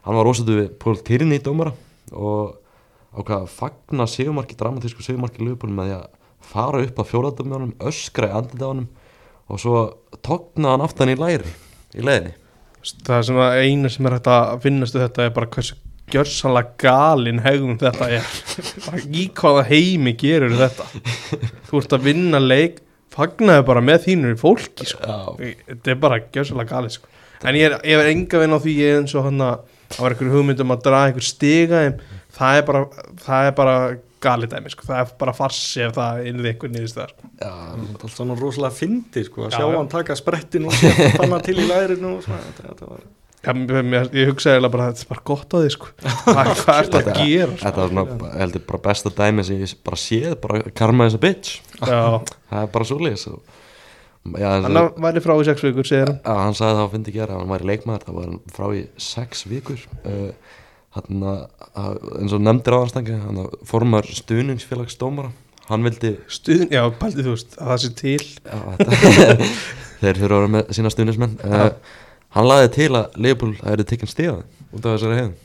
hann 0.07 0.15
var 0.15 0.29
ósættu 0.31 0.55
við 0.55 0.71
Pól 0.81 0.97
Tyrni 1.03 1.41
í 1.41 1.43
dómara. 1.43 1.75
Og 2.15 2.57
ákvað 3.17 3.43
að 3.43 3.53
fagna 3.57 4.07
segumarki, 4.11 4.57
dramatísku 4.59 5.05
segumarki 5.05 5.45
Leopold 5.45 5.75
með 5.75 5.91
því 5.91 5.97
að 5.99 6.09
fara 6.47 6.83
upp 6.87 7.01
að 7.03 7.09
fjóladömjónum 7.11 7.77
öskra 7.91 8.31
í 8.31 8.37
andið 8.41 8.65
á 8.65 8.69
honum. 8.71 8.91
Og 9.51 9.63
svo 9.63 9.79
tóknaði 10.25 10.73
hann 10.73 10.85
aftan 10.87 11.13
í 11.13 11.19
læri 11.19 11.55
í 11.97 12.05
leiðinni 12.05 12.35
Það 13.07 13.27
sem 13.29 13.43
að 13.43 13.59
eina 13.65 13.91
sem 13.93 14.09
er 14.09 14.17
hægt 14.17 14.31
að 14.31 14.57
finnastu 14.65 15.03
þetta 15.03 15.27
er 15.27 15.37
bara 15.37 15.51
hversu 15.57 15.79
gjörsanlega 16.13 16.77
galin 16.79 17.43
hegðum 17.43 17.79
þetta 17.81 18.09
er 18.15 18.27
Bara 18.87 19.01
í 19.11 19.25
hvaða 19.35 19.65
heimi 19.71 20.13
gerur 20.19 20.55
þetta 20.55 20.87
þú 21.67 21.81
ert 21.81 21.97
að 21.97 22.07
vinna 22.07 22.43
leik 22.43 22.83
fagnaði 23.17 23.65
bara 23.67 23.83
með 23.85 24.03
þínur 24.11 24.37
fólki 24.39 24.87
sko. 24.91 25.37
Þetta 25.39 25.93
er 25.93 26.01
bara 26.03 26.21
gjörsanlega 26.21 26.75
galið 26.75 26.99
sko. 26.99 27.11
en 27.47 27.59
ég 27.59 27.71
er, 27.71 27.79
ég 27.85 28.03
er 28.03 28.11
enga 28.13 28.43
vinn 28.43 28.55
á 28.55 28.59
því 28.61 28.77
ég 28.77 28.93
er 28.93 29.01
eins 29.03 29.17
og 29.17 29.27
hann 29.27 29.43
að 29.45 29.57
það 29.93 30.03
var 30.03 30.15
einhver 30.15 30.33
hugmyndum 30.35 30.75
að 30.75 30.85
draga 30.87 31.11
einhver 31.11 31.27
stiga 31.27 31.83
það 32.37 32.61
er 32.61 32.65
bara, 32.69 32.85
það 33.25 33.51
er 33.51 33.57
bara 33.57 33.77
galið 34.25 34.53
dæmi 34.55 34.71
sko. 34.73 34.87
það 34.89 35.01
er 35.03 35.11
bara 35.21 35.35
farsi 35.37 35.83
ef 35.87 35.93
það 35.99 36.23
innið 36.31 36.49
einhver 36.53 36.73
niðurst 36.73 36.97
það 36.99 37.13
sko. 37.13 37.29
Já, 37.41 37.51
það 37.51 37.77
er 37.77 37.91
alltaf 37.93 38.15
svona 38.17 38.37
rosalega 38.41 38.77
fyndi 38.79 39.25
sko, 39.29 39.45
að 39.47 39.53
Já, 39.53 39.59
sjá 39.59 39.67
já. 39.67 39.77
hann 39.77 39.91
taka 39.93 40.17
sprettin 40.19 40.67
og 40.71 40.81
fanna 41.21 41.41
til 41.47 41.57
í 41.61 41.67
lærinu 41.69 42.15
og 42.17 42.25
svona, 42.27 42.57
þetta, 42.63 42.91
var 42.95 43.05
Já, 43.47 43.53
mér, 43.55 44.09
ég 44.17 44.27
hugsaði 44.33 44.57
eiginlega 44.57 44.73
bara 44.75 44.87
að 44.89 44.95
þetta 44.97 45.05
er 45.05 45.11
bara 45.13 45.25
gott 45.29 45.53
á 45.55 45.57
því 45.61 45.69
sko. 45.77 45.91
hvað, 46.01 46.49
er 46.51 46.89
þetta 46.89 47.03
að 47.03 47.21
gera 47.21 47.53
sko? 47.53 47.61
Þetta 47.63 47.83
var 47.85 47.93
svona, 47.93 48.31
heldur, 48.41 48.65
bara 48.73 48.81
besta 48.89 49.13
dæmi 49.21 49.45
sem 49.47 49.61
ég 49.63 49.75
bara 49.87 50.01
séð, 50.03 50.33
bara 50.43 50.63
karma 50.81 51.07
þessa 51.07 51.21
bitch 51.23 51.53
Já, 51.79 52.01
Það 52.51 52.65
er 52.65 52.73
bara 52.75 52.89
svoleiðis 52.91 53.27
og- 53.31 53.55
Já, 54.27 54.49
hann 54.57 54.65
hann, 54.75 54.89
væri 55.05 55.21
frá 55.23 55.37
í 55.39 55.45
sex 55.47 55.63
vikur 55.63 55.87
segir 55.87 56.09
hann 56.11 56.17
já, 56.19 56.35
hann 56.43 56.57
sagði 56.59 56.75
það 56.81 56.85
að 56.89 56.95
fyndi 56.97 57.13
gera, 57.15 57.37
hann 57.39 57.53
væri 57.53 57.69
leikmaður, 57.71 58.07
það 58.09 58.17
var 58.17 58.25
hann 58.27 58.41
frá 58.57 58.65
í 58.75 58.81
sex 58.99 59.45
vikur 59.47 59.85
uh, 60.03 60.33
hann 60.97 61.25
að, 61.31 61.97
eins 62.21 62.35
og 62.37 62.45
nefndir 62.45 62.77
á 62.77 62.79
anstangi, 62.81 63.17
hann 63.23 63.41
að 63.45 63.57
formar 63.69 64.09
stuðningsfélags 64.19 64.99
dómara, 65.01 65.33
hann 65.71 65.87
vildi 65.87 66.17
Stuðin, 66.33 66.73
já, 66.75 66.83
pældi 67.01 67.25
þú 67.27 67.35
veist, 67.37 67.57
að 67.61 67.73
það 67.73 67.83
sé 67.85 67.93
til. 68.03 68.29
Já, 68.43 68.61
þetta, 68.77 69.51
þeir 70.03 70.21
þurfa 70.21 70.29
að 70.29 70.37
vera 70.37 70.53
með 70.59 70.77
sína 70.79 70.95
stuðningsmenn. 70.95 71.41
Uh, 71.47 71.99
hann 72.37 72.51
laði 72.51 72.71
til 72.77 72.93
að 72.95 73.19
Leopold 73.27 73.59
að 73.63 73.77
eru 73.77 73.91
tekinn 73.93 74.13
stigaði 74.13 74.47
út 74.73 74.81
af 74.83 74.97
þessari 74.97 75.21
hefðin 75.23 75.37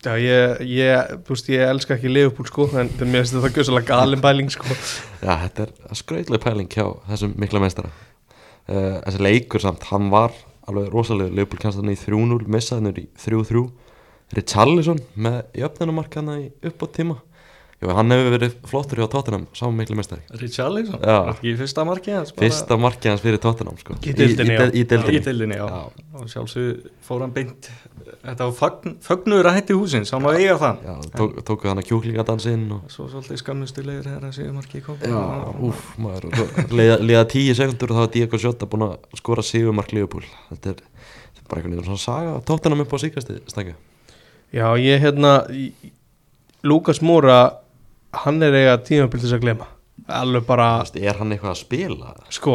Já, 0.00 0.14
ég, 0.16 0.60
ég, 0.64 1.10
þú 1.26 1.34
veist, 1.34 1.48
ég 1.52 1.62
elska 1.68 1.92
ekki 1.98 2.08
Liverpool 2.08 2.46
sko, 2.48 2.64
en 2.72 2.88
það 2.88 3.10
mér 3.12 3.20
finnst 3.20 3.34
þetta 3.36 3.50
gjössalega 3.52 3.88
galin 3.90 4.22
bæling 4.24 4.46
sko. 4.48 4.76
Já, 5.20 5.34
þetta 5.42 5.66
er 5.66 5.98
skrautlega 5.98 6.40
pæling 6.40 6.70
hjá 6.72 6.86
þessum 7.10 7.34
mikla 7.36 7.60
meistara. 7.60 7.90
Uh, 8.64 8.96
Þessi 9.04 9.20
leikur 9.26 9.60
samt, 9.60 9.84
hann 9.90 10.08
var 10.08 10.32
alveg 10.70 10.88
rosalega 10.94 11.34
Leopold 11.36 11.60
kannast 11.60 11.82
hann 11.82 11.92
í 11.92 11.98
3-0, 12.00 12.48
missaði 12.48 12.80
hann 12.80 13.02
í 13.02 13.04
3-3 13.20 13.62
Richarlison 14.36 15.00
með 15.18 15.40
jöfnunumarkana 15.58 16.38
í 16.44 16.46
upp 16.70 16.84
á 16.84 16.86
tíma. 16.94 17.16
Jú, 17.80 17.88
hann 17.96 18.12
hefur 18.12 18.34
verið 18.34 18.56
flottur 18.68 18.98
hjá 19.00 19.06
Tottenham, 19.08 19.46
saman 19.56 19.78
miklu 19.80 19.96
meistari. 19.96 20.20
Richarlison, 20.36 20.98
ekki 21.00 21.54
fyrsta 21.56 21.84
markið 21.88 22.16
hans 22.18 22.32
bara- 22.36 22.44
Fyrsta 22.44 22.76
markið 22.76 23.08
hans 23.14 23.22
fyrir 23.24 23.40
Tottenham 23.40 23.78
sko. 23.80 23.96
Í. 24.04 24.12
Já. 25.56 25.88
og 26.20 26.28
sjálfsög 26.28 26.82
fór 27.06 27.20
hann 27.24 27.32
beint 27.32 27.70
þetta 28.20 28.44
var 28.50 28.52
fagn, 28.52 28.96
fögnuður 29.00 29.48
að 29.48 29.56
hætti 29.56 29.76
húsins 29.78 30.10
hann 30.12 30.22
má 30.22 30.30
eiga 30.36 30.58
það 30.60 30.84
Já, 30.84 30.94
tók, 31.16 31.40
tóku 31.48 31.68
hann 31.70 31.80
að 31.80 31.88
kjúklingadansinn 31.88 32.66
og 32.76 32.82
svo 32.92 33.08
svolítið 33.08 33.40
skammustulegur 33.40 34.08
þegar 34.10 34.28
að 34.28 34.36
séu 34.36 34.52
markið 34.52 34.84
kom. 34.84 34.96
Úf, 35.70 35.84
maður. 35.96 36.36
Leiða, 36.76 37.24
tíu 37.32 37.54
sekundur 37.56 37.94
og 37.94 37.96
þá 37.96 38.04
var 38.04 38.12
Diego 38.18 38.36
Jota 38.44 38.66
búin 38.68 38.86
að 38.90 38.98
skora 39.22 39.42
sigumark 39.46 39.94
Leopold 39.96 40.28
Þetta 40.50 40.74
er, 40.74 40.82
er 40.84 41.46
bara 41.48 41.62
einhvern 41.62 41.78
veginn 41.78 41.88
svona 41.88 42.04
saga. 42.04 42.40
Tottenham 42.44 42.84
upp 42.84 42.92
á 42.92 42.98
síkasti 43.00 43.40
stangja 43.48 43.78
Já, 44.52 44.66
ég 44.82 45.00
hérna 45.04 45.44
Lukas 46.66 47.00
Moura 47.02 47.38
hann 48.24 48.42
er 48.42 48.52
eiga 48.58 48.76
tímabil 48.82 49.20
til 49.20 49.28
þess 49.28 49.36
að 49.38 49.44
glema 49.46 49.68
alveg 50.10 50.46
bara, 50.48 50.68
Er 50.98 51.14
hann 51.20 51.30
eitthvað 51.32 51.52
að 51.54 51.60
spila? 51.60 52.14
sko 52.32 52.54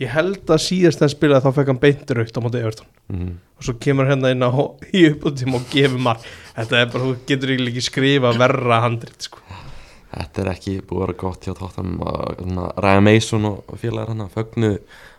ég 0.00 0.10
held 0.14 0.46
að 0.50 0.62
síðast 0.64 0.98
þegar 0.98 1.12
spilaði 1.14 1.44
þá 1.44 1.52
fekk 1.58 1.70
hann 1.72 1.80
beintur 1.82 2.20
aukt 2.24 2.38
á 2.38 2.40
móti 2.42 2.62
Everton 2.62 2.86
Mm. 3.08 3.38
og 3.56 3.64
svo 3.64 3.72
kemur 3.80 4.04
hérna 4.04 4.28
inn 4.34 4.42
á 4.44 4.50
í 4.92 5.06
uppbúttíma 5.08 5.56
og 5.56 5.70
gefur 5.72 5.98
mark 5.98 6.20
þetta 6.56 6.76
er 6.82 6.90
bara, 6.92 7.04
þú 7.06 7.14
getur 7.26 7.52
ekki 7.54 7.80
skrifa 7.86 8.32
verra 8.36 8.82
handrit 8.84 9.22
sko. 9.24 9.38
Þetta 10.12 10.42
er 10.42 10.50
ekki 10.52 10.74
búið 10.82 10.98
að 10.98 11.06
vera 11.06 11.16
gott 11.22 11.40
hjá 11.46 11.54
Tottenham 11.56 12.00
að- 12.04 12.74
Ryan 12.84 13.04
Mason 13.04 13.44
og 13.46 13.64
félagar 13.80 14.08
hann 14.12 14.20
að 14.26 14.34
fögnu 14.36 14.78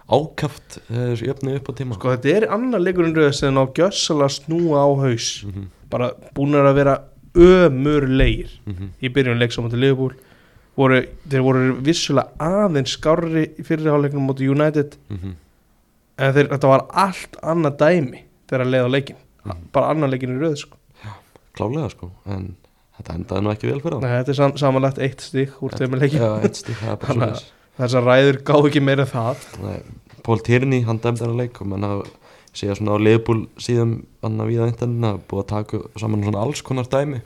ákaft 0.09 0.79
eh, 0.89 1.13
þessu 1.13 1.27
jöfnu 1.29 1.55
upp 1.59 1.69
á 1.69 1.73
tíma 1.77 1.95
sko 1.97 2.13
þetta 2.15 2.31
er 2.37 2.47
annar 2.55 2.81
leikurinn 2.81 3.15
rauð 3.15 3.33
sem 3.37 3.53
á 3.57 3.63
gjössalega 3.77 4.29
snúa 4.39 4.81
á 4.81 4.89
haus 5.03 5.27
Mhm. 5.45 5.67
bara 5.89 6.11
búin 6.35 6.53
að 6.57 6.73
vera 6.75 6.95
ömurlegir 7.35 8.49
Mhm. 8.65 8.89
í 9.01 9.09
byrjun 9.13 9.39
leiks 9.39 9.57
á 9.57 9.61
móti 9.61 9.77
Liverpool 9.79 10.13
voru, 10.77 11.01
þeir 11.29 11.41
voru 11.43 11.75
vissulega 11.83 12.29
aðeins 12.39 12.95
skárri 12.97 13.45
í 13.59 13.63
fyrirháleiknum 13.65 14.25
móti 14.29 14.47
United 14.49 14.95
Mhm. 15.09 15.35
en 16.17 16.33
þeir, 16.33 16.47
þetta 16.49 16.67
var 16.67 16.85
allt 16.89 17.37
annað 17.43 17.77
dæmi 17.77 18.23
þegar 18.47 18.65
að 18.65 18.71
leiða 18.73 18.89
leikin 18.91 19.15
Mhm. 19.45 19.71
bara 19.71 19.89
annar 19.93 20.09
leikin 20.09 20.35
í 20.35 20.39
röð 20.39 20.57
sko. 20.57 20.75
klálega 21.55 21.89
sko 21.91 22.11
en 22.25 22.55
þetta 22.97 23.15
endaði 23.15 23.41
nú 23.43 23.51
ekki 23.53 23.67
vel 23.71 23.79
fyrir 23.81 24.01
Nei, 24.01 24.09
þetta 24.23 24.29
er 24.29 24.33
sam 24.33 24.51
samanlegt 24.57 24.97
eitt 24.99 25.19
stík 25.21 25.51
úr 25.61 25.71
þeim 25.71 25.99
leikin 25.99 26.21
eitt 26.43 26.55
stík, 26.55 26.75
það 26.75 26.91
er 26.91 26.95
bara 26.97 27.13
að- 27.13 27.35
svona 27.35 27.43
þessar 27.79 28.07
ræður 28.09 28.41
gáðu 28.47 28.69
ekki 28.71 28.83
meira 28.83 29.07
það. 29.09 29.43
Nei, 29.63 29.79
Pól 30.25 30.41
Tierney, 30.45 30.83
hann 30.87 30.99
dæmdi 31.01 31.23
hann 31.25 31.33
að 31.35 31.41
leik 31.45 31.59
og 31.63 31.71
menn 31.71 31.87
að 31.87 32.05
segja 32.53 32.75
svona 32.77 32.97
á 32.97 33.05
leifbúl 33.05 33.41
síðan 33.61 33.99
hann 34.25 34.39
að 34.41 34.49
viða 34.53 34.69
internin 34.71 35.09
að 35.13 35.19
búið 35.29 35.43
að 35.45 35.51
taka 35.53 35.83
saman 36.01 36.23
svona 36.25 36.41
alls 36.43 36.63
konar 36.65 36.87
dæmi 36.89 37.21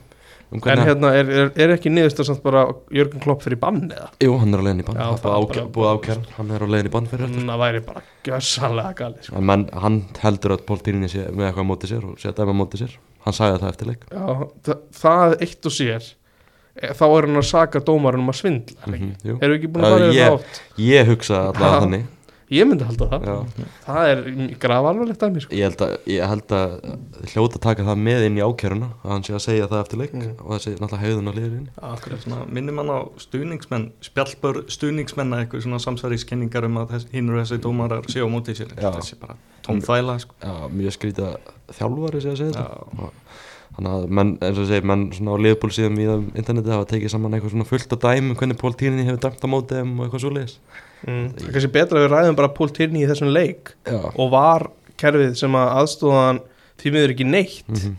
um 0.54 0.60
en 0.70 0.78
hérna 0.84 1.08
er, 1.16 1.30
er, 1.32 1.48
er 1.64 1.72
ekki 1.74 1.90
niðurst 1.90 2.20
að 2.22 2.28
samt 2.28 2.42
bara 2.44 2.60
Jörgen 2.94 3.22
Klopp 3.24 3.40
fyrir 3.42 3.58
bann 3.58 3.80
eða? 3.88 4.10
Jú, 4.22 4.36
hann 4.38 4.54
er 4.54 4.60
á 4.62 4.64
leiðin 4.68 4.82
í 4.84 4.86
bann, 4.86 4.98
Já, 5.00 5.06
það 5.18 5.32
er 5.32 5.46
bara- 5.48 5.64
búið 5.74 5.88
ákjær 5.94 6.20
hann. 6.36 6.50
Er 6.54 6.62
á 6.62 6.68
leiðin 6.70 6.90
í 6.90 6.92
bann 6.94 7.08
fyrir 7.10 7.24
þetta. 7.32 7.46
Það 7.48 7.62
væri 7.64 7.80
bara 7.88 8.02
gjössanlega 8.28 8.92
gali 9.00 9.24
sko. 9.24 9.40
en 9.40 9.64
hann 9.82 9.96
heldur 10.22 10.54
að 10.54 10.62
Pól 10.68 10.78
Tierney 10.84 11.10
sé 11.10 11.24
með 11.32 11.48
eitthvað 11.48 11.64
á 11.66 11.70
móti 11.72 11.90
sér 11.90 12.04
og 12.06 12.20
sé 12.20 12.30
að 12.30 12.36
dæma 12.38 12.54
á 12.54 12.60
móti 12.60 12.82
sér. 12.84 12.94
Hann 13.24 13.34
sagði 13.40 13.58
það 13.64 13.72
eftir 13.72 13.90
leik. 13.90 14.04
Já, 14.12 14.26
það, 14.68 14.78
það 15.00 15.36
eitt 15.48 15.66
og 15.72 15.74
sér 15.80 16.08
þá 16.74 17.04
er 17.06 17.28
hann 17.28 17.36
að 17.42 17.46
saka 17.50 17.80
dómarinn 17.86 18.24
um 18.26 18.32
að 18.34 18.40
svindla 18.42 18.90
mm 18.90 19.12
jú. 19.22 19.38
erum 19.38 19.54
við 19.54 19.60
ekki 19.60 19.72
búin 19.76 19.84
að 19.86 19.94
fara 19.94 20.08
yfir 20.10 20.18
ég- 20.18 20.26
það 20.26 20.34
oft 20.40 20.62
Ég 20.78 21.06
hugsa 21.12 21.34
Ha. 21.34 21.46
allavega 21.52 21.80
þannig 21.86 22.10
ég 22.54 22.66
myndi 22.68 22.84
halda 22.84 23.06
það 23.08 23.22
Já. 23.24 23.36
það 23.86 24.08
er 24.10 24.18
graf 24.60 24.84
alvarlegt 24.90 25.22
að 25.24 25.30
mér 25.34 25.42
sko. 25.42 25.54
Ég 25.56 25.64
held 25.64 25.80
að, 25.86 25.94
ég 26.12 26.26
held 26.28 26.52
að 26.54 26.74
hljóta 27.32 27.56
að 27.56 27.62
taka 27.64 27.82
það 27.88 28.02
með 28.04 28.26
inn 28.26 28.36
í 28.36 28.42
ákjöruna 28.44 28.88
að 29.02 29.10
hann 29.14 29.24
sé 29.24 29.32
að 29.34 29.42
segja 29.46 29.66
það 29.70 29.80
eftir 29.84 29.98
leik 30.02 30.12
Mm. 30.14 30.34
og 30.44 30.50
þessi 30.52 30.74
náttúrulega 30.76 31.02
heiðun 31.04 31.30
að 31.32 31.38
liðurinn 31.40 32.52
minnum 32.52 32.78
hann 32.82 32.92
á 32.94 32.98
stuðningsmenn 33.24 33.86
spjallbör 34.04 34.60
stuðningsmenn 34.68 35.32
að 35.34 35.40
eitthvað 35.46 35.62
svona 35.64 35.80
samsæriskenningar 35.86 36.64
um 36.68 36.76
að 36.84 36.90
þess, 36.94 37.06
hinn 37.16 37.30
og 37.32 37.40
þessi 37.40 37.58
dómarar 37.64 38.02
séu 38.12 38.26
á 38.26 38.30
móti 38.30 38.54
sér 38.54 38.74
þessi 38.76 39.18
bara 39.18 39.34
tómþæla 39.64 40.18
sko. 40.20 40.34
Mjög 40.70 40.92
skrítið 40.98 41.24
að 41.24 41.38
þjálfari 41.80 42.20
sé 42.20 42.28
að 42.34 42.38
segja 42.44 42.52
þetta 42.52 43.10
Þannig 43.74 43.90
að 43.90 44.04
menn, 44.14 44.28
eins 44.38 44.58
og 44.58 44.62
ég 44.64 44.68
segi, 44.70 44.86
menn 44.86 45.00
svona 45.16 45.34
á 45.34 45.38
liðbúl 45.42 45.70
síðan 45.74 45.96
við 45.98 46.10
um 46.14 46.26
interneti 46.38 46.70
hafa 46.70 46.86
tekið 46.92 47.10
saman 47.10 47.32
eitthvað 47.34 47.54
svona 47.56 47.66
fullt 47.66 47.94
af 47.96 48.02
dæmi 48.04 48.36
hvernig 48.38 48.58
Pól 48.60 48.74
Tíni 48.78 49.02
hefur 49.08 49.18
dæmt 49.24 49.42
á 49.42 49.48
móti 49.50 49.74
þeim 49.74 49.94
og 49.98 50.04
eitthvað 50.06 50.22
svo 50.22 50.30
leiðis 50.30 50.54
mm. 51.08 51.24
það 51.34 51.48
er 51.48 51.54
kannski 51.56 51.70
betra 51.74 51.98
að 51.98 52.04
við 52.04 52.12
ræðum 52.14 52.36
bara 52.38 52.52
Pól 52.54 52.70
Tierney 52.76 53.02
í 53.02 53.08
þessum 53.10 53.32
leik 53.34 53.72
Já 53.90 53.98
og 54.14 54.30
var 54.30 54.66
kerfið 55.02 55.34
sem 55.40 55.56
að 55.58 55.72
aðstóðan 55.80 56.38
því 56.82 56.92
miður 56.94 57.14
ekki 57.16 57.26
neitt 57.26 57.72
Mhm. 57.74 57.96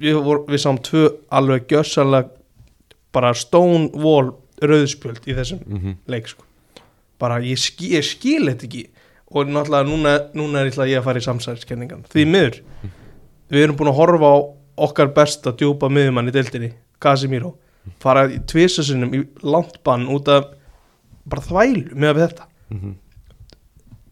við, 0.00 0.20
vor, 0.24 0.44
við 0.46 0.62
sáum 0.62 0.78
tvö 0.86 1.02
alveg 1.40 1.66
gjössanlega 1.68 2.30
bara 3.12 3.34
stonewall 3.34 4.30
rauðspjöld 4.62 5.26
í 5.26 5.34
þessum 5.34 5.66
Mhm. 5.66 5.96
leik 6.06 6.28
sko. 6.30 6.44
bara 7.18 7.40
ég, 7.42 7.58
skil, 7.58 7.90
ég 7.98 8.04
skil 8.06 8.46
þetta 8.48 8.64
ekki 8.70 8.86
og 9.34 9.46
náttúrulega 9.46 9.86
núna, 9.86 10.14
núna 10.34 10.62
er 10.62 10.70
ég 10.70 10.98
að 10.98 11.04
fara 11.04 11.18
í 11.18 11.26
samsæðiskenningan 11.26 12.06
því 12.08 12.24
miður 12.26 12.60
við 13.50 13.62
erum 13.66 13.76
búin 13.76 13.90
að 13.90 13.98
horfa 13.98 14.30
á 14.30 14.38
okkar 14.86 15.12
besta 15.16 15.52
djúpa 15.56 15.90
miðjumann 15.92 16.30
í 16.30 16.34
deildinni 16.34 16.72
Casemiro. 17.00 17.54
Fara 18.02 18.26
í 18.28 18.40
tvisasinnum 18.48 19.14
í 19.16 19.22
langt 19.46 19.80
bann 19.86 20.08
út 20.12 20.28
af 20.32 20.50
bara 21.30 21.44
þvælu 21.44 21.94
með 21.94 22.16
við 22.16 22.26
þetta. 22.26 22.46
Mhm. 22.70 22.96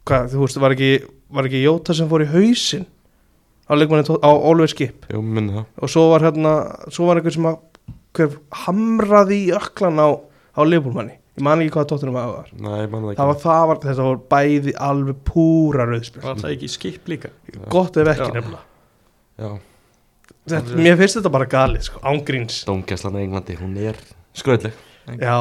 hvað, 0.08 0.30
þú 0.32 0.38
veist, 0.40 0.56
var 0.62 0.72
ekki, 0.72 0.92
var 1.36 1.44
ekki 1.44 1.58
Jóta 1.62 1.94
sem 1.94 2.08
fór 2.08 2.24
í 2.24 2.30
hausinn 2.32 2.86
á 3.68 3.72
leikmanni 3.76 4.16
á 4.24 4.30
Oliver 4.32 4.70
Skip? 4.72 5.04
Jú, 5.12 5.20
og 5.20 5.90
svo 5.92 6.06
var 6.14 6.24
hérna, 6.24 6.52
svo 6.88 7.06
var 7.10 7.20
einhver 7.20 7.34
sem 7.34 7.44
að 7.44 7.58
hver 8.16 8.36
hamraði 8.64 9.38
í 9.46 9.50
öklan 9.56 10.00
á, 10.00 10.08
á 10.16 10.60
leifbúlmanni, 10.64 11.18
ég 11.36 11.44
man 11.44 11.60
ekki 11.62 11.74
hvað 11.76 11.90
tóttunum 11.92 12.18
að 12.18 12.24
það 12.24 12.36
var 12.38 12.48
Nei, 12.64 12.86
það 12.88 13.18
það 13.20 13.30
var, 13.30 13.40
það 13.44 13.64
var, 13.70 13.80
þetta 13.84 14.06
var 14.08 14.20
bæði 14.32 14.74
alveg 14.88 15.20
púra 15.28 15.88
rauðspil 15.88 16.24
var 16.24 16.40
það 16.40 16.54
ekki 16.56 16.70
skip 16.72 17.12
líka? 17.12 17.32
Gott 17.68 18.00
ef 18.00 18.12
ekki 18.14 18.30
nefnilega. 18.32 18.64
Já, 19.38 19.50
þetta, 20.52 20.82
mér 20.86 20.98
finnst 21.00 21.18
þetta 21.18 21.32
bara 21.34 21.48
galið, 21.50 21.86
sko, 21.88 22.02
ángríns 22.12 22.60
dómgæslan 22.68 23.18
í 23.18 23.24
Englandi, 23.26 23.56
hún 23.60 23.76
er 23.82 23.98
skröðleg 24.38 24.76
já, 25.16 25.36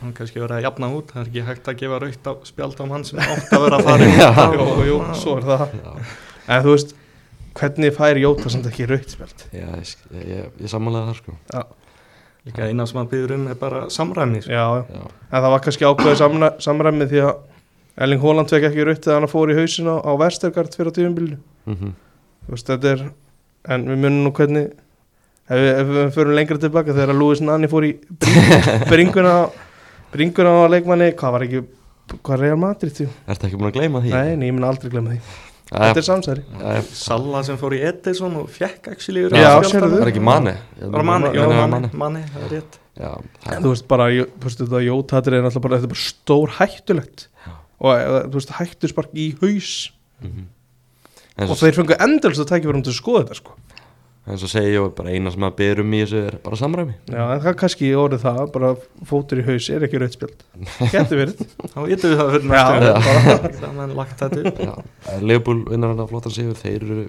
hann 0.00 0.14
kannski 0.16 0.42
verið 0.42 0.56
að 0.58 0.64
jafna 0.66 0.88
út 0.96 1.12
það 1.12 1.20
er 1.22 1.28
ekki 1.30 1.44
hægt 1.46 1.70
að 1.70 1.78
gefa 1.82 2.00
raukt 2.02 2.26
á 2.26 2.32
spjald 2.48 2.80
á 2.82 2.84
mann 2.90 3.04
sem 3.06 3.20
átt 3.22 3.52
að 3.54 3.66
vera 3.66 3.78
að 3.78 3.86
fara 3.86 4.08
út 4.08 4.56
jú, 4.58 4.88
jú, 4.88 4.96
svo 5.20 5.36
er 5.38 5.46
það. 5.46 5.76
Já, 5.78 5.92
en 6.48 6.64
þú 6.64 6.74
veist, 6.74 6.96
hvernig 7.60 7.94
fær 7.98 8.20
Jóta 8.22 8.52
samt 8.52 8.66
ekki 8.70 8.88
rauðspjald 8.90 9.46
já 9.52 9.68
ég, 9.68 9.94
ég, 10.16 10.50
ég, 10.64 10.68
sammálaði 10.72 11.12
það 11.12 11.20
sko. 11.20 11.36
Já, 11.52 11.62
líka 12.48 12.68
eina 12.68 12.88
sem 12.88 13.00
hann 13.02 13.10
byður 13.12 13.36
um 13.38 13.48
er 13.52 13.58
bara 13.62 13.84
samræmi 13.94 14.42
sko. 14.42 14.52
já, 14.56 14.66
já. 14.90 15.02
En 15.30 15.38
það 15.38 15.50
var 15.54 15.64
kannski 15.68 15.88
ákveðið 15.88 16.22
samræ, 16.24 16.52
samræmi 16.66 17.10
því 17.12 17.24
að 17.28 17.34
Erling 18.02 18.22
Haaland 18.24 18.48
fekk 18.48 18.70
ekki 18.70 18.86
rutt 18.88 19.04
þegar 19.04 19.20
hann 19.20 19.30
fór 19.30 19.52
í 19.52 19.58
hausin 19.58 19.90
á, 19.92 19.96
á 20.00 20.12
Vestergaard 20.16 20.74
fyrir 20.74 20.90
á 20.90 20.96
tífumbilinu. 20.96 21.38
mhm. 21.68 21.92
Þú 22.42 22.56
veist, 22.56 22.70
þetta 22.72 22.88
er, 22.90 23.02
en 23.68 23.84
við 23.90 24.00
munum 24.02 24.24
nú 24.26 24.32
hvernig, 24.36 24.72
ef 25.48 25.60
við, 25.62 25.70
ef 25.82 25.92
við 25.92 26.10
förum 26.16 26.34
lengra 26.38 26.58
tilbaka 26.62 26.96
þegar 26.96 27.14
Lewis 27.18 27.40
Nanni 27.44 27.70
fór 27.70 27.86
í 27.86 27.92
bring, 28.18 28.66
bringuna, 28.92 29.36
bringuna 30.14 30.56
á 30.66 30.72
leikmanni, 30.72 31.12
hvað 31.18 31.36
var 31.36 31.46
ekki, 31.46 31.62
hvað 32.18 32.36
er 32.38 32.44
Real 32.46 32.60
Madrid 32.60 32.96
því? 32.98 33.08
Ertu 33.30 33.48
ekki 33.48 33.60
búin 33.60 33.70
að 33.70 33.78
gleyma 33.78 34.02
því? 34.04 34.12
Nei, 34.16 34.36
nei, 34.40 34.46
ég 34.50 34.56
mun 34.58 34.68
aldrei 34.68 34.92
glemma 34.92 35.14
því. 35.14 35.22
Þetta 35.72 36.00
er 36.02 36.04
samsæri. 36.04 36.42
Salla 36.92 37.40
sem 37.46 37.56
fór 37.56 37.72
í 37.72 37.78
Edison 37.88 38.34
og 38.42 38.50
þarna. 39.80 39.88
Það 39.96 40.02
er 40.04 40.10
ekki 40.10 40.24
manni 40.26 40.52
manni, 41.08 41.30
já, 41.32 41.46
manni, 41.72 41.88
manni, 42.02 42.24
það 42.34 42.42
er 42.44 42.52
rétt 42.58 42.78
Já, 42.92 43.08
En 43.48 43.62
þú 43.64 43.70
veist 43.72 43.86
bara, 43.88 44.10
ég- 44.12 44.28
þú 44.36 44.44
veist, 44.50 44.60
þetta 44.60 44.80
Jótatir 44.84 45.32
er 45.38 45.46
náttúrulega 45.46 45.64
bara, 45.64 45.78
þetta 45.80 45.88
er 45.88 45.92
bara 45.94 46.02
stór 46.02 46.50
hættulegt. 46.58 47.22
Já. 47.46 47.52
Og 47.80 47.92
eh, 47.94 48.16
þú 48.26 48.36
veist, 48.36 48.52
hættuspark 48.58 49.14
í 49.16 49.24
haus. 49.40 49.70
Og 51.38 51.52
svo, 51.56 51.60
þeir 51.66 51.78
fengu 51.80 51.96
endalist 52.04 52.42
að 52.44 52.50
tækja 52.52 52.66
fyrir 52.68 52.76
um 52.78 52.82
til 52.84 52.92
að 52.92 52.98
skoða 52.98 53.22
þetta, 53.24 53.38
sko. 53.40 53.54
en 54.22 54.38
svo 54.38 54.48
segi 54.52 54.74
ég 54.76 54.90
bara 54.94 55.10
eina 55.16 55.30
sem 55.34 55.42
að 55.48 55.54
byrjum 55.58 55.94
í 55.96 56.00
þessu 56.04 56.18
er 56.28 56.34
bara 56.44 56.58
samræmi 56.60 56.92
Já, 57.10 57.22
en 57.34 57.40
það 57.42 57.56
kannski 57.62 57.88
orðið 57.98 58.20
það, 58.22 58.42
bara 58.54 58.68
fótur 59.08 59.40
í 59.40 59.46
haus 59.48 59.66
er 59.74 59.82
ekki 59.88 59.98
rautspjöld. 59.98 60.44
Gæti 60.92 61.18
verið. 61.18 61.40
þá 61.72 61.78
getum 61.90 62.12
við 62.12 62.20
það 62.20 62.36
er 62.36 63.72
menn 63.80 63.96
lagt 63.98 64.22
þetta 64.22 64.44
upp 64.52 65.22
Leopold 65.26 65.64
vinnar 65.72 65.90
hann 65.94 66.04
að 66.04 66.12
flottan 66.12 66.34
sigur 66.36 66.54
þeir 66.60 66.84
eru 66.86 67.00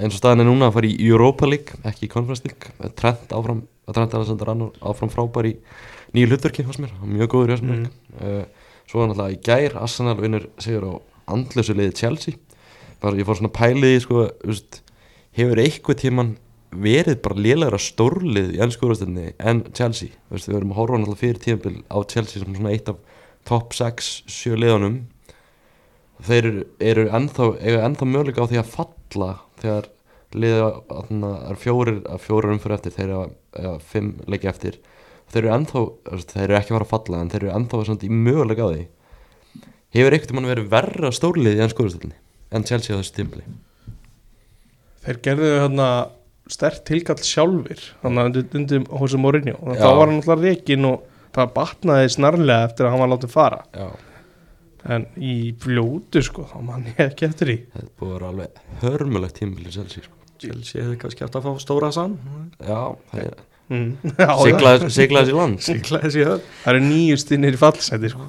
eins 0.00 0.14
og 0.16 0.22
staðin 0.22 0.44
er 0.46 0.48
núna 0.48 0.70
að 0.70 0.78
fara 0.78 0.88
í 0.88 1.08
Europa 1.10 1.48
League 1.50 1.76
ekki 1.90 2.06
í 2.08 2.12
Conference 2.14 2.46
League 2.46 2.92
Trent 2.96 3.34
áfram, 3.36 3.60
Trent 3.92 4.14
Alexander 4.16 4.54
áfram 4.80 5.12
frábær 5.12 5.50
í 5.50 5.52
nýju 6.16 6.30
hlutverki 6.30 6.64
hos 6.64 6.80
mér, 6.80 6.94
er 6.96 7.12
mjög 7.18 7.34
góður 7.34 7.52
í 7.52 7.56
þessum 7.58 7.72
Mm. 7.72 7.90
uh, 8.16 8.72
svo 8.88 9.02
er 9.04 9.12
náttúrulega 9.12 9.36
í 9.36 9.42
gær 9.44 9.76
Arsenal 9.80 10.16
vinnur 10.20 10.48
sigur 10.60 10.88
á 10.88 10.92
andlösu 11.36 11.76
liði 11.76 11.94
Chelsea 12.00 12.34
bara 13.02 13.18
ég 13.18 13.26
fór 13.26 13.38
svona 13.40 13.52
pælið 13.54 13.98
sko, 14.04 14.26
hefur 15.36 15.60
eitthvað 15.62 16.00
tíman 16.04 16.34
verið 16.72 17.18
bara 17.24 17.40
lélegra 17.44 17.80
stórlið 17.80 18.54
í 18.56 18.60
ennsku 18.64 18.86
úrvastinni 18.86 19.32
en 19.38 19.64
Chelsea? 19.76 20.14
Veist, 20.32 20.48
við 20.48 20.60
erum 20.60 20.72
að 20.72 20.78
horfa 20.80 21.00
náttúrulega 21.00 21.22
fyrir 21.22 21.40
tímabil 21.42 21.82
á 21.90 21.98
Chelsea 22.08 22.42
sem 22.42 22.54
svona 22.54 22.72
eitt 22.72 22.88
af 22.92 23.00
top 23.48 23.74
6 23.76 24.12
sjö 24.30 24.56
liðunum. 24.56 25.02
Þeir 26.22 26.48
eru, 26.78 27.08
ennþá, 27.10 27.50
ennþá 27.82 28.08
möguleika 28.08 28.46
á 28.46 28.50
því 28.50 28.62
að 28.62 28.72
falla 28.76 29.30
þegar 29.60 29.90
liða 30.32 30.70
er 31.50 31.60
fjórir, 31.60 32.00
að 32.08 32.24
fjórir 32.24 32.54
umfyrir 32.54 32.78
eftir 32.78 32.96
þeir 32.96 33.08
eru 33.08 33.22
eða 33.58 33.76
fimm 33.92 34.14
leiki 34.30 34.48
eftir. 34.48 34.78
Þeir 35.32 35.42
eru 35.42 35.54
ennþá, 35.58 35.84
þeir 36.30 36.44
eru 36.46 36.58
ekki 36.60 36.72
að 36.72 36.78
fara 36.78 36.88
að 36.88 36.94
falla 36.94 37.20
en 37.20 37.32
þeir 37.32 37.48
eru 37.48 37.54
ennþá 37.58 37.98
í 37.98 38.12
möguleika 38.14 38.70
á 38.70 38.72
því. 38.72 38.84
Hefur 39.92 40.14
einhvern 40.16 40.38
veginn 40.38 40.52
verið 40.54 40.72
verra 40.72 41.12
stórlið 41.12 41.58
í 41.58 41.64
ennsku 41.66 41.84
úrvastinni 41.84 42.21
en 42.52 42.64
Chelsea 42.68 42.94
á 42.94 43.00
þessu 43.00 43.16
tímabili 43.18 43.44
Þeir 45.02 45.18
gerðu 45.24 45.50
hérna 45.58 45.86
stert 46.52 46.84
tilkall 46.86 47.18
sjálfur, 47.26 47.80
þannig 48.02 48.22
að 48.22 48.56
undir, 48.58 48.84
Hosea 49.00 49.18
Mourinho. 49.18 49.56
Og 49.62 49.78
þá 49.80 49.88
var 49.98 50.10
hann 50.10 50.18
alltaf 50.20 50.42
reikin 50.42 50.86
og 50.86 51.04
það 51.34 51.52
batnaði 51.56 52.10
snarlega 52.14 52.68
eftir 52.68 52.86
að 52.86 52.94
hann 52.94 53.02
var 53.02 53.10
látið 53.14 53.32
fara. 53.32 53.58
Já. 53.74 53.88
En 54.94 55.06
í 55.18 55.34
fljótu, 55.62 56.22
sko, 56.26 56.44
þá 56.50 56.56
mann 56.66 56.86
ég 56.90 57.00
ekki 57.06 57.26
eftir 57.28 57.50
því. 57.50 57.56
þetta 57.74 57.92
búið 57.98 58.10
að 58.10 58.14
vera 58.18 58.30
alveg 58.32 58.62
hörmulegt 58.82 59.38
tímabili 59.40 59.70
í 59.70 59.74
Chelsea 59.78 60.06
sko. 60.06 60.18
Chelsea 60.42 60.82
hefði 60.82 60.98
kannski 61.02 61.22
hægt 61.26 61.38
að 61.38 61.46
fá 61.46 61.52
stóra 61.62 61.90
sann 61.94 62.18
já, 62.58 62.80
það 63.12 63.24
er 63.26 63.40
Mm. 63.72 63.92
Já, 64.18 64.26
það, 64.26 64.40
siglaði 64.42 64.88
siglaði 64.92 65.28
sér 65.30 65.36
land 65.38 65.60
Sigla 65.64 65.98
þessi 66.02 66.24
höf 66.26 66.48
það 66.64 66.72
eru 66.74 66.80
nýju 66.84 67.18
stinnir 67.22 67.54
í 67.54 67.60
fallseti, 67.60 68.10
sko. 68.12 68.24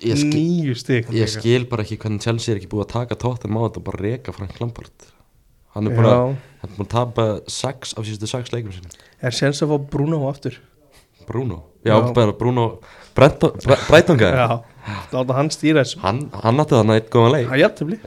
Ég, 0.00 0.16
skil, 0.20 0.32
Nýju 0.34 0.74
stygg. 0.76 1.10
ég 1.14 1.28
skil 1.30 1.64
bara 1.70 1.82
ekki 1.86 1.96
hvernig 2.02 2.22
Chelsea 2.24 2.54
er 2.54 2.60
ekki 2.60 2.68
búið 2.72 2.86
að 2.86 2.92
taka 2.96 3.18
tóttum 3.22 3.56
á 3.56 3.60
þetta 3.66 3.80
og 3.82 3.86
bara 3.90 4.02
reka 4.04 4.32
Frank 4.36 4.60
Lampard 4.60 5.08
hann 5.76 5.86
er 5.90 5.96
hann 5.96 6.36
er 6.70 6.76
búin 6.76 6.86
að 6.86 6.92
tapa 6.94 7.26
6 7.48 7.96
af 7.96 8.04
síðustu 8.06 8.30
6 8.32 8.52
leikum 8.54 8.72
sinni 8.72 8.90
er 9.22 9.36
séns 9.36 9.62
að 9.64 9.72
fá 9.74 9.76
Bruno 9.90 10.22
aftur. 10.28 10.56
Bruno, 11.26 11.62
já, 11.84 11.96
Já. 11.96 12.12
bara 12.14 12.32
Bruno 12.32 12.78
láta 15.12 15.34
hann 15.34 15.48
stýra 15.50 15.82
þessu. 15.82 15.98
hann, 16.04 16.28
hann 16.44 16.60
átti 16.62 16.76
þannig 16.78 17.00
eitt 17.00 17.08
góðan 17.10 17.32
leik 17.34 17.48
Það 17.48 17.56
er 17.56 17.62
jættibli. 17.64 17.98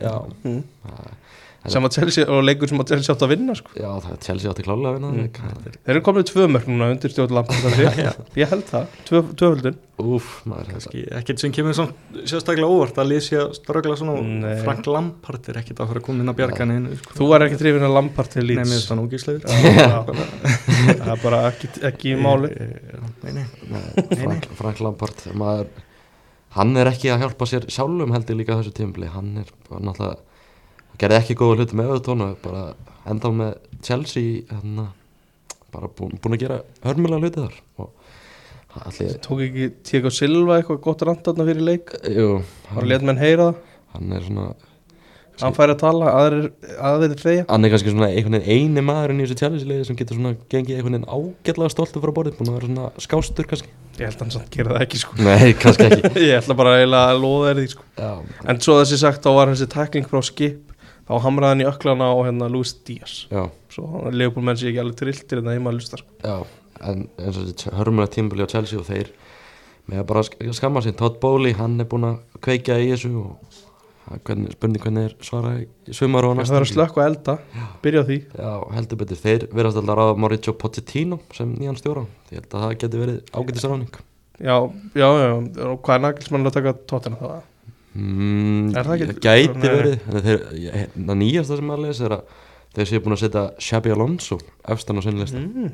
Sem 1.73 1.87
að 1.89 1.95
Chelsea, 1.97 2.25
og 2.29 2.43
leikur 2.47 2.71
sem 2.71 2.81
að 2.83 2.93
Chelsea 2.93 3.15
átt 3.15 3.25
að 3.27 3.33
vinna 3.35 3.55
sko. 3.59 3.73
Já, 3.77 3.89
það 4.03 4.11
er 4.15 4.23
Chelsea 4.25 4.51
átti 4.53 4.65
klálega 4.67 4.89
að 4.93 4.97
vinna 4.99 5.09
Mm. 5.09 5.27
mm. 5.29 5.75
þeir 5.85 5.93
eru 5.95 6.01
komið 6.05 6.25
tvö 6.29 6.47
mörg 6.53 6.67
núna 6.69 6.89
undir 6.93 7.13
stjórn 7.13 7.33
Lampard 7.37 7.79
ég. 7.83 8.49
Held 8.49 8.65
það, 8.69 8.97
tvö, 9.09 9.21
tvöföldun. 9.39 9.77
Úf, 9.99 10.27
maður 10.47 10.69
kannski 10.71 11.01
ekkert 11.11 11.41
sem 11.43 11.51
kemur 11.51 11.75
sérstaklega 11.75 12.69
óvart 12.71 12.95
að 13.01 13.09
lýsja 13.11 13.41
strögla 13.57 13.97
svona 13.99 14.53
Frank 14.63 14.87
Lampard 14.87 15.49
er 15.51 15.59
ekkert 15.59 15.81
að 15.83 15.89
fara 15.91 15.99
að 15.99 16.05
koma 16.05 16.23
inn 16.23 16.31
að 16.31 16.37
bjarga 16.39 16.67
neinu 16.69 16.93
sko. 17.01 17.17
þú 17.17 17.27
er 17.35 17.45
ekki 17.49 17.57
trefin 17.59 17.83
að 17.83 17.95
Lampard 17.97 18.31
til 18.31 18.45
Nei, 18.45 18.53
mér 18.53 18.69
Leeds 18.69 18.87
finnst 18.87 19.49
það 21.03 21.11
er 21.13 21.21
bara 21.25 21.41
ekki, 21.49 21.69
ekki 21.89 22.13
í 22.13 22.17
máli. 22.21 22.53
Nei, 23.25 23.33
nei, 23.41 23.45
Frank, 24.23 24.47
Frank 24.61 24.81
Lampard 24.87 25.25
maður, 25.39 25.67
hann 26.55 26.71
er 26.79 26.89
ekki 26.93 27.11
að 27.13 27.25
hjálpa 27.25 27.49
sér 27.49 27.67
sjálfum 27.71 28.15
held 28.15 28.31
ég 28.31 28.39
líka 28.39 28.55
á 28.55 28.59
þessu 28.61 28.75
tímabili. 28.79 29.11
Hann 29.13 29.33
er 29.43 29.51
bara 29.67 29.83
náttúrulega 29.83 30.23
gerði 30.99 31.19
ekki 31.21 31.37
góða 31.39 31.59
hluti 31.61 31.79
með 31.79 31.91
Evertón 31.93 32.25
og 32.25 32.39
bara 32.43 32.63
enda 33.09 33.31
með 33.33 33.55
Chelsea 33.85 34.43
hann 34.51 34.87
bara 35.73 35.89
búin, 35.93 36.17
búin 36.21 36.35
að 36.37 36.45
gera 36.45 36.61
hörmulega 36.85 37.23
hluti 37.23 37.43
þar 37.45 37.59
og 37.83 38.85
allir, 38.85 39.13
tók 39.25 39.43
ekki 39.45 39.69
Tiago 39.85 40.11
Silva 40.13 40.59
eitthvað 40.59 40.81
gott 40.85 41.05
randarna 41.07 41.45
fyrir 41.47 41.65
leik? 41.65 41.93
Jú, 42.05 42.41
hann, 42.73 42.89
let 42.89 43.05
menn 43.05 43.21
heyra 43.21 43.51
það, 43.51 43.61
hann 43.95 44.17
er 44.17 44.27
svona 44.27 44.49
hann 45.39 45.55
fær 45.55 45.71
að 45.71 45.77
tala 45.79 46.11
aðrir, 46.19 46.47
aðrir 46.83 47.21
þegja. 47.21 47.43
Hann 47.47 47.63
er 47.65 47.71
kannski 47.71 47.93
svona 47.93 48.09
einhvern 48.11 48.35
veginn 48.41 48.65
eini 48.75 48.83
maðurinn 48.83 49.21
í 49.21 49.27
þessu 49.27 49.37
Chelsea 49.39 49.69
liði 49.69 49.85
sem 49.87 49.99
getur 49.99 50.17
svona 50.17 50.33
gengið 50.51 50.79
einhvern 50.79 50.97
veginn 50.97 51.07
ágætlega 51.07 51.71
stoltur 51.71 52.03
frá 52.03 52.11
borðið, 52.17 52.35
búin 52.39 52.51
að 52.51 52.57
vera 52.57 52.69
svona 52.69 53.05
skástur 53.05 53.47
kannski. 53.47 53.71
Ég 53.99 54.09
held 54.09 54.17
að 54.17 54.25
hann 54.25 54.33
samt 54.35 54.49
gera 54.51 54.75
það 54.75 54.83
ekki 54.85 54.99
sko. 54.99 55.15
Nei, 55.23 55.53
kannski 55.59 55.87
ekki. 55.87 56.11
Ég 56.27 56.41
ætla 56.41 56.57
bara 56.59 56.75
eiginlega 56.79 57.13
að 57.13 57.21
loða 57.23 57.53
þér 57.53 57.61
því 57.61 57.69
sko. 57.71 57.87
Já, 57.99 58.11
En 58.51 58.61
svo 58.65 58.75
þessi 58.81 58.99
sagt 58.99 59.23
þá 59.23 59.31
var 59.37 59.53
þessi 59.53 59.69
tækling 59.71 60.11
frá 60.11 60.21
skip 60.27 60.75
þá 61.09 61.13
hamraði 61.25 61.51
hann 61.55 61.63
í 61.65 61.69
öklana 61.71 62.07
á 62.13 62.15
hérna 62.27 62.49
Luis 62.53 62.75
Díaz. 62.85 63.15
Já, 63.33 63.47
svo 63.73 64.11
Leopold 64.13 64.45
menn 64.45 64.59
sé 64.61 64.69
ekki 64.69 64.81
alveg 64.83 64.99
trilltir 65.01 65.41
en 65.41 65.49
það 65.49 65.57
heima 65.57 65.71
að 65.73 65.79
lusta 65.79 65.97
sko. 66.01 66.11
Já, 66.23 66.35
en 66.89 67.07
eins 67.19 67.39
og 67.41 67.47
þessi 67.49 67.73
hörmulega 67.79 68.13
tímbili 68.15 68.45
á 68.45 68.51
Chelsea 68.53 68.79
og 68.79 68.85
þeir 68.87 69.09
með 69.89 70.03
að 70.03 70.07
bara 70.11 70.21
sk- 70.27 70.51
skamma 70.53 70.83
sín 70.85 70.95
Todd 70.99 71.17
Bowley, 71.23 71.55
hann 71.57 71.79
er 71.81 71.87
búin 71.89 72.05
að 72.11 72.19
kveikja 72.45 72.77
í 72.77 72.91
þessu 72.93 73.09
og 73.23 74.21
hvernig, 74.25 74.51
spurning 74.55 74.81
hvernig 74.81 75.07
er 75.09 75.15
svara 75.25 75.55
í 75.61 75.93
svumar 75.93 76.25
og 76.29 76.37
það 76.41 76.55
er 76.59 76.63
að 76.65 76.69
slökka 76.71 77.01
og 77.01 77.07
elda, 77.09 77.35
byrja 77.83 78.01
á 78.01 78.05
því. 78.07 78.17
Já, 78.37 78.51
heldur 78.77 78.99
betur, 79.01 79.19
þeir 79.21 79.47
verðast 79.53 79.81
alltaf 79.81 79.93
að 79.95 79.99
ráða 80.01 80.15
Mauricio 80.23 80.53
Pochettino 80.61 81.19
sem 81.37 81.51
nýjan 81.57 81.77
stjóra. 81.77 82.05
Ég 82.31 82.39
held 82.39 82.53
að 82.53 82.63
það 82.67 82.77
geti 82.85 83.01
verið 83.03 83.19
ágættisráning 83.33 83.99
já, 84.39 84.55
já, 84.95 85.07
já, 85.19 85.33
og 85.67 85.81
hvað 85.83 85.95
er 85.97 86.03
nagilsmann 86.05 86.47
að 86.47 86.55
taka 86.57 86.73
tóttina 86.89 87.17
það? 87.19 87.39
Mm, 87.99 88.75
Er 88.79 88.83
það 88.87 88.95
ekki- 89.05 89.19
Gæti 89.27 89.73
verið. 89.75 89.99
En 90.09 90.21
þeir, 90.27 90.39
ég- 90.65 90.95
það 90.95 91.19
nýjasta 91.23 91.57
sem 91.59 91.67
maður 91.69 91.85
lesi 91.87 92.05
er 92.07 92.15
að 92.17 92.23
þeir 92.75 92.89
séu 92.93 92.99
búin 93.03 93.15
að 93.17 93.23
setja 93.25 93.43
Xabi 93.59 93.91
Alonso 93.95 94.37
efstan 94.67 94.99
á 94.99 95.01
sinni 95.03 95.19
lista. 95.25 95.39
Mm. 95.39 95.71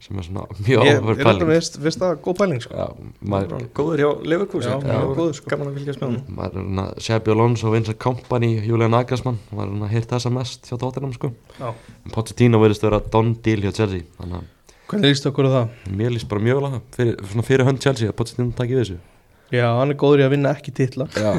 sem 0.00 0.16
er 0.16 0.22
svona 0.22 0.44
mjög 0.62 0.84
ég 0.86 0.92
er 0.94 1.00
þetta 1.02 1.24
pæling. 1.26 1.48
veist, 1.48 1.76
veist 1.82 1.98
það 1.98 2.20
góð 2.22 2.36
pæling 2.38 2.60
sko. 2.62 2.74
Já, 2.78 2.84
maður, 3.26 3.64
góður 3.74 3.98
hjá 3.98 4.10
Leverkusen 4.30 4.70
Já, 4.70 4.78
Það 4.78 5.06
var 5.08 5.16
góður, 5.18 5.34
sko. 5.34 5.50
gaman 5.50 5.66
að 5.72 5.74
fylgjast 5.80 6.00
með 6.00 6.12
hann 6.38 6.78
er 6.78 7.00
Xabi 7.02 7.30
Alonso, 7.34 7.70
Vincent 7.72 7.98
Kompany, 7.98 8.50
Julian 8.64 8.94
Agasmann 8.94 9.38
maður 9.50 9.82
er 9.88 9.90
hýrt 9.96 10.06
þessa 10.14 10.30
mest 10.32 10.70
hjá 10.70 10.78
Tottenham 10.78 11.12
sko. 11.12 11.32
Já. 11.58 11.74
Pochettino 12.14 12.60
verðist 12.62 12.82
vera 12.86 13.00
Don 13.10 13.34
Deal 13.42 13.58
hjá 13.66 13.74
Chelsea 13.74 14.06
þannig 14.20 14.46
hvernig 14.88 15.10
líst 15.10 15.26
okkur 15.26 15.44
á 15.44 15.50
það? 15.50 15.68
að 15.90 15.96
mér 15.98 16.10
líst 16.14 16.28
bara 16.30 16.40
mjög 16.46 16.60
vel 16.62 16.64
á 16.64 16.70
það. 16.78 16.82
Fyrir, 16.96 17.16
svona 17.34 17.42
fyrir 17.50 17.64
hönd 17.66 17.80
Chelsea 17.82 18.08
að 18.08 18.16
Pochettino 18.22 18.52
takki 18.54 18.78
við 18.78 18.84
þessu 18.84 18.98
já, 19.54 19.66
hann 19.78 19.92
er 19.94 19.98
góður 20.00 20.22
í 20.22 20.26
að 20.26 20.32
vinna 20.36 20.52
ekki 20.56 20.74
titla 20.76 21.06
Já, 21.16 21.30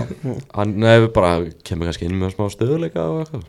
hann 0.57 0.75
nefnir 0.81 1.11
bara 1.15 1.31
kemur 1.67 1.89
kannski 1.89 2.07
inn 2.09 2.17
með 2.21 2.35
smá 2.35 2.47
stöðuleika 2.53 3.05
og 3.05 3.21
eitthvað 3.23 3.47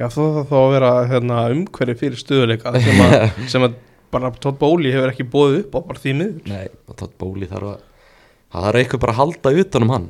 já, 0.00 0.06
þá 0.14 0.20
þá 0.50 0.56
að 0.60 0.72
vera 0.76 0.90
hérna, 1.10 1.38
umhverfi 1.56 1.96
fyrir 2.04 2.20
stöðuleika 2.22 2.74
sem 2.80 3.02
að, 3.06 3.14
sem 3.52 3.66
að 3.66 3.78
bara 4.14 4.30
Todd 4.42 4.58
Bowley 4.62 4.90
hefur 4.94 5.12
ekki 5.12 5.26
bóðið 5.30 5.60
upp 5.64 5.76
á 5.76 5.80
bara 5.90 6.02
því 6.02 6.16
miður 6.20 6.50
Nei, 6.50 6.66
Todd 6.98 7.14
Bowley 7.20 7.50
þarf 7.50 7.72
að 7.74 7.84
það 8.50 8.64
þarf 8.66 8.80
eitthvað 8.80 9.02
bara 9.04 9.14
að 9.14 9.20
halda 9.20 9.52
utanum 9.64 9.92
hann 9.94 10.08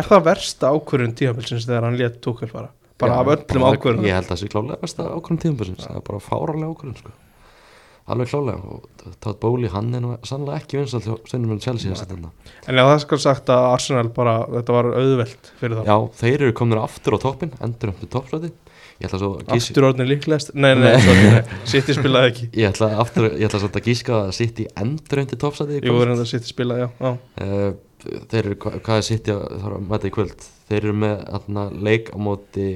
Er 0.00 0.08
það 0.08 0.24
versta 0.30 0.72
ákvörðun 0.74 1.14
tímabilsins 1.20 1.68
þegar 1.68 1.86
hann 1.86 1.98
létt 2.00 2.16
tókvel 2.24 2.48
fara? 2.50 2.72
Bara 2.96 3.12
Já, 3.12 3.20
af 3.20 3.28
öllum 3.36 3.62
bara- 3.66 3.76
ákvörðunum? 3.76 4.06
Ég 4.08 4.16
held 4.16 4.24
að 4.26 4.32
það 4.32 4.40
sé 4.40 4.48
klálega 4.54 4.80
besta 4.82 5.06
ákvörðum 5.12 5.40
tíðanbjörnsins 5.44 5.84
það 5.86 5.98
er 6.00 6.04
bara 6.08 6.20
fáralega 6.26 6.70
ákvörðum 6.72 6.96
sko. 7.02 7.12
Alveg 8.06 8.28
klálega 8.30 8.70
og 8.70 9.14
Todd 9.22 9.38
Bowley 9.42 9.70
hann 9.72 9.94
er 9.96 10.02
nú 10.04 10.12
sannlega 10.26 10.60
ekki 10.60 10.78
vinsall 10.78 11.02
hjá 11.02 11.16
stundum 11.26 11.54
með 11.54 11.64
Chelsea 11.64 11.90
þess 11.92 12.06
að 12.06 12.28
En 12.70 12.78
já, 12.78 12.84
það 12.86 13.00
skal 13.02 13.22
sagt 13.24 13.50
að 13.52 13.66
Arsenal 13.72 14.10
bara, 14.14 14.36
þetta 14.52 14.76
var 14.76 14.90
auðvelt 14.92 15.50
fyrir 15.60 15.80
það 15.80 15.90
Já, 15.90 15.96
þeir 16.20 16.36
eru 16.36 16.56
komin 16.60 16.82
aftur 16.82 17.18
á 17.18 17.18
toppin 17.24 17.54
endur 17.66 17.92
um 17.92 17.98
til 18.02 18.10
toppsræti 18.14 18.52
Aftur 18.96 19.84
orðin 19.90 20.08
líklegast? 20.08 20.54
Nei, 20.56 20.70
nei, 20.78 20.94
Nei. 20.96 21.40
City 21.68 21.92
spilaði 21.92 22.30
ekki. 22.30 22.46
Ég 22.56 22.70
ætla, 22.70 22.88
aftur, 23.02 23.26
ég 23.36 23.44
ætla 23.50 23.68
að 23.68 23.90
gíska 23.90 24.20
að 24.22 24.62
í 24.64 24.68
endur 24.80 25.20
um 25.20 25.28
til 25.32 25.40
toppsræti 25.42 25.80
Jú, 25.82 25.96
er 26.00 26.12
þetta 26.14 26.28
City 26.30 26.48
spilaði, 26.48 26.86
já, 26.86 27.10
uh, 27.10 27.66
þeir 28.30 28.40
eru, 28.40 28.56
hva, 28.62 28.72
hvað 28.86 29.02
er 29.02 29.06
sitt 29.10 29.28
að 29.34 29.76
mæta 29.90 30.08
í 30.08 30.14
kvöld? 30.16 30.48
Þeir 30.70 30.78
eru 30.80 30.96
með 31.02 31.26
leik 31.84 32.08
á 32.14 32.18
móti 32.22 32.68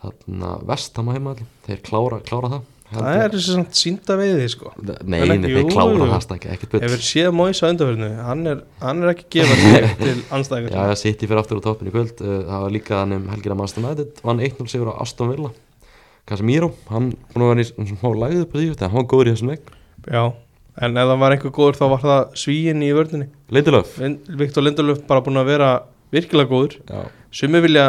þarna, 0.00 0.52
vestam 0.68 1.10
á 1.12 1.14
heimaðli 1.14 1.46
þeir 1.66 1.82
klára, 1.86 2.20
klára 2.26 2.54
það 2.56 2.68
Það 2.90 3.20
er 3.22 3.34
samt 3.44 3.76
sínda 3.78 4.16
veiði, 4.18 4.46
sko. 4.50 4.72
Nei, 5.06 5.20
ekki- 5.22 5.50
þeir 5.54 5.68
klára 5.70 6.18
það 6.18 6.46
ekkert 6.56 6.72
bull. 6.72 6.80
Hefur 6.82 7.02
séð 7.06 7.28
Móis 7.38 7.60
á 7.62 7.66
undarförinu 7.70 8.08
hann, 8.26 8.42
hann 8.82 9.02
er 9.04 9.12
ekki 9.12 9.26
gefað 9.36 9.62
sig 9.62 9.88
til 10.04 10.14
anstæðingar 10.34 10.74
Já, 10.74 10.94
City 10.98 11.28
fyrir 11.30 11.42
aftur 11.44 11.60
á 11.62 11.66
toppin 11.68 11.90
í 11.90 11.94
kvöld. 11.94 12.18
Uh, 12.18 12.40
það 12.48 12.64
var 12.66 12.74
líka 12.74 12.98
hann 13.04 13.14
um 13.14 13.28
helgina 13.30 13.58
Master 13.60 13.84
United 13.84 14.22
vann 14.26 14.42
1-0 14.42 14.66
sigur 14.72 14.90
á 14.90 14.98
Aston 15.04 15.30
Villa. 15.30 15.52
Casemiro, 16.26 16.72
hann 16.90 17.12
að 17.34 17.46
vera 17.52 17.62
í 17.62 17.68
svona 17.70 17.94
smá 17.94 18.10
lagið 18.24 18.44
upp 18.44 18.54
á 18.54 18.58
því, 18.58 18.68
hann 18.82 18.98
var 18.98 19.08
góður 19.14 19.30
í 19.30 19.34
þessum 19.36 19.52
leik. 19.54 19.70
Já, 20.10 20.24
en 20.82 20.98
ef 21.00 21.08
það 21.10 21.22
var 21.22 21.34
einhver 21.36 21.54
góður 21.56 21.78
þá 21.78 21.86
var 21.94 22.04
það 22.04 22.20
svíin 22.42 22.84
í 22.86 22.90
vörðinni 22.96 23.26
Lindelöf. 23.54 23.96
Viktor 24.42 24.66
Lindelöf 24.66 25.02
bara 25.08 25.22
búin 25.26 25.40
að 25.40 25.50
vera 25.54 25.70
virkilega 26.14 26.50
góður. 26.50 26.76
Já, 26.90 27.06
Sumi 27.30 27.60
vilja 27.62 27.86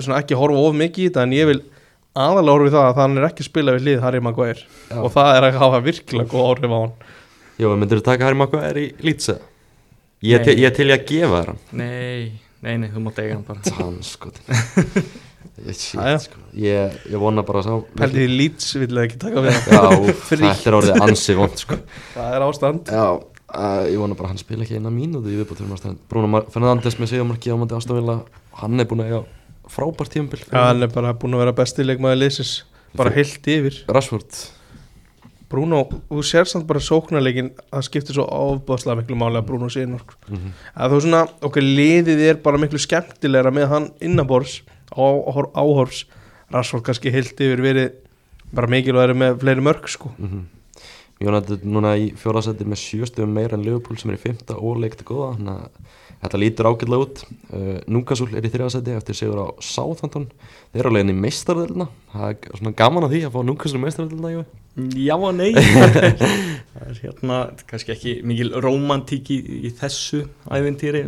svona, 0.00 0.22
ekki 0.22 0.36
horfa 0.40 0.60
of 0.64 0.76
mikið 0.80 1.04
í 1.04 1.08
þetta 1.10 1.24
en 1.26 1.34
ég 1.36 1.48
vil 1.50 1.58
aðalega 2.24 2.54
horfa 2.56 2.68
í 2.70 2.74
það 2.74 2.86
að 2.88 2.98
hann 3.02 3.18
er 3.20 3.26
ekki 3.28 3.44
að 3.44 3.48
spila 3.50 3.74
við 3.76 3.84
hlið 3.86 4.02
Harry 4.04 4.20
Maguire 4.24 4.62
Já. 4.90 4.98
og 5.04 5.12
það 5.14 5.30
er 5.38 5.46
að 5.48 5.58
hafa 5.62 5.80
virkilega 5.86 6.30
góð 6.32 6.48
áhrif 6.52 6.74
á 6.74 6.78
hann 6.82 6.92
Jó, 7.58 7.68
myndir 7.74 7.98
þú 8.00 8.04
taka 8.08 8.28
Harry 8.28 8.38
Maguire 8.38 8.82
í 8.84 8.90
Leeds 9.06 9.30
eða? 9.34 9.46
Ég, 10.22 10.34
er 10.40 10.44
til- 10.48 10.54
Nei. 10.56 10.62
ég 10.64 10.74
til 10.76 10.88
í 10.88 10.94
að 10.96 11.04
gefa 11.12 11.40
þér 11.42 11.50
hann 11.52 11.62
Nei, 11.78 12.32
nei, 12.66 12.74
nei, 12.82 12.88
þú 12.94 13.02
mátt 13.06 13.18
eiga 13.22 13.36
hann 13.38 13.46
bara 13.46 13.76
Hann 13.78 13.98
sko 14.06 14.30
Ég, 15.58 15.74
shit, 15.74 15.98
Jæja. 15.98 16.18
sko. 16.22 16.38
ég, 16.54 16.98
ég 17.10 17.18
vona 17.18 17.42
bara 17.46 17.62
að 17.62 17.66
sá 17.66 17.96
Pældi 17.98 18.20
því 18.22 18.26
Leeds 18.38 18.68
vill 18.78 19.00
ekki 19.02 19.18
taka 19.22 19.42
við 19.42 19.56
hann 19.56 19.74
Já, 19.74 19.80
úff, 20.06 20.20
Frítt. 20.28 20.44
þetta 20.46 20.70
er 20.70 20.76
orðið 20.78 21.02
ansi 21.08 21.34
vond 21.38 21.56
sko. 21.58 21.78
Það 22.14 22.36
er 22.36 22.44
ástand 22.46 22.92
Já, 22.94 23.06
uh, 23.18 23.82
ég 23.90 23.98
vona 23.98 24.14
bara 24.18 24.28
að 24.28 24.34
hann 24.36 24.42
spila 24.44 24.66
ekki 24.66 24.78
eina 24.78 24.92
mínútu 24.94 25.32
í 25.32 25.38
viðbútt 25.40 25.58
fyrir 25.58 25.72
maður 25.72 25.96
Bruno 26.12 26.30
Mar- 26.34 26.46
Fernandes 26.54 26.98
með 27.02 27.10
sigurmarki 27.14 27.50
á 27.50 27.58
mandi 27.58 27.74
ástofila 27.78 28.20
Hann 28.62 28.78
er 28.82 28.86
búin 28.90 29.02
að 29.02 29.10
eiga 29.10 29.20
frábært 29.72 30.14
tímabil. 30.14 30.44
Já, 30.48 30.60
hann 30.68 30.82
er 30.82 30.92
bara 30.92 31.14
búin 31.14 31.36
að 31.36 31.44
vera 31.44 31.56
besti 31.56 31.86
leikmaður 31.86 32.22
liðsins. 32.22 32.52
Bara 32.96 33.12
heilt 33.14 33.50
yfir. 33.52 33.82
Rashford. 33.88 34.38
Bruno, 35.48 35.80
þú 36.10 36.22
sér 36.28 36.48
samt 36.48 36.66
bara 36.68 36.80
sóknarleikin 36.84 37.54
það 37.70 37.84
skiptir 37.86 38.18
svo 38.18 38.26
ofbáslega 38.28 38.98
miklu 39.00 39.16
máli 39.16 39.40
að 39.40 39.46
Bruno 39.48 39.70
sé 39.72 39.86
innvork 39.86 40.18
mm 40.28 40.50
að 40.76 40.92
þú 40.92 40.98
svona, 41.06 41.22
okkur 41.48 41.64
liðið 41.64 42.20
er 42.26 42.42
bara 42.44 42.60
miklu 42.60 42.80
skemmtilegra 42.82 43.50
með 43.50 43.70
hann 43.72 43.86
innabors 44.04 44.58
áhor, 44.92 45.48
áhors 45.56 46.04
Rashford 46.52 46.84
kannski 46.84 47.12
heilt 47.12 47.40
yfir 47.40 47.64
verið 47.64 47.96
bara 48.52 48.70
mikilvægri 48.72 49.16
með 49.16 49.40
fleiri 49.42 49.64
mörg 49.64 49.88
sko. 49.88 50.12
-hmm. 50.18 50.44
Jónættið 51.18 51.64
núna 51.66 51.96
í 51.98 52.12
fjóraðsætti 52.14 52.66
með 52.68 52.78
sjöstöfum 52.78 53.32
meira 53.34 53.56
en 53.58 53.64
Liverpool 53.66 53.98
sem 53.98 54.12
er 54.12 54.18
í 54.20 54.22
fymta 54.22 54.54
og 54.54 54.78
leikti 54.78 55.06
góða 55.06 55.32
þannig 55.34 55.56
að 55.56 55.96
þetta 56.18 56.40
lítur 56.42 56.68
ágætlega 56.70 57.06
út. 57.06 57.22
Uh, 57.50 57.72
Núkasúl 57.90 58.28
er 58.38 58.46
í 58.46 58.52
þriðarsætti 58.52 58.94
eftir 58.94 59.18
sigur 59.18 59.40
á 59.42 59.46
Southampton. 59.62 60.28
Þeir 60.70 60.84
eru 60.84 60.92
á 60.92 60.96
leiðin 60.96 61.12
í 61.14 61.18
meistarðelina 61.24 61.88
það 62.12 62.30
er 62.30 62.60
svona 62.60 62.74
gaman 62.78 63.06
að 63.08 63.16
því 63.16 63.22
að 63.26 63.34
fá 63.34 63.40
Núkasúl 63.48 63.80
í 63.80 63.82
meistarðelina 63.82 64.32
Jói. 64.36 64.46
Já 64.94 65.14
og 65.16 65.34
nei. 65.34 65.50
Það 66.78 66.90
er 66.92 66.98
hérna, 67.02 67.36
kannski 67.66 67.90
ekki 67.96 68.12
mikil 68.22 68.52
romantík 68.62 69.32
í, 69.34 69.38
í 69.66 69.72
þessu 69.74 70.20
ævintýri 70.46 71.02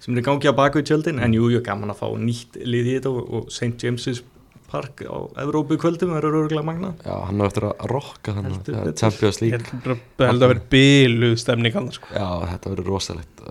sem 0.00 0.14
er 0.14 0.22
í 0.22 0.24
gangi 0.24 0.48
á 0.48 0.56
baku 0.56 0.80
í 0.80 0.86
tjöldin 0.86 1.20
en 1.20 1.34
jú, 1.36 1.50
jú, 1.52 1.60
gaman 1.64 1.92
að 1.92 2.00
fá 2.00 2.08
nýtt 2.20 2.56
lið 2.62 2.88
í 2.88 2.96
þetta 2.96 3.12
og, 3.12 3.28
og 3.28 3.52
St. 3.52 3.74
James's 3.82 4.22
Park 4.70 5.02
á 5.06 5.16
Evrópu 5.44 5.78
kvöldum 5.80 6.14
verður 6.16 6.38
örgulega 6.42 6.66
magna 6.66 6.92
Já, 7.04 7.14
hann 7.28 7.42
á 7.42 7.44
eftir 7.46 7.68
að 7.68 7.84
rokka 7.92 8.34
þannig 8.36 8.56
Heldur 8.56 8.78
að. 8.82 8.94
Champions 9.00 9.40
League. 9.42 9.60
Held 9.60 9.92
að 9.94 10.30
held 10.30 10.46
að 10.46 10.52
vera 10.54 10.64
bíluð 10.74 11.36
stemning 11.42 11.76
hann 11.76 11.90
sko. 11.94 12.10
Já, 12.10 12.28
þetta 12.52 12.72
verður 12.74 12.90
rosalegt. 12.94 13.44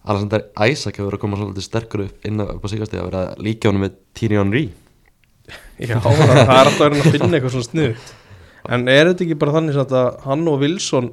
Alexander 0.00 0.46
Isaac 0.66 0.96
hefur 0.96 1.10
verið 1.10 1.18
að 1.18 1.24
koma 1.24 1.40
svolítið 1.40 1.66
sterkur 1.66 2.04
upp 2.06 2.30
inn 2.30 2.40
á, 2.40 2.44
upp 2.54 2.64
á 2.64 2.68
sigast 2.72 2.96
að 2.96 3.08
vera 3.10 3.24
líka 3.40 3.68
honum 3.70 3.84
með 3.86 3.98
Thierry 4.16 4.40
Henry. 4.40 4.64
Já, 5.90 5.96
það 6.00 6.24
það 6.24 6.40
er 6.40 6.56
alltaf 6.62 6.82
verið 6.86 7.02
að 7.04 7.14
finna 7.16 7.36
eitthvað 7.36 7.54
svona 7.56 7.70
snuð 7.70 8.08
en 8.68 8.88
er 8.92 9.08
þetta 9.10 9.24
ekki 9.26 9.38
bara 9.40 9.54
þannig 9.56 9.78
að 9.80 9.94
hann 10.26 10.48
og 10.50 10.58
Wilson 10.60 11.12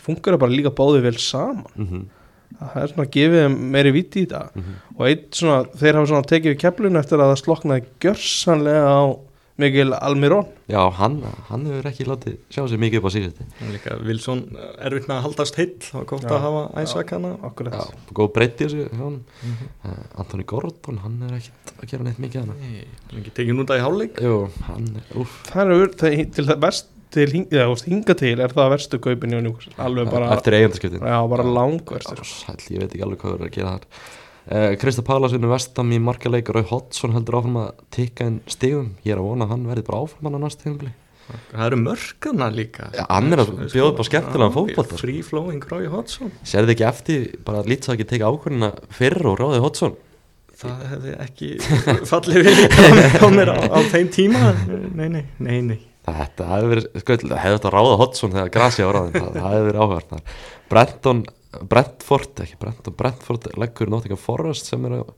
funkar 0.00 0.38
bara 0.40 0.52
líka 0.54 0.72
báði 0.74 1.04
vel 1.04 1.18
saman? 1.20 1.68
Mm 1.76 2.08
það 2.58 2.82
er 2.82 2.92
svona 2.94 3.08
gefið 3.16 3.40
þeim 3.44 3.56
meiri 3.76 3.92
viti 3.94 4.22
í 4.24 4.26
þetta 4.26 4.42
Mhm. 4.54 4.74
og 4.98 5.06
eitt 5.08 5.30
svona, 5.38 5.64
þeir 5.80 5.94
hafa 6.00 6.06
svona 6.12 6.26
tekið 6.34 6.54
við 6.54 6.60
keflun 6.64 6.96
eftir 7.00 7.18
að 7.18 7.30
það 7.34 7.42
sloknaði 7.44 7.84
gjörsanlega 8.00 8.86
á 8.90 9.02
Mikil 9.60 9.92
Almirón. 9.92 10.46
Já, 10.72 10.80
hann, 10.96 11.18
hann 11.50 11.66
hefur 11.68 11.88
ekki 11.90 12.06
látið 12.08 12.36
sjá 12.48 12.62
sér 12.64 12.80
mikið 12.80 13.02
upp 13.02 13.08
á 13.10 13.12
En 13.60 13.72
líka 13.74 13.96
Wilson 14.06 14.56
eh, 14.56 14.86
erfitt 14.86 15.08
með 15.10 15.16
að 15.18 15.24
haldast 15.26 15.58
heill. 15.60 15.74
Og 16.00 16.06
gott 16.08 16.22
Já. 16.24 16.30
að 16.32 16.40
hafa 16.40 16.62
æsakana 16.80 17.32
akkurat. 17.44 17.74
Já, 17.76 17.98
góð 18.16 18.30
breytti 18.32 18.64
þessu 18.64 18.86
hjá 18.88 18.96
honum. 19.02 19.20
Mhm. 19.44 19.68
uh, 19.84 20.20
Anthony 20.22 20.44
Gordon, 20.44 20.96
hann 21.04 21.22
er 21.28 21.36
ekkit 21.36 21.74
að 21.76 21.90
gera 21.90 22.04
neitt 22.04 22.22
mikið 22.24 22.40
hann 22.40 22.54
Nei, 22.56 22.86
hann 23.10 23.12
er 23.12 23.20
ekki 23.20 23.34
tekið 23.36 23.58
núnda 23.58 23.76
í 23.76 23.84
hálfleik. 23.84 24.16
Jú, 24.24 24.38
hann 24.64 24.88
er, 24.96 25.20
úff. 25.20 25.36
Það 25.50 25.74
er 25.76 25.92
það, 26.00 26.32
til 26.32 26.44
það 26.46 26.60
best 26.64 26.86
til 27.14 27.26
hing, 27.34 27.46
eða, 27.50 27.66
þú 27.66 27.74
veist, 27.74 27.90
hinga 27.90 28.16
til 28.20 28.32
er 28.36 28.54
það 28.54 28.72
verstu 28.74 29.00
kaupin 29.02 29.36
í 29.36 29.42
Newcastle 29.44 29.74
alveg 29.82 30.10
bara, 30.12 30.30
Eftir 30.36 30.56
eigandaskiptin 30.58 31.04
já, 31.04 31.18
bara 31.32 31.46
langverstu 31.58 32.16
Já, 32.16 32.26
sæll, 32.30 32.64
ég 32.74 32.82
veit 32.84 32.94
ekki 32.94 33.04
alveg 33.06 33.22
hvað 33.22 33.34
það 33.34 33.40
er 33.40 33.50
að 33.50 33.54
gera 33.58 33.74
þar. 33.76 34.08
Uh, 34.50 34.72
Krista 34.80 35.04
Pálas 35.06 35.34
vinnur 35.36 35.52
vestam 35.52 35.92
í 35.94 36.00
markaleik. 36.02 36.48
Rauð 36.50 36.72
Hoddsson 36.72 37.12
heldur 37.14 37.38
áfram 37.38 37.58
að 37.60 37.84
tikka 37.94 38.26
inn 38.26 38.40
stigum. 38.50 38.94
Ég 39.04 39.14
er 39.14 39.20
að 39.20 39.28
vona 39.28 39.46
að 39.46 39.54
hann 39.54 39.66
verði 39.70 39.84
bara 39.86 40.00
áfram 40.06 40.26
hann 40.26 40.40
á 40.40 40.44
næst 40.46 40.62
tíðanbili 40.64 40.94
Það 41.30 41.66
eru 41.68 41.76
mörgana 41.78 42.48
líka. 42.50 42.88
Já, 42.96 43.04
hann 43.06 43.34
er 43.36 43.44
að 43.44 43.52
bjóða 43.70 43.90
upp 43.92 44.00
á 44.02 44.04
skemmtilegan 44.08 44.54
fótbolta, 44.56 44.96
sko. 44.96 45.02
Free 45.04 45.20
flowing 45.22 45.66
Rói 45.70 45.90
Hodgson. 45.92 46.32
Serði 46.42 46.74
ekki 46.74 46.86
eftir 46.88 47.28
bara 47.46 47.60
að 47.62 47.70
lítsa 47.70 47.94
ekki 47.94 48.08
tekið 48.10 48.32
ákvörðina 48.32 48.72
fyrr 48.96 49.30
og 49.30 49.38
ráðið 49.38 49.66
Hoddsson 49.66 49.98
Það 50.60 50.80
hefði 50.90 51.12
ekki 51.24 51.46
fallið 52.10 52.48
við 52.48 52.58
á 53.22 53.26
mér 53.32 53.54
á, 53.54 53.58
á 53.72 53.78
þeim 53.94 54.10
tíma. 54.12 54.50
Nei, 54.98 55.06
nei, 55.08 55.22
nei, 55.38 55.60
nei 55.70 55.78
Þetta 56.08 56.46
hefði 56.48 56.70
verið, 56.70 56.86
sko, 57.02 57.16
hefði 57.28 57.56
þetta 57.58 57.72
ráða 57.74 57.98
Hoddsson 58.00 58.32
þegar 58.34 58.50
Gracia 58.54 58.88
var 58.88 58.98
ráðin, 58.98 59.14
það, 59.16 59.36
það 59.36 59.54
hefði 59.54 59.66
verið 59.68 59.84
áhverð 59.84 60.12
þar. 60.14 60.34
Brenton, 60.72 61.22
Brentford, 61.70 62.42
ekki 62.44 62.58
Brenton, 62.62 62.96
Brentford 62.98 63.48
leggur 63.60 63.92
Nottingham 63.92 64.20
Forest 64.22 64.70
sem 64.70 64.86
er 64.88 64.96
að 65.00 65.10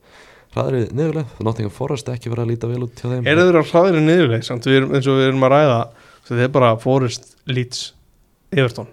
hraðri 0.53 0.81
niðurlega, 0.93 1.43
Nottingham 1.47 1.73
Forest 1.73 2.11
ekki 2.13 2.33
verið 2.33 2.45
að 2.45 2.51
líta 2.53 2.71
vel 2.71 2.81
út 2.85 2.99
hjá 2.99 3.07
þeim. 3.07 3.29
er 3.29 3.41
þeir 3.41 3.59
á 3.59 3.63
hraðinu 3.71 4.03
niðurleik 4.05 4.47
samt 4.47 4.67
við 4.69 4.81
erum, 4.81 4.97
eins 4.97 5.07
og 5.09 5.21
við 5.21 5.29
erum 5.31 5.47
að 5.47 5.55
ræða 5.55 5.79
svo 6.27 6.41
þeir 6.41 6.51
bara 6.57 6.73
Forest, 6.83 7.31
Leeds, 7.49 7.87
Everton 8.53 8.91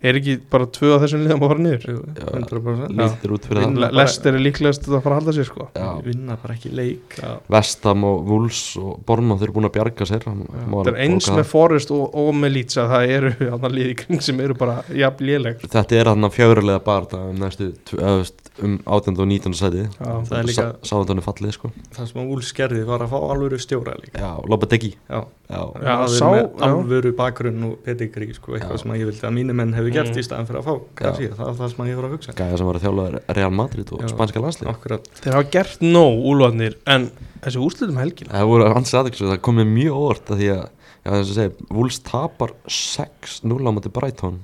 er 0.00 0.14
ekki 0.14 0.34
bara 0.50 0.66
tvö 0.70 0.92
af 0.94 1.00
þessum 1.02 1.22
liðum 1.26 1.42
að 1.42 1.50
fara 1.52 1.62
niður 1.64 1.86
Jú, 1.88 1.96
100% 2.28 2.92
Lítur 2.98 3.32
út 3.34 3.46
fyrir 3.48 3.64
Vinna 3.64 3.74
það. 3.74 3.80
bara- 3.82 3.96
Lester 3.98 4.34
er 4.38 4.42
líklegast 4.44 4.86
að 4.88 5.02
fara 5.02 5.16
að 5.16 5.20
halda 5.20 5.32
sér 5.38 5.48
sko 5.48 5.66
Já. 5.74 5.88
Vinna 6.04 6.36
bara 6.42 6.54
ekki 6.54 6.70
leik 6.74 7.16
Já. 7.18 7.32
Vestam 7.50 8.04
og 8.04 8.20
Wolves 8.28 8.60
og 8.78 9.00
Bornmoth 9.08 9.42
eru 9.42 9.52
búin 9.56 9.66
að 9.66 9.74
bjarga 9.78 10.06
sér. 10.06 10.22
hann 10.28 10.44
Það 10.46 10.92
er 10.92 11.00
eins 11.08 11.28
með. 11.30 11.44
Forrest 11.50 11.90
og, 11.90 12.14
og 12.14 12.30
með 12.34 12.52
Leeds 12.58 12.78
að 12.78 12.92
það 12.94 13.14
eru 13.16 13.32
annar 13.56 13.74
liði 13.74 13.90
í 13.90 13.98
kring 14.04 14.20
sem 14.22 14.40
eru 14.40 14.54
bara 14.54 14.82
jafn 14.94 15.24
léleg 15.26 15.66
Þetta 15.66 15.98
er 15.98 16.12
hann 16.12 16.22
að 16.28 16.36
fjögurulega 16.38 16.84
barða 16.84 17.24
um 17.30 17.36
næstu, 17.42 17.72
um 18.62 18.78
18. 18.86 19.18
og 19.18 19.26
19. 19.28 19.54
sæti. 19.54 19.84
Það 19.98 20.32
er 20.38 20.44
líka- 20.48 20.74
Sáðan 20.82 21.22
fallið, 21.22 21.52
sko. 21.54 21.70
Það 21.94 22.06
sem 22.12 22.22
að 22.22 22.30
Úls 22.34 22.52
gerði 22.54 22.84
var 22.86 23.00
að 23.02 23.10
fá 23.12 23.18
alvöru 23.32 23.58
stjóra 23.58 23.94
líka 23.98 24.18
Já. 24.18 24.30
Já, 25.08 25.24
Já, 25.48 25.62
Já, 25.80 26.28
með 26.28 26.58
já. 26.58 26.66
alvöru 26.66 27.12
bakgrunn 27.16 27.62
og 27.64 27.78
pedigrí 27.86 28.34
sko, 28.34 28.52
eitthvað 28.52 28.76
Já. 28.76 28.82
sem 28.82 28.90
að 28.92 28.98
ég 29.00 29.06
vildi 29.08 29.24
að 29.24 29.32
mínu 29.38 29.54
menn 29.56 29.72
hefur 29.88 29.96
gert 29.98 30.12
Mm. 30.12 30.18
í 30.20 30.24
staðan 30.26 30.48
fyrir 30.48 30.60
að 30.60 30.66
fá 30.68 30.74
Garcia, 31.00 31.28
það 31.38 31.48
er 31.48 31.56
það 31.58 31.70
sem 31.74 31.86
ég 31.88 31.96
voru 31.98 32.08
að 32.08 32.14
hugsa. 32.16 32.34
Gæða 32.38 32.58
sem 32.58 32.66
var 32.68 32.78
að 32.78 32.84
þjála 32.86 33.36
Real 33.38 33.50
Madrid 33.58 33.92
og 33.92 34.00
Já. 34.04 34.08
spanska 34.12 34.42
landslið. 34.44 34.68
Akkurat, 34.72 35.08
Þeir 35.22 35.32
hafa 35.38 35.50
gert 35.56 35.80
nóg 35.84 36.18
úlvarnir 36.32 36.74
en 36.86 37.10
þessi 37.42 37.62
úrslutum 37.62 37.98
helgina? 38.02 38.32
Það 38.32 38.50
voru 38.52 38.68
ansið 38.74 38.98
aðeins 39.00 39.22
það 39.24 39.40
komið 39.48 39.66
mjög 39.72 39.98
óvart 40.02 40.30
að 40.34 40.38
því 40.42 40.50
að, 40.54 40.68
já 41.04 41.10
þess 41.10 41.30
að 41.32 41.38
segja, 41.40 41.52
Wolves 41.70 41.98
tapar 42.06 42.52
6-0 42.68 43.68
á 43.68 43.70
móti 43.72 43.92
Brighton. 43.92 44.38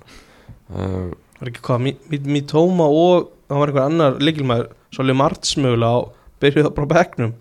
Uh, 0.75 1.13
var 1.41 1.51
ekki 1.51 1.63
hvað, 1.67 1.95
Mítóma 2.25 2.87
og 2.89 3.31
það 3.49 3.59
var 3.61 3.69
einhver 3.73 3.87
annar 3.89 4.19
leikilmaður 4.21 4.69
Svolítið 4.95 5.19
martsmögulega 5.19 5.91
á 5.91 6.01
byrjuð 6.41 6.75
bara 6.75 6.87
á 6.87 6.93
bekknum. 6.95 7.33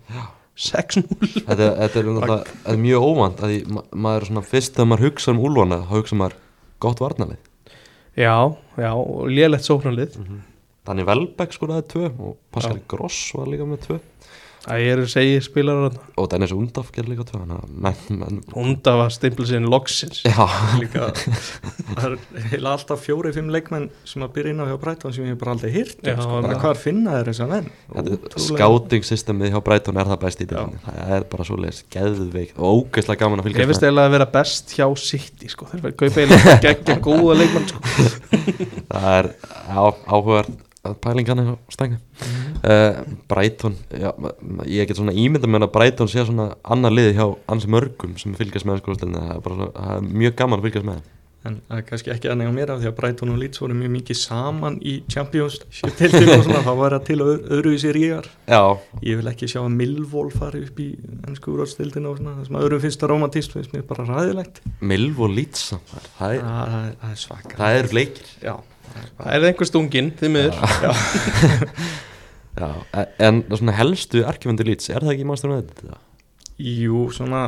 6-0 0.54 1.42
þetta, 1.48 1.66
þetta 1.80 1.98
er 1.98 2.08
þetta 2.14 2.36
er 2.70 2.76
mjög 2.78 3.02
óvand 3.08 3.40
að 3.42 3.50
því 3.50 3.56
ma 3.74 3.82
maður 3.90 4.20
er 4.22 4.28
svona 4.28 4.42
fyrst 4.46 4.76
þegar 4.76 4.88
maður 4.92 5.04
hugsa 5.08 5.32
um 5.32 5.40
úlvana 5.42 5.78
þá 5.82 5.94
hugsa 5.96 6.18
maður 6.20 6.36
gott 6.84 7.02
varnalið 7.02 7.40
Já, 8.14 8.54
já, 8.78 8.90
og 8.94 9.26
lélegt 9.30 9.66
sóknarlið. 9.66 10.18
Danni 10.86 11.04
Velbeck 11.08 11.54
skoraði 11.56 11.86
tvö 11.90 12.08
og 12.12 12.34
Pascal 12.54 12.82
Gross 12.88 13.32
var 13.34 13.48
líka 13.50 13.66
með 13.66 13.80
tvö 13.86 13.96
Það 14.64 14.84
er 14.88 15.00
að 15.02 15.10
segja 15.12 15.40
spilar 15.44 15.82
og 16.16 16.28
Dennis 16.32 16.52
Undaf 16.56 16.88
gerði 16.94 17.14
líka 17.14 17.26
tvö 17.28 17.40
þannig 17.42 17.58
að 17.90 18.54
Hunda 18.54 18.94
var 18.96 19.12
stimpla 19.12 19.46
sinni 19.48 19.68
loksins. 19.68 20.22
Já, 20.24 20.44
líka 20.80 21.10
það 21.14 22.06
er 22.06 22.16
heila 22.52 22.72
alltaf 22.74 23.02
fjóri-fimm 23.04 23.50
leikmenn 23.52 23.90
sem 24.08 24.24
að 24.24 24.32
byrja 24.38 24.54
inn 24.54 24.62
á 24.64 24.66
hjá 24.70 24.76
Bræton 24.80 25.14
sem 25.14 25.26
ég 25.26 25.34
hef 25.34 25.40
bara 25.42 25.54
aldrei 25.56 25.72
hýrt 25.74 26.00
Já, 26.06 26.16
sko, 26.16 26.40
bara 26.46 26.58
hvar 26.62 26.80
finna 26.80 27.18
þeir 27.18 27.30
þess 27.30 27.44
að 27.44 27.52
menn? 27.54 27.70
Þetta 27.94 28.44
scouting 28.46 29.06
systemið 29.10 29.52
hjá 29.54 29.60
Brighton 29.68 30.00
er 30.00 30.10
það 30.12 30.20
best 30.24 30.44
í 30.44 30.48
dildinni 30.48 30.82
það 30.86 31.14
er 31.18 31.28
bara 31.34 31.48
svoleiðis 31.50 31.82
geðveik 31.94 32.56
og 32.56 32.80
ógeðslega 32.80 33.22
gaman 33.24 33.42
að 33.42 33.50
Ég 33.50 33.58
fylgjast 33.58 33.72
finnst 33.74 33.86
eiginlega 33.88 34.08
að 34.10 34.16
vera 34.16 34.28
best 34.38 34.76
hjá 34.78 34.86
City 35.04 35.50
sko. 35.52 35.68
Þeir 35.70 35.84
verður 35.84 35.98
kaupa 36.00 36.24
eiginlega 36.24 36.58
geggja 36.64 36.98
góða 37.04 37.38
leikmann 37.42 37.68
sko. 37.70 37.80
það 38.94 39.10
er 39.18 39.30
á, 39.68 39.84
áhugaður 40.84 41.00
pælingan 41.04 41.42
á 41.48 41.56
stænga 41.72 41.98
uh, 42.64 43.00
Brighton 43.30 43.76
já, 43.90 44.12
ma- 44.20 44.34
ma- 44.40 44.68
ég 44.68 44.86
get 44.88 44.98
svona 45.00 45.16
ímynda 45.16 45.48
með 45.48 45.66
að 45.68 45.74
Brighton 45.78 46.10
sé 46.12 46.24
svona 46.28 46.50
annar 46.62 46.92
liði 46.94 47.16
hjá 47.16 47.26
ansi 47.48 47.70
mörgum 47.72 48.16
sem 48.20 48.36
fylgjast 48.36 48.68
með 48.68 48.82
skólastelni 48.84 49.20
það 49.24 49.34
er 49.34 49.44
það 49.74 49.92
er 49.96 50.08
mjög 50.22 50.38
gaman 50.40 50.60
að 50.60 50.68
fylgjast 50.68 50.88
með 50.90 51.00
þeim. 51.00 51.10
en 51.44 51.56
það 51.68 51.76
er 51.76 51.82
kannski 51.88 52.10
ekki 52.14 52.28
aðnega 52.32 52.52
mér 52.56 52.70
af 52.72 52.78
því 52.80 52.88
að 52.88 52.94
Bræton 53.00 53.32
og 53.34 53.40
Leeds 53.42 53.60
voru 53.60 53.74
mjög 53.76 53.90
mikið 53.98 54.16
saman 54.16 54.78
í 54.80 54.94
Champions 55.12 55.58
þá 56.64 56.70
var 56.78 56.94
það 56.96 57.02
til 57.10 57.18
öð, 57.20 57.34
öðruvísi 57.52 57.92
rígar. 57.92 58.28
Já, 58.48 58.60
ég 59.04 59.18
vil 59.20 59.28
ekki 59.28 59.48
sjá 59.52 59.60
að 59.60 59.74
Millwall 59.76 60.30
fari 60.32 60.62
upp 60.64 60.80
í 60.80 60.88
ennsku 61.28 61.52
svona 62.16 62.32
það 62.38 62.46
sem 62.48 62.56
að 62.56 62.64
öðrum 62.68 62.84
finnst 62.86 63.04
það 63.04 63.12
romantist 63.12 63.52
finnst 63.56 63.76
mér 63.76 63.84
bara 63.90 64.06
ræðilegt 64.08 64.62
Milv 64.80 65.20
og 65.20 65.36
Leeds 65.36 65.66
það 66.16 66.38
er, 66.38 66.40
það, 66.40 66.72
það, 66.72 66.88
það 67.02 67.10
er 67.12 67.20
svaka. 67.26 67.58
það 67.60 67.80
er 67.82 67.92
leikir 68.00 68.32
já, 68.40 68.54
Það 69.18 69.34
er 69.38 69.46
einhver 69.48 69.68
stungin, 69.70 70.12
þið 70.20 70.32
miður. 70.34 70.54
Já, 72.54 72.68
e- 72.94 73.08
en 73.26 73.42
svona 73.50 73.74
helstu 73.74 74.22
arkifendur 74.28 74.68
Leeds, 74.68 74.90
er 74.94 75.02
það 75.02 75.14
ekki 75.16 75.26
mannstæður 75.26 75.54
með 75.56 75.70
þetta? 75.72 76.00
Jú, 76.62 77.00
svona 77.16 77.40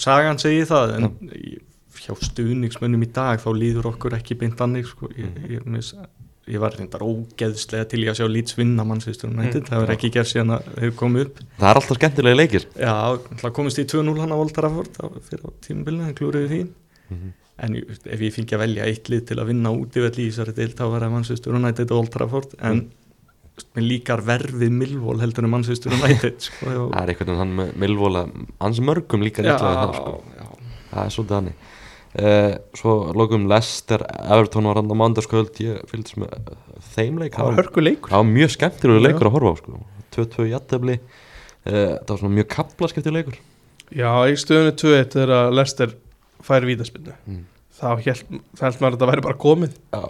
sagan 0.00 0.38
segir 0.40 0.64
það 0.70 0.94
en 0.96 1.08
í- 1.36 1.58
hjá 2.04 2.14
stuðningsmönnum 2.30 3.04
í 3.04 3.10
dag 3.16 3.40
þá 3.42 3.48
líður 3.60 3.90
okkur 3.92 4.16
ekki 4.16 4.36
beint 4.40 4.60
annir 4.64 4.86
sko. 4.88 5.10
ég, 5.16 5.36
ég, 5.52 5.66
mis, 5.68 5.92
ég 6.48 6.60
var 6.60 6.72
reyndar 6.76 7.04
ógeðslega 7.04 7.86
til 7.92 8.02
í 8.04 8.08
að 8.08 8.18
sjá 8.22 8.26
Leeds 8.32 8.56
vinna 8.58 8.84
mannsvistur 8.88 9.28
United, 9.32 9.62
Mm, 9.64 9.68
það 9.68 9.84
verður 9.84 9.94
ekki 9.98 10.10
gert 10.16 10.32
síðan 10.32 10.56
að 10.56 10.72
hefur 10.80 10.96
komið 11.04 11.26
upp. 11.28 11.38
Það 11.60 11.68
er 11.70 11.80
alltaf 11.82 12.00
skemmtilega 12.00 12.40
leikir. 12.40 12.66
Já, 12.80 12.96
það 13.44 13.54
komist 13.60 13.78
í 13.80 13.86
2-0 13.92 14.18
hann 14.24 14.32
á 14.32 14.38
á- 15.00 15.20
fyrir 15.28 15.44
á 15.44 15.50
tímabilinu, 15.64 16.08
það 16.08 16.18
klúriði 16.20 16.48
því. 16.54 16.62
Mhm. 17.12 17.32
En 17.62 17.76
ef 17.78 18.20
ég 18.20 18.34
fengi 18.34 18.56
að 18.56 18.64
velja 18.64 18.86
eitt 18.90 19.08
lið 19.12 19.24
til 19.30 19.38
að 19.38 19.50
vinna 19.52 19.70
út 19.70 19.94
í 19.94 20.02
velli 20.02 20.24
í 20.26 20.30
þessari 20.32 20.54
deild 20.56 20.74
þá 20.78 20.84
verður 20.90 21.12
mannsvistur 21.14 21.54
United 21.54 21.92
og 21.94 22.00
Old 22.02 22.14
Trafford. 22.16 22.54
En 22.60 22.84
Mm. 22.84 22.90
líkar 23.78 24.18
verfið 24.26 24.72
Millwall 24.74 25.20
heldur 25.22 25.44
en 25.46 25.52
mannsvistur 25.52 25.92
United 25.94 26.40
sko, 26.48 26.66
og, 26.66 26.88
það 26.90 27.02
er 27.04 27.12
einhvern 27.12 27.28
veginn 27.28 27.38
hann 27.38 27.52
með 27.54 27.68
Milvola 27.78 28.22
hans 28.58 28.80
mörgum 28.82 29.22
líka 29.22 29.44
já, 29.44 29.52
réttlega 29.52 29.84
það 29.84 29.92
sko. 29.94 30.48
er 31.04 31.12
svolítið 31.14 31.36
hannig 31.36 31.54
uh, 32.18 32.56
svo 32.74 32.94
lokum 33.14 33.46
Lester 33.52 34.02
Everton 34.24 34.66
var 34.66 34.80
hann 34.80 34.90
á 34.90 34.96
mándarskvöld 35.04 35.62
ég 35.62 35.84
fylgdist 35.90 36.18
með 36.18 36.34
uh, 36.34 36.58
þeim 36.96 37.22
leik. 37.22 37.36
Það 37.38 37.46
var 37.52 37.60
hörku 37.62 37.84
leikur. 37.86 38.10
það 38.10 38.24
var 38.24 38.30
mjög 38.32 38.54
skemmtilegur 38.56 39.06
leikur 39.06 39.30
að 39.30 39.36
horfa 39.38 39.54
á 39.54 39.56
sko. 39.62 39.82
2-2 40.18 40.48
jættefli 40.50 40.96
uh, 40.98 41.70
það 41.70 42.10
var 42.10 42.22
svona 42.24 42.36
mjög 42.40 42.50
kaplaskipti 42.58 43.14
leikur. 43.14 43.38
Já, 43.94 44.10
í 44.26 44.34
stöðunni 44.40 44.74
2-1 44.82 45.14
þegar 45.14 45.36
að 45.38 45.56
Lester 45.60 45.94
færi 46.44 46.70
vítaspinnu 46.72 47.14
Mm. 47.26 47.44
þá 47.74 47.88
held, 48.04 48.26
maður 48.60 48.90
að 48.90 48.96
þetta 48.98 49.10
væri 49.10 49.24
bara 49.26 49.40
komið 49.44 49.72
Já. 49.92 50.02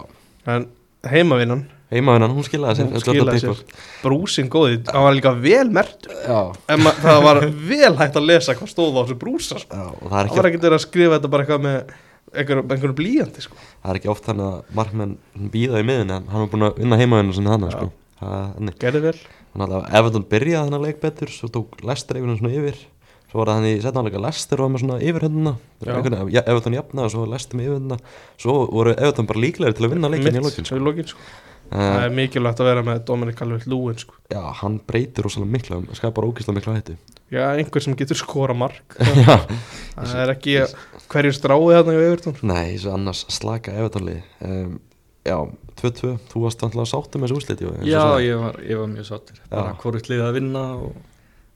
en 0.55 0.67
heimavinnan 1.09 1.65
heimaðunan, 1.93 2.33
hún 2.33 2.45
skilaði 2.47 2.79
sér 2.79 2.87
Hún 2.91 3.03
skilaði 3.03 3.41
pick-up. 3.41 3.75
brúsin 4.01 4.47
góði, 4.49 4.79
hann 4.89 5.03
var 5.05 5.13
líka 5.15 5.31
vel 5.39 5.69
mert 5.73 6.07
Já. 6.25 6.39
en 6.73 6.79
það 7.01 7.21
var 7.23 7.39
vel 7.45 7.93
hægt 7.99 8.17
að 8.17 8.25
lesa 8.31 8.55
hvað 8.57 8.71
stóð 8.73 8.97
á 8.97 9.01
þessu 9.05 9.17
brúsa 9.21 9.59
sko. 9.61 9.77
Já, 9.77 9.85
það 9.85 10.01
það 10.01 10.15
var 10.15 10.25
ekki, 10.25 10.41
ekkert 10.49 10.65
verið 10.65 10.77
að 10.79 10.85
skrifa 10.87 11.19
þetta 11.19 11.31
bara 11.35 11.45
eitthvað 11.45 11.65
með 11.67 11.77
einhver, 12.35 12.61
einhverjum 12.65 12.97
blíjandi 12.99 13.41
sko. 13.45 13.55
það 13.83 13.93
er 13.93 13.99
ekki 14.01 14.11
oft 14.11 14.25
þannig 14.25 14.49
að 14.49 14.75
markmenn 14.81 15.17
býða 15.53 15.79
í 15.81 15.87
miðun 15.87 16.11
en 16.17 16.27
hann 16.33 16.41
var 16.41 16.49
búin 16.51 16.67
að 16.67 16.81
vinna 16.81 16.97
sinni 17.37 17.53
þannig 17.53 17.71
Já. 17.71 17.77
sko. 17.77 17.91
það, 18.19 18.45
þannig 18.57 18.79
gerði 18.85 19.01
vel 19.09 19.17
Þannig 19.55 19.71
að 19.77 19.93
Everton 19.95 20.23
byrjaði 20.27 20.67
þennan 20.67 20.81
leik 20.83 20.97
betur 20.99 21.29
svo 21.31 21.47
tók 21.47 21.77
Lester 21.87 22.17
einhvern 22.17 22.33
veginn 22.33 22.41
svona 22.41 22.57
yfir 22.59 22.79
svo 23.35 23.41
var 23.43 23.51
það 23.51 23.57
hann 23.59 23.67
í 23.67 23.79
setnaðanleika 23.83 24.19
Lester 24.23 24.61
var 24.63 24.69
með 24.71 24.81
svona 24.85 24.97
yfirhundina 25.03 25.51
Já. 25.83 25.95
ja, 26.31 26.43
Everton 26.45 26.75
jafnaði 26.77 27.03
og 27.03 27.11
svo 27.11 27.25
Lester 27.27 27.59
með 27.59 27.65
yfirhundina 27.67 27.97
svo 28.39 28.53
voru 28.71 28.93
Everton 28.95 29.27
bara 29.27 29.41
líklegir 29.43 29.75
til 29.75 29.87
að 29.87 29.95
vinna 29.95 30.11
leikin 30.13 30.39
í 30.39 30.43
lokin 30.79 31.09
sko. 31.09 31.25
það 31.67 31.97
uh, 31.97 32.05
er 32.05 32.15
mikilvægt 32.15 32.61
að 32.63 32.69
vera 32.69 32.85
með 32.87 33.01
Dominic 33.09 33.39
Calvert-Lewin 33.39 33.99
sko. 33.99 34.15
Já, 34.31 34.39
hann 34.61 34.77
breytir 34.87 35.25
rosalega 35.27 35.51
mikla 35.51 35.81
skapar 35.97 36.27
ógislega 36.29 36.59
mikla 36.59 36.75
hættu. 36.77 36.95
Já, 37.33 37.41
einhver 37.57 37.83
sem 37.83 37.97
getur 37.97 38.19
skora 38.21 38.55
mark. 38.55 38.95
Það 39.95 40.19
er 40.21 40.33
ekki 40.35 40.53
hverju 41.09 41.33
stráið 41.35 41.73
þarna 41.79 41.95
í 41.95 42.03
Evertón 42.05 42.37
nei, 42.45 42.77
annars 42.93 43.25
slaka 43.33 43.73
Everton 43.73 44.05
lið. 44.07 44.21
Um, 44.45 44.77
já, 45.25 45.39
2-2, 45.81 46.13
þú 46.31 46.45
varst 46.45 46.63
alltaf 46.63 46.91
sáttum 46.93 47.25
með 47.25 47.33
þessu 47.33 47.41
úsliti 47.41 47.89
Já, 47.89 48.05
ég 48.21 48.39
var, 48.39 48.61
ég 48.61 48.79
var 48.79 48.93
mjög 48.93 49.09
sáttur. 49.09 49.41
Bara 49.49 49.73
hvort 49.81 50.11
liðið 50.11 50.27
að 50.29 50.37
vinna 50.37 50.65
og 50.85 50.95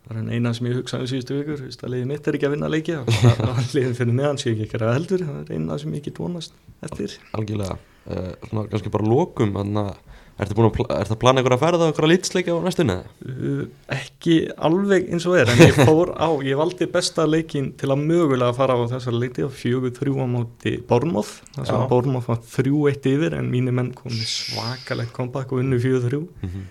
það 0.10 0.20
er 0.24 0.34
eina 0.40 0.54
sem 0.58 0.70
ég 0.70 0.78
hugsaði 0.80 1.10
síðustu 1.14 1.38
vikur 1.40 1.64
veist, 1.68 1.84
að 1.86 1.94
liðið 1.96 2.10
mitt 2.10 2.28
er 2.28 2.38
ekki 2.40 2.50
að 2.50 2.56
vinna 2.56 2.70
og 3.04 3.10
það 3.14 3.42
var 3.46 3.64
liðið 3.78 3.98
fyrir 4.02 4.16
neðan 4.20 4.40
sé 4.42 4.52
ekki 4.56 4.66
ekki 4.68 4.80
að 4.82 4.96
heldur 4.98 5.26
það 5.28 5.40
er 5.44 5.56
eina 5.60 5.80
sem 5.84 5.98
ég 6.00 6.06
get 6.10 6.22
vonast 6.24 6.56
eftir. 6.90 7.18
Algjörlega. 7.38 7.80
Uh, 8.10 8.32
svona 8.50 8.70
kannski 8.72 8.90
bara 8.94 9.06
lokum 9.06 9.52
þannig 9.60 9.90
að 9.92 9.98
ertu 10.40 10.56
búin 10.56 10.70
að, 10.70 10.76
pla- 10.78 10.96
ertu 11.04 11.14
að 11.14 11.20
plana 11.20 11.42
ykkur 11.44 11.54
að 11.58 11.62
ferða 11.66 11.84
og 11.86 11.90
ykkur 11.92 12.06
að 12.08 12.12
lýtsleika 12.14 12.54
á 12.56 12.60
næstunni? 12.64 12.96
Uh, 13.28 13.64
ekki 13.94 14.36
alveg 14.70 15.10
eins 15.14 15.26
og 15.30 15.36
er 15.38 15.52
en 15.52 15.62
ég 15.66 15.76
fór 15.84 16.14
á, 16.16 16.30
ég 16.48 16.58
valdi 16.58 16.88
besta 16.90 17.26
leikin 17.28 17.74
til 17.78 17.92
að 17.92 18.06
mögulega 18.08 18.56
fara 18.58 18.78
á 18.80 18.82
þessar 18.96 19.18
leiti 19.20 19.44
á 19.46 19.50
fjögur 19.52 19.92
þrjú 20.00 20.16
á 20.24 20.28
móti 20.32 20.78
það 20.88 21.68
sem 21.68 21.76
Já. 21.76 21.88
Bormoth 21.92 22.32
var 22.32 22.40
þrjú 22.56 22.86
eitt 22.90 23.10
yfir 23.12 23.36
en 23.38 23.52
mínir 23.52 23.76
menn 23.76 23.92
komið 23.98 24.24
svakalegt 24.32 25.14
kompakk 25.14 25.52
og 25.54 25.62
unnu 25.66 25.78
fjögur 25.84 26.08
þrjú. 26.08 26.24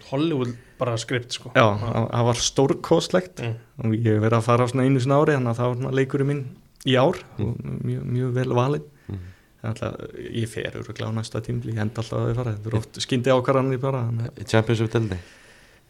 Hollywood 0.09 0.57
bara 0.79 0.97
skript 1.01 1.35
sko. 1.37 1.51
Já, 1.55 1.65
það 1.81 2.07
það 2.13 2.29
var 2.29 2.41
stórkostlegt. 2.49 3.43
Mm. 3.45 3.57
og 3.85 3.97
ég 3.99 4.13
hef 4.15 4.23
verið 4.25 4.39
að 4.39 4.47
fara 4.49 4.65
á 4.65 4.71
svona 4.71 4.87
einu 4.89 5.01
sinna 5.03 5.19
ári 5.23 5.35
þannig 5.37 5.53
að 5.53 5.59
það 5.61 5.69
var 5.73 5.81
svona 5.83 5.97
leikurinn 5.99 6.31
minn 6.33 6.45
í 6.87 6.95
ár 6.99 7.19
og 7.43 7.57
mjög, 7.85 8.05
mjög 8.17 8.33
vel 8.39 8.55
valinn. 8.59 8.87
Mhm. 9.09 9.27
þannig 9.63 9.83
að 9.89 9.97
ég 10.39 10.49
fer 10.49 10.77
öruglega 10.79 11.11
á 11.11 11.19
næsta 11.19 11.41
tímli 11.43 11.73
ég 11.75 11.81
enda 11.83 11.99
alltaf 12.03 12.19
að 12.19 12.29
þau 12.29 12.37
fara, 12.39 12.53
þetta 12.55 12.71
er 12.71 12.79
oft 12.79 13.01
skyndi 13.03 13.33
ákvarðanir 13.35 13.81
bara, 13.83 14.05
að 14.07 14.39
Í 14.39 14.47
Championship 14.47 14.93
delni 14.93 15.19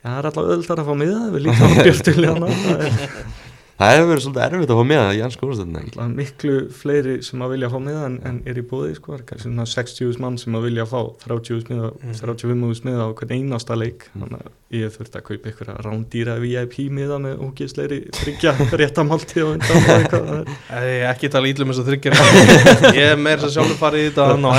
það 0.02 0.18
er 0.18 0.28
alltaf 0.30 0.48
öðvöldar 0.48 0.80
að 0.80 0.88
fá 0.88 0.94
miða 1.02 1.20
við 1.34 1.44
líka 1.44 1.68
á 1.68 1.70
björtulegana 1.84 2.48
það 3.78 3.88
það 3.88 3.94
hefur 3.98 4.08
verið 4.10 4.24
svolítið 4.24 4.44
erfitt 4.48 4.72
að 4.74 4.78
fá 4.78 4.86
með 4.90 5.00
það 5.04 5.16
í 5.18 5.20
ennsku 5.28 5.48
úrstöldinni 5.48 5.82
alltaf 5.84 6.08
miklu 6.18 6.54
fleiri 6.80 7.16
sem 7.22 7.42
að 7.44 7.52
vilja 7.54 7.68
fá 7.70 7.78
miða 7.84 8.04
en, 8.08 8.16
en 8.26 8.38
er 8.50 8.58
í 8.58 8.64
bóði 8.66 8.94
sko, 8.98 9.12
það 9.12 9.18
er 9.20 9.26
kannski 9.28 9.46
svona 9.48 9.66
60.000 9.70 10.22
mann 10.24 10.38
sem 10.42 10.56
að 10.58 10.64
vilja 10.68 10.86
fá 10.90 10.98
30.000 11.24 11.70
miða, 11.72 11.90
Mhm. 11.98 12.14
35.000 12.18 12.84
miða 12.88 13.06
á 13.06 13.08
hvern 13.18 13.34
einasta 13.38 13.76
leik. 13.78 14.08
Þannig 14.18 14.42
að 14.42 14.50
ég 14.78 14.90
þurfti 14.92 15.16
að 15.18 15.24
kaupa 15.28 15.48
ykkur 15.52 15.68
að 15.72 15.78
rándýra 15.86 16.34
VIP 16.42 16.74
miða 16.92 17.16
með 17.22 17.38
ógeðsleiri 17.46 17.98
tryggja 18.12 18.52
réttamálti 18.80 19.40
og 19.44 19.54
undan 19.54 19.78
og 19.78 19.88
eitthvað. 19.94 20.50
Það 20.68 20.88
Ég 20.88 21.04
ekki 21.08 21.30
tala 21.32 21.48
ítlum 21.52 21.70
eins 21.72 21.80
og 21.80 21.86
þryggjar 21.88 22.18
Ég 22.98 23.06
er 23.14 23.16
meira 23.22 23.46
að 23.48 23.54
sjálfur 23.54 23.78
farið 23.80 24.02
í 24.02 24.08
þetta 24.10 24.26
hann 24.32 24.44
á 24.44 24.50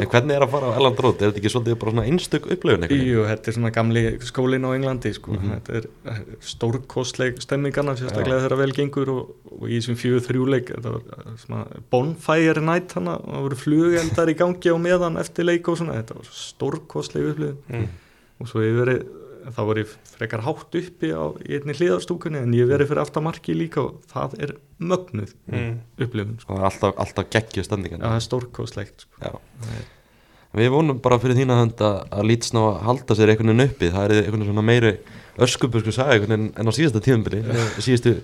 en 0.00 0.08
hvernig 0.10 0.34
er 0.36 0.44
að 0.46 0.52
fara 0.54 0.70
á 0.70 0.76
Elland 0.80 1.00
Road, 1.04 1.20
er 1.22 1.30
þetta 1.30 1.40
ekki 1.42 1.52
svolítið 1.54 1.78
bara 1.80 1.94
svona 1.94 2.06
einstök 2.10 2.48
veginn? 2.50 3.06
Jú, 3.06 3.24
þetta 3.30 3.50
er 3.52 3.56
svona 3.58 3.72
gamli 3.74 4.04
skólinn 4.26 4.66
á 4.66 4.70
Englandi 4.74 5.12
sko. 5.16 5.36
Þetta 5.38 5.78
er 5.80 5.88
eh, 6.10 6.20
stórkostleik 6.70 7.40
stemmingana, 7.42 7.94
sérstaklega 7.98 8.42
þegar 8.44 8.58
vel 8.60 8.72
gengur 8.76 9.10
og, 9.12 9.30
og 9.58 9.64
í 9.68 9.78
þessum 9.80 9.98
fjögur 9.98 10.24
þrjúleik 10.26 10.70
eh, 10.76 11.80
bonfire 11.90 12.62
night 12.64 12.92
hana, 12.96 13.16
það 13.24 13.46
voru 13.46 13.58
flugeldar 13.60 14.30
í 14.32 14.36
gangi 14.38 14.70
á 14.72 14.76
meðan 14.80 15.18
eftir 15.20 15.44
leik 15.48 15.68
og 15.68 15.78
svona, 15.80 15.98
þetta 16.00 16.18
var 16.20 16.30
stórkostleik 16.30 17.32
upplifun 17.34 17.58
Mm. 17.70 17.88
og 18.40 18.48
svo 18.48 18.62
ég 18.64 18.76
verið 18.78 19.02
var 19.66 19.78
ég 19.80 19.92
frekar 20.04 20.42
hátt 20.44 20.74
uppi 20.76 21.10
á 21.16 21.24
einni 21.40 21.72
hliðarstúkunni 21.72 22.42
en 22.44 22.52
ég 22.54 22.68
verið 22.68 22.90
fyrir 22.90 23.00
aftamarki 23.02 23.54
líka 23.56 23.80
og 23.86 24.02
það 24.12 24.34
er 24.44 24.52
mögnuð 24.80 25.32
Mm. 25.50 25.78
upplifun 25.98 26.36
sko. 26.40 26.52
það 26.54 26.60
er 26.60 26.68
alltaf, 26.70 26.94
alltaf 27.04 27.30
geggju 27.32 27.62
Já, 27.62 27.66
stemningan 27.68 28.00
það 28.04 28.16
er 28.18 28.26
stórkostlegt 28.28 29.06
sko. 29.06 29.16
Já. 29.24 29.40
Við 30.58 30.70
vonum 30.74 30.98
bara 30.98 31.18
fyrir 31.22 31.36
þína 31.38 31.60
hönd 31.60 31.78
að, 31.86 31.96
að 32.10 32.24
Leeds 32.26 32.52
ná 32.56 32.60
að 32.66 32.78
halda 32.88 33.14
sér 33.14 33.30
einhvern 33.30 33.52
veginn 33.52 33.68
uppi. 33.70 33.90
Það 33.94 34.04
er 34.06 34.14
einhvern 34.24 34.46
veginn 34.48 34.66
meiri 34.66 34.92
öskubusku 35.40 35.92
saga 35.94 36.16
einhvern 36.16 36.34
veginn 36.34 36.48
en 36.58 36.66
á 36.68 36.72
síðasta 36.74 37.00
tíðumbili 37.04 37.42
síðustu 37.80 38.16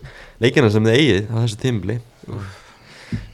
leikina 0.42 0.70
sem 0.74 0.84
þið 0.84 0.96
eigið 0.98 1.28
á 1.30 1.36
þessu 1.44 1.60
tíðumbili 1.62 1.98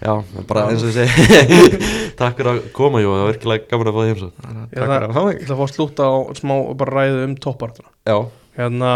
Já, 0.02 0.12
bara 0.44 0.66
eins 0.68 0.82
og 0.84 0.90
þið 0.92 0.98
segi. 0.98 1.78
Takk 2.20 2.36
fyrir 2.36 2.50
að 2.52 2.58
koma 2.76 3.00
Jó, 3.00 3.08
það 3.14 3.22
var 3.22 3.30
virkilega 3.32 3.68
gaman 3.70 3.88
að 3.88 3.94
fá 3.96 4.00
því 4.02 4.10
heimsó 4.10 4.28
Ég 4.28 4.82
ætla 4.84 4.98
að 5.08 5.14
fá 5.48 5.62
að 5.64 5.72
slúta 5.72 6.08
á 6.12 6.16
smá 6.36 6.52
og 6.58 6.74
bara 6.82 6.96
ræðu 6.98 7.22
um 7.24 7.36
toppartuna 7.40 7.88
Já, 8.12 8.16
Hérna 8.60 8.90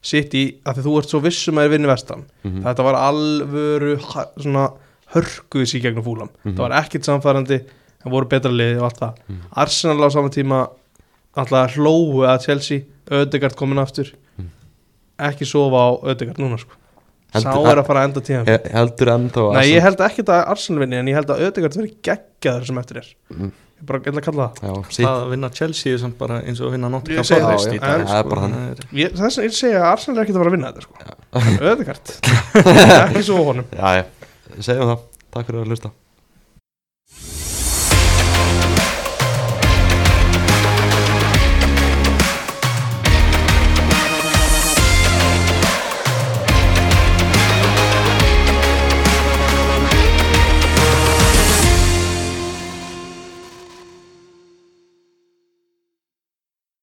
sitt 0.00 0.32
í 0.40 0.44
að 0.64 0.78
því 0.80 0.86
þú 0.86 0.94
ert 1.02 1.12
svo 1.12 1.20
vissum 1.26 1.60
að 1.60 1.68
er 1.68 1.74
vinni 1.76 1.90
vestam 1.92 2.22
Mhm. 2.40 2.62
Þetta 2.64 2.86
var 2.88 2.96
alvöru 3.04 3.98
svona 4.40 4.62
hörkuðs 5.12 5.74
í 5.76 5.82
gegnum 5.84 6.06
fúlam 6.08 6.30
Mhm. 6.40 6.54
Það 6.56 6.64
var 6.64 6.76
ekkit 6.80 7.04
samfærandi 7.10 7.60
Það 8.00 8.14
voru 8.14 8.28
betra 8.32 8.50
liði 8.54 8.78
og 8.80 8.86
allt 8.88 9.00
það. 9.02 9.14
Mhm. 9.28 9.40
Arsenal 9.64 10.04
á 10.04 10.08
saman 10.14 10.32
tíma 10.34 10.60
alltaf 11.36 11.76
hlóu 11.76 12.24
að 12.26 12.44
Chelsea 12.46 12.80
Ödegard 13.10 13.56
komin 13.58 13.78
aftur. 13.82 14.12
Mhm. 14.38 14.48
Ekki 15.30 15.44
sofa 15.48 15.76
á 15.84 15.88
Ödegard 16.14 16.38
núna 16.40 16.58
sko. 16.58 16.76
Sá 17.30 17.46
er 17.54 17.78
að 17.78 17.86
fara 17.86 18.00
að 18.02 18.08
enda 18.08 18.44
He- 18.46 18.70
heldur 18.74 19.06
ennþá 19.12 19.42
Nei, 19.54 19.66
ég 19.70 19.82
held 19.84 20.00
ekki 20.02 20.24
að 20.26 20.48
Arsenal 20.50 20.80
vinni 20.82 20.96
en 20.98 21.06
ég 21.06 21.14
held 21.14 21.28
að 21.30 21.44
Ödegard 21.46 21.76
verði 21.78 21.92
geggjaður 22.02 22.66
sem 22.66 22.78
eftir 22.78 22.96
er. 22.98 23.06
Mm. 23.30 23.52
Ég 23.80 23.86
bara 23.86 24.00
ætla 24.00 24.18
að 24.20 24.24
kalla 24.26 24.46
það. 24.48 24.58
Já, 24.66 24.72
sítt 24.90 25.06
Það 25.06 25.20
að 25.22 25.30
vinna 25.30 25.50
Chelsea 25.54 25.92
er 25.94 25.98
samt 26.02 26.18
bara 26.18 26.40
eins 26.42 26.60
og 26.60 26.66
að 26.66 26.72
vinna 26.74 26.90
Nottingham 26.90 27.24
Forest 27.24 27.70
í 27.70 27.78
dag, 27.78 28.02
það 28.02 28.18
er 28.18 28.80
sko. 28.82 29.20
Þess 29.20 29.38
að 29.38 29.46
ég 29.46 29.54
segja 29.56 29.78
að 29.80 29.92
Arsenal 29.92 30.18
er 30.18 30.24
ekki 30.24 30.34
að 30.34 30.40
fara 30.40 30.50
að 30.50 30.56
vinna 30.56 30.72
þetta 30.72 30.82
sko. 30.82 30.94
Ödegard 31.70 32.06
Ekki 33.14 33.22
svo 33.30 33.44
honum. 33.46 33.64
Segjum 34.60 34.90
það. 34.90 35.00
Takk 35.30 35.46
fyrir 35.46 35.62
að 35.62 35.70
hlusta 35.70 35.90